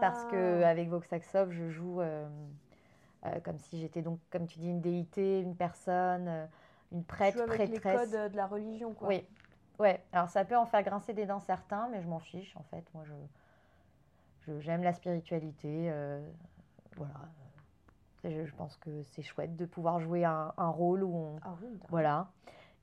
Parce 0.00 0.24
que 0.26 0.62
ah. 0.62 0.68
avec 0.68 0.88
Voxaxov, 0.88 1.50
je 1.50 1.68
joue 1.68 2.00
euh, 2.00 2.28
comme 3.44 3.58
si 3.58 3.80
j'étais 3.80 4.02
donc, 4.02 4.18
comme 4.30 4.46
tu 4.46 4.58
dis, 4.58 4.68
une 4.68 4.80
déité, 4.80 5.40
une 5.40 5.56
personne 5.56 6.48
une 6.92 7.04
prêtre, 7.04 7.44
tu 7.44 7.50
avec 7.50 7.70
les 7.70 7.80
codes 7.80 8.32
de 8.32 8.36
la 8.36 8.46
religion, 8.46 8.92
quoi. 8.92 9.08
Oui, 9.08 9.24
ouais. 9.78 10.02
Alors 10.12 10.28
ça 10.28 10.44
peut 10.44 10.56
en 10.56 10.66
faire 10.66 10.82
grincer 10.82 11.12
des 11.12 11.26
dents 11.26 11.40
certains, 11.40 11.88
mais 11.88 12.02
je 12.02 12.08
m'en 12.08 12.20
fiche 12.20 12.56
en 12.56 12.62
fait. 12.64 12.84
Moi, 12.94 13.04
je, 14.46 14.60
j'aime 14.60 14.82
la 14.82 14.92
spiritualité. 14.92 15.88
Euh, 15.90 16.20
voilà. 16.96 17.14
Je, 18.24 18.54
pense 18.54 18.76
que 18.76 19.02
c'est 19.02 19.22
chouette 19.22 19.56
de 19.56 19.66
pouvoir 19.66 19.98
jouer 19.98 20.24
un, 20.24 20.52
rôle 20.56 21.02
où 21.02 21.16
on, 21.16 21.40
ah 21.42 21.56
oui, 21.60 21.76
voilà. 21.88 22.28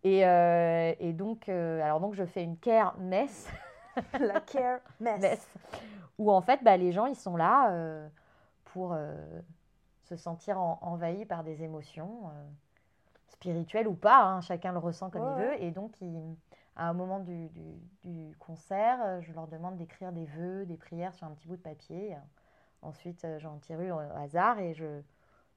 Et, 0.03 0.25
euh, 0.25 0.93
et 0.99 1.13
donc, 1.13 1.47
euh, 1.47 1.81
alors 1.81 2.01
donc 2.01 2.13
je 2.13 2.25
fais 2.25 2.43
une 2.43 2.57
care 2.57 2.97
messe. 2.97 3.49
la 4.19 4.41
care 4.41 4.79
messe. 4.99 5.47
Où 6.17 6.29
en 6.29 6.41
fait, 6.41 6.61
bah, 6.61 6.75
les 6.75 6.91
gens 6.91 7.05
ils 7.05 7.15
sont 7.15 7.37
là 7.37 7.73
pour 8.65 8.97
se 10.03 10.17
sentir 10.17 10.59
envahis 10.59 11.25
par 11.25 11.45
des 11.45 11.63
émotions 11.63 12.29
spirituel 13.29 13.87
ou 13.87 13.93
pas, 13.93 14.23
hein, 14.23 14.41
chacun 14.41 14.71
le 14.71 14.79
ressent 14.79 15.09
comme 15.09 15.27
il 15.37 15.43
veut. 15.43 15.61
Et 15.61 15.71
donc, 15.71 15.93
à 16.75 16.87
un 16.87 16.93
moment 16.93 17.19
du, 17.19 17.49
concert, 18.39 18.99
euh, 19.03 19.21
je 19.21 19.33
leur 19.33 19.47
demande 19.47 19.75
d'écrire 19.75 20.11
des 20.11 20.25
vœux, 20.25 20.65
des 20.65 20.77
prières 20.77 21.13
sur 21.13 21.27
un 21.27 21.31
petit 21.31 21.47
bout 21.47 21.57
de 21.57 21.61
papier. 21.61 22.15
Ensuite, 22.81 23.25
euh, 23.25 23.37
j'en 23.39 23.57
tire 23.57 23.81
une 23.81 23.91
au 23.91 23.99
hasard 23.99 24.59
et 24.59 24.73
je, 24.73 25.01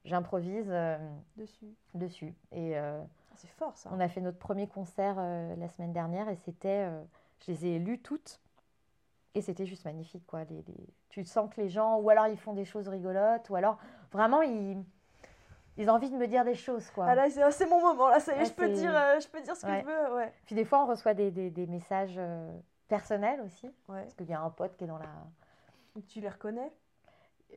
j'improvise 0.05 0.67
euh, 0.69 0.99
dessus. 1.37 1.75
dessus. 1.95 2.35
Et 2.51 2.77
ah, 2.77 3.01
c'est 3.37 3.51
fort 3.51 3.77
ça. 3.77 3.91
On 3.93 4.01
a 4.01 4.09
fait 4.09 4.21
notre 4.21 4.39
premier 4.39 4.67
concert 4.67 5.17
la 5.17 5.69
semaine 5.69 5.93
dernière 5.93 6.29
et 6.29 6.37
c'était, 6.37 6.89
je 7.41 7.53
les 7.53 7.67
ai 7.67 7.79
lues 7.79 8.01
toutes 8.01 8.41
et 9.35 9.41
c'était 9.41 9.65
juste 9.65 9.85
magnifique 9.85 10.27
quoi. 10.27 10.45
Les, 10.45 10.65
Tu 11.09 11.25
sens 11.25 11.49
que 11.55 11.61
les 11.61 11.69
gens, 11.69 11.99
ou 11.99 12.11
alors 12.11 12.27
ils 12.27 12.37
font 12.37 12.53
des 12.53 12.65
choses 12.65 12.89
rigolotes, 12.89 13.49
ou 13.49 13.57
alors 13.57 13.79
vraiment 14.11 14.43
ils 14.43 14.83
ils 15.77 15.89
ont 15.89 15.95
envie 15.95 16.11
de 16.11 16.17
me 16.17 16.27
dire 16.27 16.45
des 16.45 16.55
choses, 16.55 16.91
quoi. 16.91 17.07
Ah 17.09 17.15
là, 17.15 17.51
c'est 17.51 17.67
mon 17.67 17.81
moment, 17.81 18.09
là, 18.09 18.21
ça 18.21 18.37
y 18.37 18.41
est, 18.41 18.45
je, 18.45 18.53
peux 18.53 18.69
dire, 18.69 18.95
euh, 18.95 19.21
je 19.21 19.29
peux 19.29 19.41
dire 19.41 19.57
ce 19.57 19.65
que 19.65 19.73
je 19.73 19.85
veux, 19.85 20.17
ouais. 20.17 20.33
Puis 20.45 20.55
des 20.55 20.65
fois, 20.65 20.85
on 20.85 20.87
reçoit 20.87 21.15
des, 21.15 21.31
des, 21.31 21.51
des 21.51 21.67
messages 21.67 22.15
euh, 22.19 22.51
personnels 22.89 23.41
aussi. 23.41 23.67
Ouais. 23.89 24.03
Parce 24.03 24.15
qu'il 24.15 24.29
y 24.29 24.35
a 24.35 24.41
un 24.41 24.51
pote 24.51 24.77
qui 24.77 24.85
est 24.85 24.89
dans 24.89 24.99
la... 24.99 25.09
Tu 26.09 26.21
les 26.21 26.29
reconnais? 26.29 26.73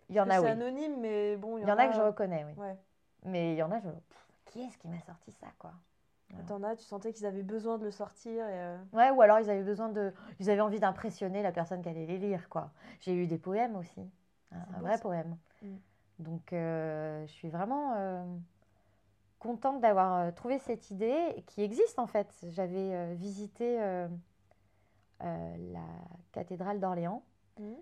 Il 0.10 0.15
y 0.15 0.19
en 0.19 0.30
a, 0.30 0.39
oui. 0.39 0.45
C'est 0.45 0.51
anonyme, 0.51 0.99
mais 0.99 1.36
bon, 1.38 1.58
il 1.58 1.67
y, 1.67 1.71
en, 1.71 1.78
a... 1.78 1.88
que 1.88 1.93
je 1.93 2.01
reconnais, 2.01 2.45
oui. 2.45 2.54
Ouais. 2.58 2.78
Mais 3.23 3.54
il 3.54 3.58
y 3.58 3.63
en 3.63 3.71
a, 3.71 3.80
je... 3.80 3.89
qui 4.45 4.62
est-ce 4.62 4.78
qui 4.78 4.88
m'a 4.88 4.99
sorti 5.01 5.32
ça, 5.32 5.47
quoi? 5.58 5.71
T'en 6.47 6.63
as, 6.63 6.75
tu 6.75 6.84
sentais 6.84 7.13
qu'ils 7.13 7.25
avaient 7.25 7.43
besoin 7.43 7.78
de 7.78 7.86
le 7.86 7.91
sortir. 7.91 8.47
Et 8.47 8.60
euh, 8.60 8.78
Ouais, 8.93 9.10
ou 9.10 9.21
alors 9.21 9.39
ils 9.39 9.49
avaient 9.49 9.63
besoin 9.63 9.89
de... 9.89 10.13
Ils 10.39 10.49
avaient 10.49 10.62
envie 10.62 10.80
d'impressionner 10.80 11.41
la 11.41 11.51
personne 11.51 11.82
qui 11.82 11.89
allait 11.89 12.06
les 12.06 12.17
lire, 12.17 12.49
quoi. 12.49 12.71
J'ai 12.99 13.13
eu 13.13 13.28
des 13.28 13.38
poèmes 13.38 13.75
aussi. 13.75 14.01
Un, 14.51 14.80
vrai 14.82 14.99
poème. 14.99 15.38
Mm. 15.62 15.75
Donc, 16.19 16.54
euh, 16.54 17.25
je 17.28 17.32
suis 17.32 17.49
vraiment 17.49 17.93
euh, 17.97 18.23
contente 19.39 19.82
d'avoir 19.82 20.15
euh, 20.15 20.32
trouvé 20.32 20.60
cette 20.60 20.91
idée 20.91 21.43
qui 21.47 21.62
existe 21.62 21.99
en 21.99 22.08
fait. 22.08 22.34
J'avais 22.49 23.15
visité 23.15 23.80
la 25.19 25.88
cathédrale 26.32 26.80
d'Orléans 26.80 27.23
mmh. 27.60 27.73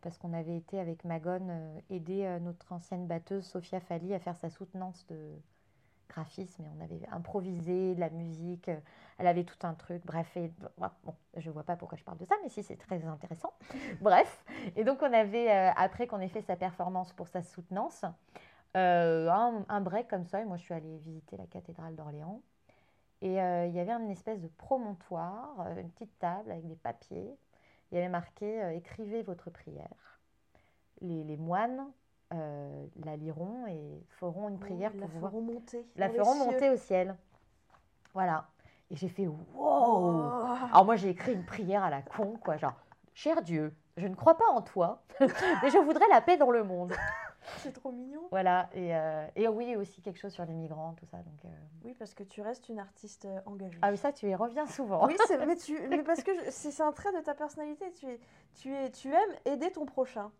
parce 0.00 0.18
qu'on 0.18 0.32
avait 0.32 0.56
été 0.56 0.80
avec 0.80 1.04
Magone 1.04 1.80
aider 1.90 2.38
notre 2.40 2.72
ancienne 2.72 3.06
batteuse 3.06 3.44
Sophia 3.44 3.80
Fali 3.80 4.14
à 4.14 4.18
faire 4.18 4.36
sa 4.36 4.50
soutenance 4.50 5.06
de, 5.06 5.36
graphisme 6.08 6.64
et 6.64 6.68
on 6.76 6.82
avait 6.82 7.00
improvisé 7.10 7.94
de 7.94 8.00
la 8.00 8.10
musique. 8.10 8.70
Elle 9.18 9.26
avait 9.26 9.44
tout 9.44 9.66
un 9.66 9.74
truc. 9.74 10.02
Bref, 10.04 10.36
et, 10.36 10.52
bon, 10.78 11.14
je 11.36 11.50
vois 11.50 11.64
pas 11.64 11.76
pourquoi 11.76 11.96
je 11.96 12.04
parle 12.04 12.18
de 12.18 12.24
ça, 12.24 12.34
mais 12.42 12.48
si 12.48 12.62
c'est 12.62 12.76
très 12.76 13.04
intéressant. 13.04 13.52
Bref, 14.00 14.44
et 14.76 14.84
donc 14.84 15.00
on 15.02 15.12
avait 15.12 15.50
euh, 15.50 15.70
après 15.76 16.06
qu'on 16.06 16.20
ait 16.20 16.28
fait 16.28 16.42
sa 16.42 16.56
performance 16.56 17.12
pour 17.12 17.28
sa 17.28 17.42
soutenance, 17.42 18.04
euh, 18.76 19.30
un, 19.30 19.80
break 19.80 20.08
comme 20.08 20.26
ça. 20.26 20.40
Et 20.40 20.44
moi, 20.44 20.56
je 20.56 20.62
suis 20.62 20.74
allée 20.74 20.98
visiter 20.98 21.36
la 21.36 21.46
cathédrale 21.46 21.96
d'Orléans. 21.96 22.42
Et 23.22 23.40
euh, 23.40 23.66
il 23.66 23.74
y 23.74 23.80
avait 23.80 23.92
une 23.92 24.10
espèce 24.10 24.40
de 24.40 24.48
promontoire, 24.48 25.66
une 25.78 25.90
petite 25.90 26.18
table 26.18 26.50
avec 26.50 26.66
des 26.66 26.76
papiers. 26.76 27.36
Il 27.90 27.94
y 27.94 27.98
avait 27.98 28.10
marqué 28.10 28.74
écrivez 28.74 29.22
votre 29.22 29.48
prière. 29.48 30.20
Les, 31.00 31.24
les 31.24 31.36
moines 31.36 31.86
euh, 32.34 32.86
la 33.04 33.16
liront 33.16 33.66
et 33.68 34.02
feront 34.08 34.48
une 34.48 34.58
prière 34.58 34.90
pour 34.92 35.00
la 35.00 35.08
feront 35.08 35.40
monter. 35.40 35.86
La 35.96 36.08
feront 36.08 36.34
monter 36.34 36.70
au 36.70 36.76
ciel. 36.76 37.16
Voilà. 38.14 38.48
Et 38.90 38.96
j'ai 38.96 39.08
fait 39.08 39.26
wow 39.26 39.46
oh. 39.56 40.22
Alors 40.70 40.84
moi 40.84 40.96
j'ai 40.96 41.10
écrit 41.10 41.32
une 41.32 41.44
prière 41.44 41.84
à 41.84 41.90
la 41.90 42.02
con, 42.02 42.38
quoi, 42.42 42.56
genre 42.56 42.74
cher 43.14 43.42
Dieu, 43.42 43.74
je 43.96 44.06
ne 44.06 44.14
crois 44.14 44.36
pas 44.36 44.48
en 44.50 44.62
toi, 44.62 45.02
mais 45.20 45.70
je 45.70 45.78
voudrais 45.78 46.06
la 46.08 46.20
paix 46.20 46.36
dans 46.36 46.50
le 46.50 46.64
monde. 46.64 46.92
C'est 47.58 47.72
trop 47.72 47.92
mignon. 47.92 48.22
Voilà, 48.30 48.68
et, 48.74 48.94
euh, 48.94 49.26
et, 49.36 49.46
oui, 49.46 49.76
aussi 49.76 50.02
quelque 50.02 50.18
chose 50.18 50.32
sur 50.32 50.44
les 50.44 50.52
migrants, 50.52 50.94
tout 50.98 51.06
ça. 51.06 51.18
Donc, 51.18 51.44
euh. 51.44 51.48
Oui, 51.84 51.94
parce 51.96 52.12
que 52.12 52.24
tu 52.24 52.42
restes 52.42 52.68
une 52.68 52.80
artiste 52.80 53.28
engagée. 53.46 53.78
Ah 53.82 53.90
oui, 53.90 53.96
ça, 53.96 54.12
tu 54.12 54.28
y 54.28 54.34
reviens 54.34 54.66
souvent. 54.66 55.06
Oui, 55.06 55.16
mais, 55.46 55.54
tu, 55.54 55.78
mais 55.88 56.02
parce 56.02 56.24
que 56.24 56.32
c'est 56.50 56.80
un 56.80 56.90
trait 56.90 57.12
de 57.12 57.20
ta 57.20 57.34
personnalité. 57.34 57.92
Tu, 57.92 58.06
tu, 58.54 58.74
es, 58.74 58.90
tu 58.90 59.12
aimes 59.12 59.36
aider 59.44 59.70
ton 59.70 59.86
prochain. 59.86 60.32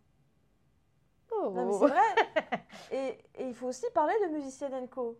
Oh. 1.43 1.79
c'est 1.81 1.87
vrai. 1.87 2.63
et, 2.93 3.19
il 3.41 3.55
faut 3.55 3.69
aussi 3.69 3.87
parler 3.95 4.15
de 4.27 4.33
Musicienne 4.33 4.89
Co, 4.89 5.19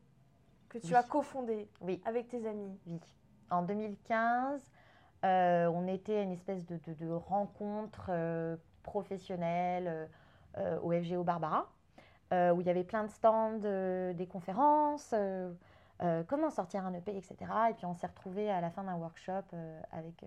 que 0.69 0.79
tu 0.79 0.95
as 0.95 1.03
cofondé 1.03 1.69
oui. 1.81 2.01
avec 2.05 2.29
tes 2.29 2.47
amis. 2.47 2.79
Oui. 2.87 3.01
En 3.51 3.63
2015, 3.63 4.61
euh, 5.25 5.67
on 5.67 5.87
était 5.87 6.19
à 6.19 6.23
une 6.23 6.33
espèce 6.33 6.65
de, 6.67 6.79
de, 6.87 7.11
rencontre 7.11 8.07
euh, 8.11 8.57
professionnelle 8.83 10.09
euh, 10.59 10.79
au 10.81 10.93
FGO 10.93 11.23
Barbara, 11.23 11.69
où 12.33 12.61
il 12.61 12.67
y 12.67 12.71
avait 12.71 12.85
plein 12.85 13.05
de 13.05 13.11
stands, 13.11 13.59
des 13.59 14.27
conférences, 14.27 15.15
comment 16.27 16.51
sortir 16.51 16.85
un 16.85 16.93
EP, 16.95 17.17
etc. 17.17 17.37
Et 17.71 17.75
puis 17.75 17.87
on 17.87 17.95
s'est 17.95 18.07
retrouvés 18.07 18.51
à 18.51 18.61
la 18.61 18.71
fin 18.71 18.83
d'un 18.83 18.97
workshop 18.97 19.45
avec 19.93 20.25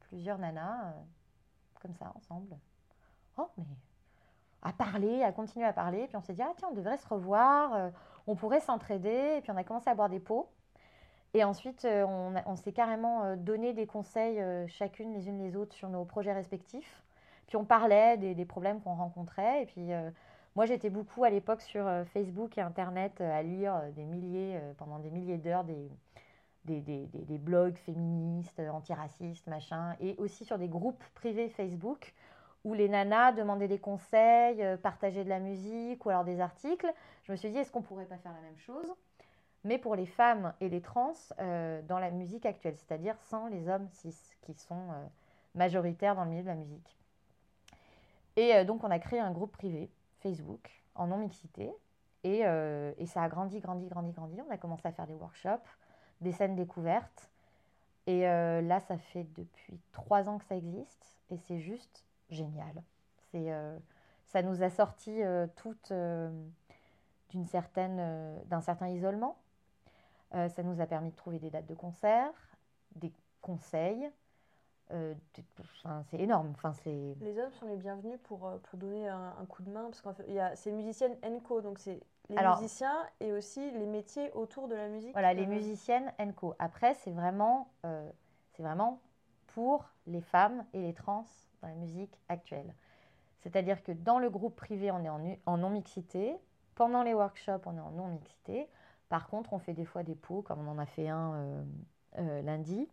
plusieurs 0.00 0.38
nanas, 0.38 0.94
comme 1.80 1.92
ça, 1.92 2.12
ensemble. 2.16 2.56
Oh, 3.36 3.50
mais 3.58 3.64
à 4.64 4.72
parler, 4.72 5.22
à 5.22 5.30
continuer 5.30 5.66
à 5.66 5.72
parler. 5.72 6.06
Puis 6.08 6.16
on 6.16 6.22
s'est 6.22 6.32
dit, 6.32 6.42
ah 6.42 6.52
tiens, 6.56 6.68
on 6.72 6.74
devrait 6.74 6.96
se 6.96 7.06
revoir, 7.06 7.74
euh, 7.74 7.90
on 8.26 8.34
pourrait 8.34 8.60
s'entraider. 8.60 9.36
Et 9.36 9.40
puis 9.42 9.50
on 9.52 9.56
a 9.56 9.64
commencé 9.64 9.88
à 9.88 9.94
boire 9.94 10.08
des 10.08 10.20
pots. 10.20 10.48
Et 11.34 11.44
ensuite, 11.44 11.84
euh, 11.84 12.04
on, 12.46 12.56
s'est 12.56 12.72
carrément 12.72 13.24
euh, 13.24 13.36
donné 13.36 13.72
des 13.74 13.86
conseils 13.86 14.42
chacune 14.68 15.12
les 15.12 15.28
unes 15.28 15.38
les 15.38 15.54
autres 15.54 15.74
sur 15.74 15.88
nos 15.90 16.04
projets 16.04 16.32
respectifs. 16.32 17.02
Puis 17.46 17.56
on 17.56 17.64
parlait 17.64 18.16
des, 18.16 18.44
problèmes 18.46 18.80
qu'on 18.80 18.94
rencontrait. 18.94 19.62
Et 19.62 19.66
puis 19.66 19.90
moi, 20.56 20.64
j'étais 20.64 20.88
beaucoup 20.88 21.24
à 21.24 21.30
l'époque 21.30 21.60
sur 21.60 21.86
Facebook 22.06 22.56
et 22.56 22.62
Internet 22.62 23.20
à 23.20 23.42
lire 23.42 23.82
des 23.94 24.04
milliers, 24.04 24.58
pendant 24.78 24.98
des 24.98 25.10
milliers 25.10 25.36
d'heures, 25.36 25.62
des, 25.62 25.90
des, 26.64 26.80
des, 26.80 27.06
des, 27.12 27.38
blogs 27.38 27.76
féministes, 27.76 28.60
antiracistes, 28.60 29.46
machin, 29.46 29.94
et 30.00 30.14
aussi 30.16 30.46
sur 30.46 30.56
des 30.56 30.68
groupes 30.68 31.04
privés 31.12 31.50
Facebook 31.50 32.14
où 32.64 32.72
les 32.72 32.88
nanas 32.88 33.32
demandaient 33.32 33.68
des 33.68 33.78
conseils, 33.78 34.62
euh, 34.62 34.76
partageaient 34.76 35.24
de 35.24 35.28
la 35.28 35.38
musique 35.38 36.04
ou 36.04 36.10
alors 36.10 36.24
des 36.24 36.40
articles. 36.40 36.92
Je 37.24 37.32
me 37.32 37.36
suis 37.36 37.50
dit, 37.50 37.58
est-ce 37.58 37.70
qu'on 37.70 37.82
pourrait 37.82 38.06
pas 38.06 38.18
faire 38.18 38.32
la 38.32 38.40
même 38.40 38.58
chose 38.58 38.92
mais 39.66 39.78
pour 39.78 39.96
les 39.96 40.04
femmes 40.04 40.52
et 40.60 40.68
les 40.68 40.82
trans 40.82 41.14
euh, 41.40 41.80
dans 41.88 41.98
la 41.98 42.10
musique 42.10 42.44
actuelle, 42.44 42.76
c'est-à-dire 42.76 43.18
sans 43.30 43.46
les 43.46 43.66
hommes 43.66 43.88
cis 43.88 44.14
qui 44.42 44.52
sont 44.52 44.90
euh, 44.90 45.06
majoritaires 45.54 46.14
dans 46.14 46.24
le 46.24 46.28
milieu 46.28 46.42
de 46.42 46.48
la 46.48 46.54
musique. 46.54 46.98
Et 48.36 48.62
donc 48.66 48.84
on 48.84 48.90
a 48.90 48.98
créé 48.98 49.20
un 49.20 49.30
groupe 49.30 49.52
privé, 49.52 49.88
Facebook, 50.20 50.70
en 50.94 51.06
non-mixité, 51.06 51.72
et, 52.24 52.40
ça 53.06 53.22
a 53.22 53.28
grandi, 53.30 53.60
grandi, 53.60 53.86
grandi, 53.86 54.12
grandi. 54.12 54.38
On 54.46 54.50
a 54.50 54.58
commencé 54.58 54.86
à 54.86 54.92
faire 54.92 55.06
des 55.06 55.14
workshops, 55.14 55.70
des 56.20 56.32
scènes 56.32 56.56
découvertes, 56.56 57.30
et 58.06 58.24
là 58.24 58.80
ça 58.80 58.98
fait 58.98 59.26
depuis 59.34 59.80
trois 59.92 60.28
ans 60.28 60.36
que 60.36 60.44
ça 60.44 60.56
existe, 60.56 61.16
et 61.30 61.38
c'est 61.38 61.60
juste 61.60 62.04
génial. 62.30 62.82
C'est, 63.30 63.52
euh, 63.52 63.78
ça 64.26 64.42
nous 64.42 64.62
a 64.62 64.70
sorti 64.70 65.22
euh, 65.22 65.46
toutes 65.56 65.90
euh, 65.92 66.30
d'une 67.30 67.46
certaine, 67.46 68.40
d'un 68.46 68.60
certain 68.60 68.88
isolement. 68.88 69.36
ça 70.32 70.62
nous 70.62 70.80
a 70.80 70.86
permis 70.86 71.10
de 71.10 71.16
trouver 71.16 71.38
des 71.38 71.50
dates 71.50 71.66
de 71.66 71.74
concert, 71.74 72.32
des 72.96 73.12
conseils, 73.40 74.10
enfin, 74.90 76.02
c'est 76.10 76.18
énorme. 76.20 76.50
Enfin, 76.54 76.72
c'est 76.72 77.16
Les 77.20 77.38
hommes 77.38 77.52
sont 77.52 77.66
les 77.66 77.76
bienvenus 77.76 78.18
pour, 78.24 78.50
pour 78.62 78.78
donner 78.78 79.08
un, 79.08 79.34
un 79.40 79.46
coup 79.46 79.62
de 79.62 79.70
main, 79.70 79.84
parce 79.84 80.00
qu'en 80.00 80.12
fait, 80.14 80.30
y 80.30 80.38
a- 80.38 80.54
c'est 80.56 80.70
musicienne 80.72 81.16
ENCO, 81.24 81.60
donc 81.60 81.78
c'est 81.78 82.00
les 82.28 82.36
Alors- 82.36 82.56
musiciens 82.60 82.96
et 83.20 83.32
aussi 83.32 83.70
les 83.72 83.86
métiers 83.86 84.30
autour 84.32 84.68
de 84.68 84.74
la 84.74 84.88
musique. 84.88 85.12
Voilà, 85.12 85.34
les 85.34 85.46
musiciennes 85.46 86.12
co. 86.36 86.54
Après, 86.58 86.94
c'est 86.94 87.12
vraiment, 87.12 87.68
c'est 88.52 88.62
vraiment 88.62 89.00
pour 89.54 89.84
les 90.06 90.20
femmes 90.20 90.64
et 90.72 90.82
les 90.82 90.92
trans 90.92 91.24
dans 91.62 91.68
la 91.68 91.74
musique 91.74 92.18
actuelle. 92.28 92.74
C'est-à-dire 93.40 93.82
que 93.82 93.92
dans 93.92 94.18
le 94.18 94.28
groupe 94.28 94.56
privé, 94.56 94.90
on 94.90 95.04
est 95.04 95.40
en, 95.46 95.58
non-mixité. 95.58 96.36
Pendant 96.74 97.02
les 97.02 97.14
workshops, 97.14 97.62
on 97.66 97.76
est 97.76 97.80
en 97.80 97.92
non-mixité. 97.92 98.68
Par 99.08 99.28
contre, 99.28 99.52
on 99.52 99.58
fait 99.58 99.74
des 99.74 99.84
fois 99.84 100.02
des 100.02 100.14
pots, 100.14 100.42
comme 100.42 100.66
on 100.66 100.70
en 100.70 100.78
a 100.78 100.86
fait 100.86 101.08
un 101.08 101.34
euh, 101.34 101.64
euh, 102.18 102.42
lundi. 102.42 102.88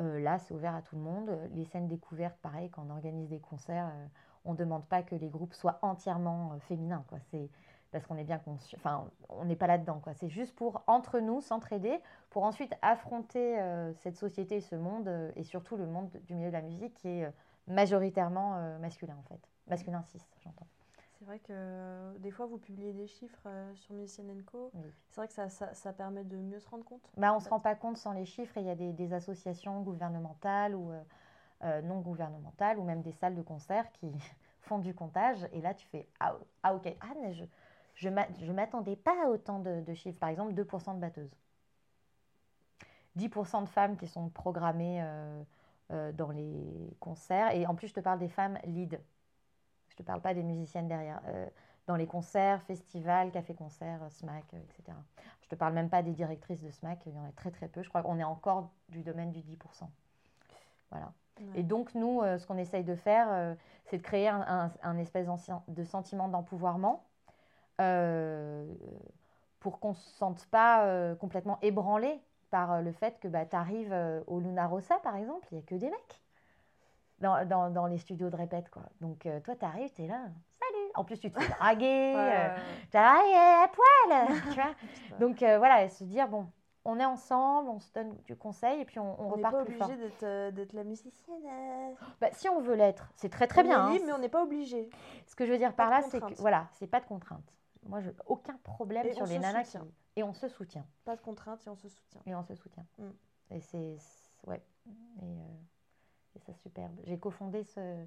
Euh, 0.00 0.20
là, 0.20 0.38
c'est 0.38 0.52
ouvert 0.52 0.74
à 0.74 0.82
tout 0.82 0.96
le 0.96 1.02
monde. 1.02 1.30
Les 1.54 1.64
scènes 1.64 1.88
découvertes, 1.88 2.36
pareil, 2.42 2.70
quand 2.70 2.84
on 2.86 2.90
organise 2.90 3.28
des 3.28 3.40
concerts, 3.40 3.90
on 4.44 4.52
ne 4.52 4.58
demande 4.58 4.84
pas 4.86 5.02
que 5.02 5.14
les 5.14 5.28
groupes 5.28 5.54
soient 5.54 5.78
entièrement 5.82 6.58
féminins. 6.60 7.04
Parce 7.90 8.06
qu'on 8.06 8.16
est 8.16 8.24
bien 8.24 8.38
conscient. 8.38 8.78
Enfin, 8.78 9.08
on 9.28 9.44
n'est 9.44 9.56
pas 9.56 9.66
là-dedans. 9.66 10.00
Quoi. 10.00 10.14
C'est 10.14 10.28
juste 10.28 10.54
pour, 10.54 10.82
entre 10.86 11.20
nous, 11.20 11.40
s'entraider, 11.40 11.98
pour 12.30 12.44
ensuite 12.44 12.74
affronter 12.82 13.58
euh, 13.60 13.92
cette 13.94 14.16
société, 14.16 14.60
ce 14.60 14.74
monde, 14.74 15.08
euh, 15.08 15.30
et 15.36 15.42
surtout 15.42 15.76
le 15.76 15.86
monde 15.86 16.10
du 16.26 16.34
milieu 16.34 16.48
de 16.48 16.52
la 16.52 16.62
musique 16.62 16.94
qui 16.94 17.08
est 17.08 17.24
euh, 17.24 17.30
majoritairement 17.66 18.78
masculin, 18.78 19.16
en 19.18 19.22
fait. 19.28 19.40
Masculin 19.68 20.02
6, 20.02 20.26
j'entends. 20.42 20.66
C'est 21.18 21.24
vrai 21.24 21.38
que 21.40 22.16
des 22.18 22.30
fois, 22.30 22.46
vous 22.46 22.58
publiez 22.58 22.92
des 22.92 23.08
chiffres 23.08 23.48
sur 23.74 23.94
Musicienne 23.94 24.30
ENCO. 24.30 24.70
Oui. 24.74 24.90
C'est 25.10 25.20
vrai 25.20 25.26
que 25.26 25.34
ça, 25.34 25.48
ça, 25.48 25.74
ça 25.74 25.92
permet 25.92 26.24
de 26.24 26.36
mieux 26.36 26.60
se 26.60 26.68
rendre 26.68 26.84
compte. 26.84 27.02
Bah, 27.16 27.32
on 27.32 27.36
ne 27.36 27.40
se 27.42 27.48
rend 27.48 27.58
pas 27.58 27.74
compte 27.74 27.98
sans 27.98 28.12
les 28.12 28.24
chiffres. 28.24 28.56
et 28.56 28.60
Il 28.60 28.66
y 28.66 28.70
a 28.70 28.76
des, 28.76 28.92
des 28.92 29.12
associations 29.12 29.82
gouvernementales 29.82 30.74
ou 30.74 30.92
non 31.82 32.00
gouvernementales 32.00 32.78
ou 32.78 32.84
même 32.84 33.02
des 33.02 33.12
salles 33.12 33.34
de 33.34 33.42
concert 33.42 33.90
qui 33.92 34.12
font 34.60 34.78
du 34.78 34.94
comptage. 34.94 35.46
Et 35.52 35.60
là, 35.60 35.74
tu 35.74 35.86
fais 35.88 36.06
Ah, 36.20 36.36
ah, 36.62 36.74
ok. 36.74 36.96
Ah, 37.00 37.12
mais 37.20 37.34
je 37.34 37.44
je 37.98 38.08
je 38.40 38.52
m'attendais 38.52 38.94
pas 38.96 39.14
à 39.24 39.28
autant 39.28 39.58
de, 39.58 39.80
de 39.80 39.94
chiffres. 39.94 40.18
Par 40.20 40.28
exemple, 40.28 40.52
2% 40.54 40.94
de 40.94 41.00
batteuses. 41.00 41.34
10% 43.16 43.62
de 43.62 43.68
femmes 43.68 43.96
qui 43.96 44.06
sont 44.06 44.28
programmées 44.28 45.02
euh, 45.02 45.42
euh, 45.90 46.12
dans 46.12 46.30
les 46.30 46.96
concerts. 47.00 47.54
Et 47.54 47.66
en 47.66 47.74
plus, 47.74 47.88
je 47.88 47.94
te 47.94 48.00
parle 48.00 48.20
des 48.20 48.28
femmes 48.28 48.58
lead. 48.64 49.00
Je 49.88 49.96
te 49.96 50.02
parle 50.04 50.20
pas 50.20 50.32
des 50.32 50.44
musiciennes 50.44 50.86
derrière. 50.86 51.20
Euh, 51.26 51.48
dans 51.88 51.96
les 51.96 52.06
concerts, 52.06 52.62
festivals, 52.62 53.32
cafés-concerts, 53.32 54.00
SMAC, 54.10 54.44
etc. 54.54 54.96
Je 55.40 55.48
te 55.48 55.54
parle 55.54 55.72
même 55.72 55.88
pas 55.88 56.02
des 56.02 56.12
directrices 56.12 56.62
de 56.62 56.70
SMAC, 56.70 57.00
il 57.06 57.14
y 57.14 57.18
en 57.18 57.24
a 57.24 57.32
très 57.32 57.50
très 57.50 57.66
peu. 57.66 57.82
Je 57.82 57.88
crois 57.88 58.02
qu'on 58.02 58.18
est 58.18 58.24
encore 58.24 58.70
du 58.90 59.02
domaine 59.02 59.32
du 59.32 59.40
10%. 59.40 59.90
Voilà. 60.90 61.12
Ouais. 61.40 61.60
Et 61.60 61.62
donc, 61.62 61.94
nous, 61.94 62.20
ce 62.22 62.46
qu'on 62.46 62.58
essaye 62.58 62.84
de 62.84 62.94
faire, 62.94 63.56
c'est 63.86 63.96
de 63.96 64.02
créer 64.02 64.28
un, 64.28 64.42
un- 64.42 64.72
un 64.82 64.98
espèce 64.98 65.26
de 65.66 65.84
sentiment 65.84 66.28
d'empouvoirment 66.28 67.07
pour 69.60 69.80
qu'on 69.80 69.90
ne 69.90 69.94
se 69.94 70.10
sente 70.10 70.46
pas 70.46 70.84
euh, 70.86 71.14
complètement 71.14 71.58
ébranlé 71.62 72.20
par 72.50 72.72
euh, 72.74 72.80
le 72.80 72.92
fait 72.92 73.18
que 73.20 73.28
bah, 73.28 73.44
tu 73.46 73.56
arrives 73.56 73.94
au 74.26 74.40
Luna 74.40 74.66
Rossa, 74.66 74.98
par 75.00 75.16
exemple, 75.16 75.46
il 75.52 75.56
n'y 75.58 75.62
a 75.62 75.66
que 75.66 75.74
des 75.74 75.90
mecs 75.90 76.22
dans, 77.18 77.44
dans- 77.46 77.70
dans 77.70 77.86
les 77.86 77.98
studios 77.98 78.30
de 78.30 78.36
répète. 78.36 78.70
Quoi. 78.70 78.82
Donc, 79.00 79.26
euh, 79.26 79.40
toi, 79.40 79.56
tu 79.56 79.64
arrives, 79.64 79.92
tu 79.92 80.02
es 80.04 80.06
là, 80.06 80.20
salut 80.60 80.84
En 80.94 81.04
plus, 81.04 81.18
tu 81.18 81.30
te 81.30 81.40
fais 81.40 81.48
draguer, 81.48 82.14
Ouais, 82.16 82.48
euh, 82.96 83.64
à 83.64 83.68
poil 83.68 84.28
tu 84.50 84.54
vois 84.60 85.18
donc 85.18 85.42
euh, 85.42 85.58
voilà, 85.58 85.82
et 85.84 85.88
se 85.88 86.04
dire, 86.04 86.28
bon, 86.28 86.46
on 86.84 86.98
est 87.00 87.04
ensemble, 87.04 87.68
on 87.68 87.80
se 87.80 87.92
donne 87.92 88.16
du 88.24 88.36
conseil 88.36 88.80
et 88.80 88.84
puis 88.84 88.98
on, 89.00 89.20
on 89.20 89.24
on 89.32 89.36
n'est 89.36 89.42
repart 89.44 89.56
pas 89.56 89.64
plus 89.64 89.74
fort. 89.74 89.88
obligé 89.88 90.00
d'être 90.08 90.22
euh, 90.22 90.50
d'être 90.52 90.72
la 90.72 90.84
musicienne. 90.84 91.42
euh. 91.44 91.92
Bah, 92.20 92.28
si 92.32 92.48
on 92.48 92.60
veut 92.60 92.76
l'être, 92.76 93.10
c'est 93.16 93.28
très 93.28 93.46
très 93.48 93.62
On 93.62 93.64
bien. 93.64 93.92
est 93.92 93.96
hein. 93.98 94.02
mais 94.06 94.12
on 94.12 94.18
n'est 94.18 94.28
pas 94.28 94.42
obligé. 94.42 94.88
Ce 95.26 95.34
que 95.34 95.44
je 95.44 95.50
veux 95.52 95.58
dire 95.58 95.74
par 95.74 95.90
là, 95.90 96.00
c'est 96.02 96.20
que 96.20 96.34
voilà, 96.40 96.66
c'est 96.74 96.86
pas 96.86 97.00
de 97.00 97.06
contrainte. 97.06 97.52
Moi, 97.86 98.00
je, 98.00 98.10
aucun 98.26 98.56
problème 98.58 99.06
Et 99.06 99.12
sur 99.12 99.22
on 99.22 99.26
les 99.26 99.36
se 99.36 99.40
nanas 99.40 99.64
soutient. 99.64 99.80
qui. 99.80 100.20
Et 100.20 100.22
on 100.22 100.32
se 100.32 100.48
soutient. 100.48 100.86
Pas 101.04 101.16
de 101.16 101.20
contrainte 101.20 101.66
et 101.66 101.70
on 101.70 101.76
se 101.76 101.88
soutient. 101.88 102.20
Et 102.26 102.34
on 102.34 102.42
se 102.42 102.54
soutient. 102.54 102.86
Mm. 102.98 103.10
Et 103.50 103.60
c'est. 103.60 103.96
Ouais. 104.46 104.62
Et, 104.86 105.22
euh, 105.22 106.36
et 106.36 106.38
ça, 106.40 106.54
superbe. 106.54 106.98
J'ai 107.04 107.18
cofondé 107.18 107.64
ce, 107.64 108.04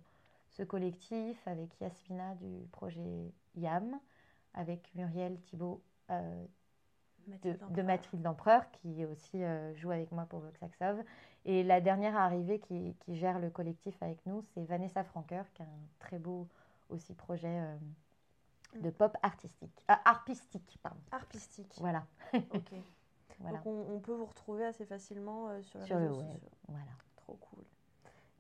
ce 0.49 0.63
collectif 0.63 1.47
avec 1.47 1.79
Yasmina 1.79 2.35
du 2.35 2.67
projet 2.71 3.33
YAM, 3.55 3.99
avec 4.53 4.93
Muriel 4.95 5.39
Thibault 5.41 5.81
euh, 6.09 6.45
de, 7.27 7.31
Mathilde 7.31 7.59
de 7.59 7.63
Empereur. 7.63 7.85
Mathilde 7.85 8.27
Empereur, 8.27 8.71
qui 8.71 9.05
aussi 9.05 9.43
euh, 9.43 9.73
joue 9.75 9.91
avec 9.91 10.11
moi 10.11 10.25
pour 10.25 10.39
Voxaxov. 10.39 11.01
Et 11.45 11.63
la 11.63 11.81
dernière 11.81 12.15
arrivée 12.15 12.59
qui, 12.59 12.95
qui 12.99 13.15
gère 13.15 13.39
le 13.39 13.49
collectif 13.49 13.95
avec 14.01 14.23
nous, 14.25 14.43
c'est 14.53 14.63
Vanessa 14.63 15.03
Franker, 15.03 15.43
qui 15.53 15.63
a 15.63 15.65
un 15.65 15.87
très 15.99 16.19
beau 16.19 16.47
aussi 16.89 17.13
projet 17.13 17.47
euh, 17.47 17.77
de 18.79 18.89
pop 18.89 19.15
artistique. 19.23 19.83
Ah, 19.87 20.01
arpistique, 20.05 20.79
pardon. 20.81 20.99
Artistique. 21.11 21.73
Voilà. 21.79 22.05
Ok. 22.33 22.71
voilà. 23.39 23.57
Donc 23.57 23.65
on, 23.67 23.95
on 23.95 23.99
peut 23.99 24.13
vous 24.13 24.25
retrouver 24.25 24.65
assez 24.65 24.85
facilement 24.85 25.49
euh, 25.49 25.61
sur 25.63 25.79
les 25.79 25.85
Sur 25.85 25.99
le 25.99 26.09
web. 26.11 26.25
sociaux. 26.25 26.49
voilà. 26.67 26.91
Trop 27.17 27.35
cool. 27.35 27.63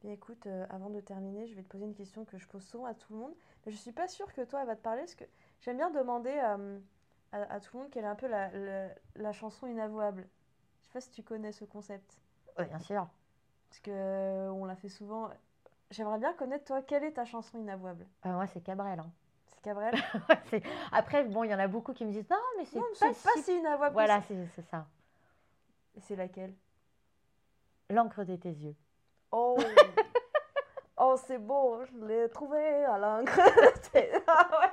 Bien 0.01 0.13
écoute, 0.13 0.47
euh, 0.47 0.65
avant 0.69 0.89
de 0.89 0.99
terminer, 0.99 1.45
je 1.47 1.53
vais 1.55 1.61
te 1.61 1.67
poser 1.67 1.85
une 1.85 1.93
question 1.93 2.25
que 2.25 2.37
je 2.37 2.47
pose 2.47 2.63
souvent 2.63 2.85
à 2.85 2.93
tout 2.95 3.13
le 3.13 3.19
monde. 3.19 3.33
Mais 3.65 3.71
je 3.71 3.77
suis 3.77 3.91
pas 3.91 4.07
sûre 4.07 4.33
que 4.33 4.41
toi, 4.43 4.61
elle 4.61 4.67
va 4.67 4.75
te 4.75 4.81
parler, 4.81 5.01
parce 5.01 5.13
que 5.15 5.25
j'aime 5.61 5.77
bien 5.77 5.91
demander 5.91 6.31
euh, 6.43 6.79
à, 7.31 7.41
à 7.53 7.59
tout 7.59 7.77
le 7.77 7.83
monde 7.83 7.91
quelle 7.91 8.05
est 8.05 8.07
un 8.07 8.15
peu 8.15 8.27
la, 8.27 8.49
la- 8.51 8.89
la 9.15 9.31
chanson 9.31 9.67
inavouable. 9.67 10.27
Je 10.81 10.87
sais 10.87 10.93
pas 10.93 11.01
si 11.01 11.11
tu 11.11 11.21
connais 11.23 11.51
ce 11.51 11.65
concept. 11.65 12.17
Ouais, 12.57 12.65
bien 12.65 12.79
sûr. 12.79 13.07
Parce 13.69 13.79
que 13.81 13.91
euh, 13.91 14.51
on 14.51 14.65
l'a 14.65 14.75
fait 14.75 14.89
souvent. 14.89 15.29
J'aimerais 15.91 16.17
bien 16.17 16.33
connaître, 16.33 16.65
toi, 16.65 16.81
quelle 16.81 17.03
est 17.03 17.13
ta 17.13 17.25
chanson 17.25 17.59
inavouable? 17.59 18.07
Euh, 18.25 18.33
moi, 18.33 18.47
c'est 18.47 18.61
Cabrel. 18.61 18.99
hein. 18.99 19.11
Cabrel 19.61 19.93
Après, 20.91 21.23
bon, 21.23 21.43
il 21.43 21.51
y 21.51 21.55
en 21.55 21.59
a 21.59 21.67
beaucoup 21.67 21.93
qui 21.93 22.05
me 22.05 22.11
disent 22.11 22.29
non, 22.29 22.37
mais 22.57 22.65
c'est 22.65 22.79
pas, 22.79 22.85
c'est 22.93 23.23
pas 23.23 23.29
si... 23.35 23.43
si 23.43 23.57
inavouable. 23.57 23.89
que 23.89 23.93
Voilà, 23.93 24.21
c'est 24.21 24.61
ça. 24.63 24.87
C'est 25.99 26.15
laquelle? 26.15 26.53
L'encre 27.89 28.23
de 28.23 28.35
tes 28.35 28.51
yeux. 28.51 28.75
Oh 29.31 29.57
Oh, 31.03 31.15
c'est 31.25 31.39
beau, 31.39 31.83
je 31.85 32.05
l'ai 32.05 32.29
trouvé 32.29 32.59
à 32.85 32.97
l'encre. 32.99 33.39
C'est 33.91 34.11
ah 34.27 34.71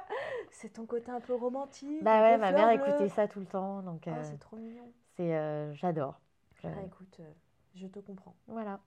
ton 0.75 0.85
côté 0.85 1.11
un 1.11 1.21
peu 1.21 1.35
romantique. 1.35 2.03
Bah 2.03 2.21
ouais, 2.21 2.37
ma 2.37 2.53
mère 2.53 2.71
écoutait 2.71 3.09
ça 3.09 3.27
tout 3.27 3.41
le 3.41 3.47
temps, 3.47 3.81
donc 3.83 4.03
Oh, 4.07 4.11
euh, 4.11 4.23
c'est 4.25 4.39
trop 4.39 4.57
mignon. 4.57 4.93
c'est 5.17 5.35
euh, 5.35 5.73
j'adore. 5.73 6.21
Je- 6.57 6.69
Ah, 6.69 6.83
écoute, 6.85 7.17
euh, 7.21 7.33
je 7.77 7.87
te 7.87 7.99
comprends. 8.01 8.35
Voilà. 8.47 8.79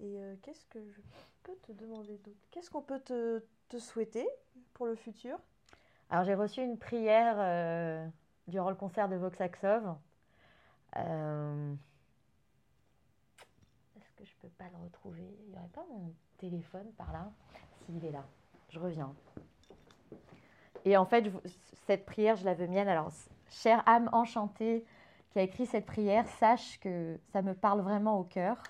Et 0.00 0.18
qu'est-ce 0.42 0.64
que 0.66 0.80
je 0.90 1.00
peux 1.44 1.54
te 1.62 1.72
demander 1.72 2.18
d'autre? 2.18 2.36
Qu'est-ce 2.50 2.70
qu'on 2.70 2.82
peut 2.82 3.00
te, 3.00 3.42
te 3.68 3.78
souhaiter 3.78 4.28
pour 4.74 4.86
le 4.86 4.94
futur? 4.94 5.38
Alors 6.10 6.24
j'ai 6.24 6.34
reçu 6.34 6.62
une 6.62 6.78
prière 6.78 7.34
euh, 7.38 8.06
durant 8.46 8.70
le 8.70 8.76
concert 8.76 9.08
de 9.08 9.16
Voxaxov. 9.16 9.96
Euh, 10.96 11.74
Est-ce 13.96 14.12
que 14.12 14.24
je 14.24 14.34
peux 14.40 14.48
pas 14.48 14.68
le 14.70 14.84
retrouver? 14.84 15.26
Il 15.44 15.50
n'y 15.50 15.58
aurait 15.58 15.68
pas 15.68 15.84
mon 15.90 16.14
téléphone 16.38 16.90
par 16.96 17.12
là? 17.12 17.30
S'il 17.84 18.04
est 18.04 18.12
là, 18.12 18.24
je 18.68 18.78
reviens. 18.78 19.14
Et 20.84 20.96
en 20.96 21.04
fait, 21.04 21.32
cette 21.86 22.06
prière, 22.06 22.36
je 22.36 22.44
la 22.44 22.54
veux 22.54 22.68
mienne. 22.68 22.88
Alors, 22.88 23.10
chère 23.48 23.82
âme 23.88 24.08
enchantée 24.12 24.84
qui 25.30 25.40
a 25.40 25.42
écrit 25.42 25.66
cette 25.66 25.86
prière, 25.86 26.26
sache 26.28 26.78
que 26.78 27.18
ça 27.32 27.42
me 27.42 27.54
parle 27.54 27.80
vraiment 27.80 28.18
au 28.18 28.24
cœur, 28.24 28.62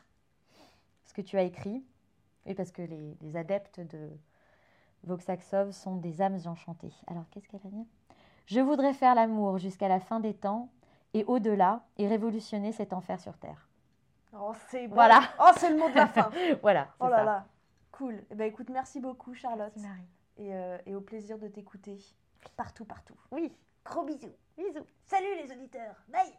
ce 1.05 1.13
que 1.13 1.21
tu 1.21 1.37
as 1.37 1.43
écrit. 1.43 1.85
Et 2.47 2.55
parce 2.55 2.73
que 2.73 2.83
les 2.83 3.37
adeptes 3.37 3.81
de 3.81 4.11
Voxaxov 5.05 5.71
sont 5.73 5.97
des 5.97 6.21
âmes 6.23 6.39
enchantées. 6.47 6.93
Alors, 7.07 7.25
qu'est-ce 7.31 7.49
qu'elle 7.49 7.61
a 7.65 7.71
dit 7.71 7.87
Je 8.47 8.61
voudrais 8.61 8.93
faire 8.93 9.15
l'amour 9.15 9.59
jusqu'à 9.59 9.89
la 9.89 10.01
fin 10.01 10.21
des 10.21 10.35
temps 10.35 10.69
et 11.15 11.25
au-delà 11.25 11.85
et 11.99 12.07
révolutionner 12.09 12.73
cet 12.73 12.93
enfer 12.93 13.21
sur 13.21 13.37
Terre. 13.39 13.69
Oh, 14.39 14.53
c'est 14.69 14.89
bon. 14.89 14.95
Voilà. 14.97 15.21
Oh, 15.41 15.51
c'est 15.57 15.71
le 15.71 15.77
mot 15.79 15.89
de 15.89 15.95
la 15.95 16.07
fin. 16.09 16.31
voilà, 16.63 16.89
Oh 17.01 17.09
là 17.09 17.17
ça. 17.19 17.25
là. 17.25 17.47
Cool. 17.93 18.23
Eh 18.31 18.35
ben, 18.35 18.47
écoute, 18.49 18.69
merci 18.69 19.01
beaucoup, 19.01 19.33
Charlotte. 19.35 19.73
Merci, 19.77 19.89
Marie. 19.89 20.09
Et, 20.39 20.55
euh, 20.55 20.77
et 20.85 20.95
au 20.95 21.01
plaisir 21.01 21.39
de 21.39 21.49
t'écouter 21.49 21.97
partout, 22.57 22.85
partout. 22.85 23.15
Oui, 23.31 23.51
Gros 23.85 24.03
bisous. 24.05 24.35
bisous. 24.59 24.85
Salut 25.07 25.35
les 25.43 25.51
auditeurs. 25.53 25.95
Bye 26.09 26.35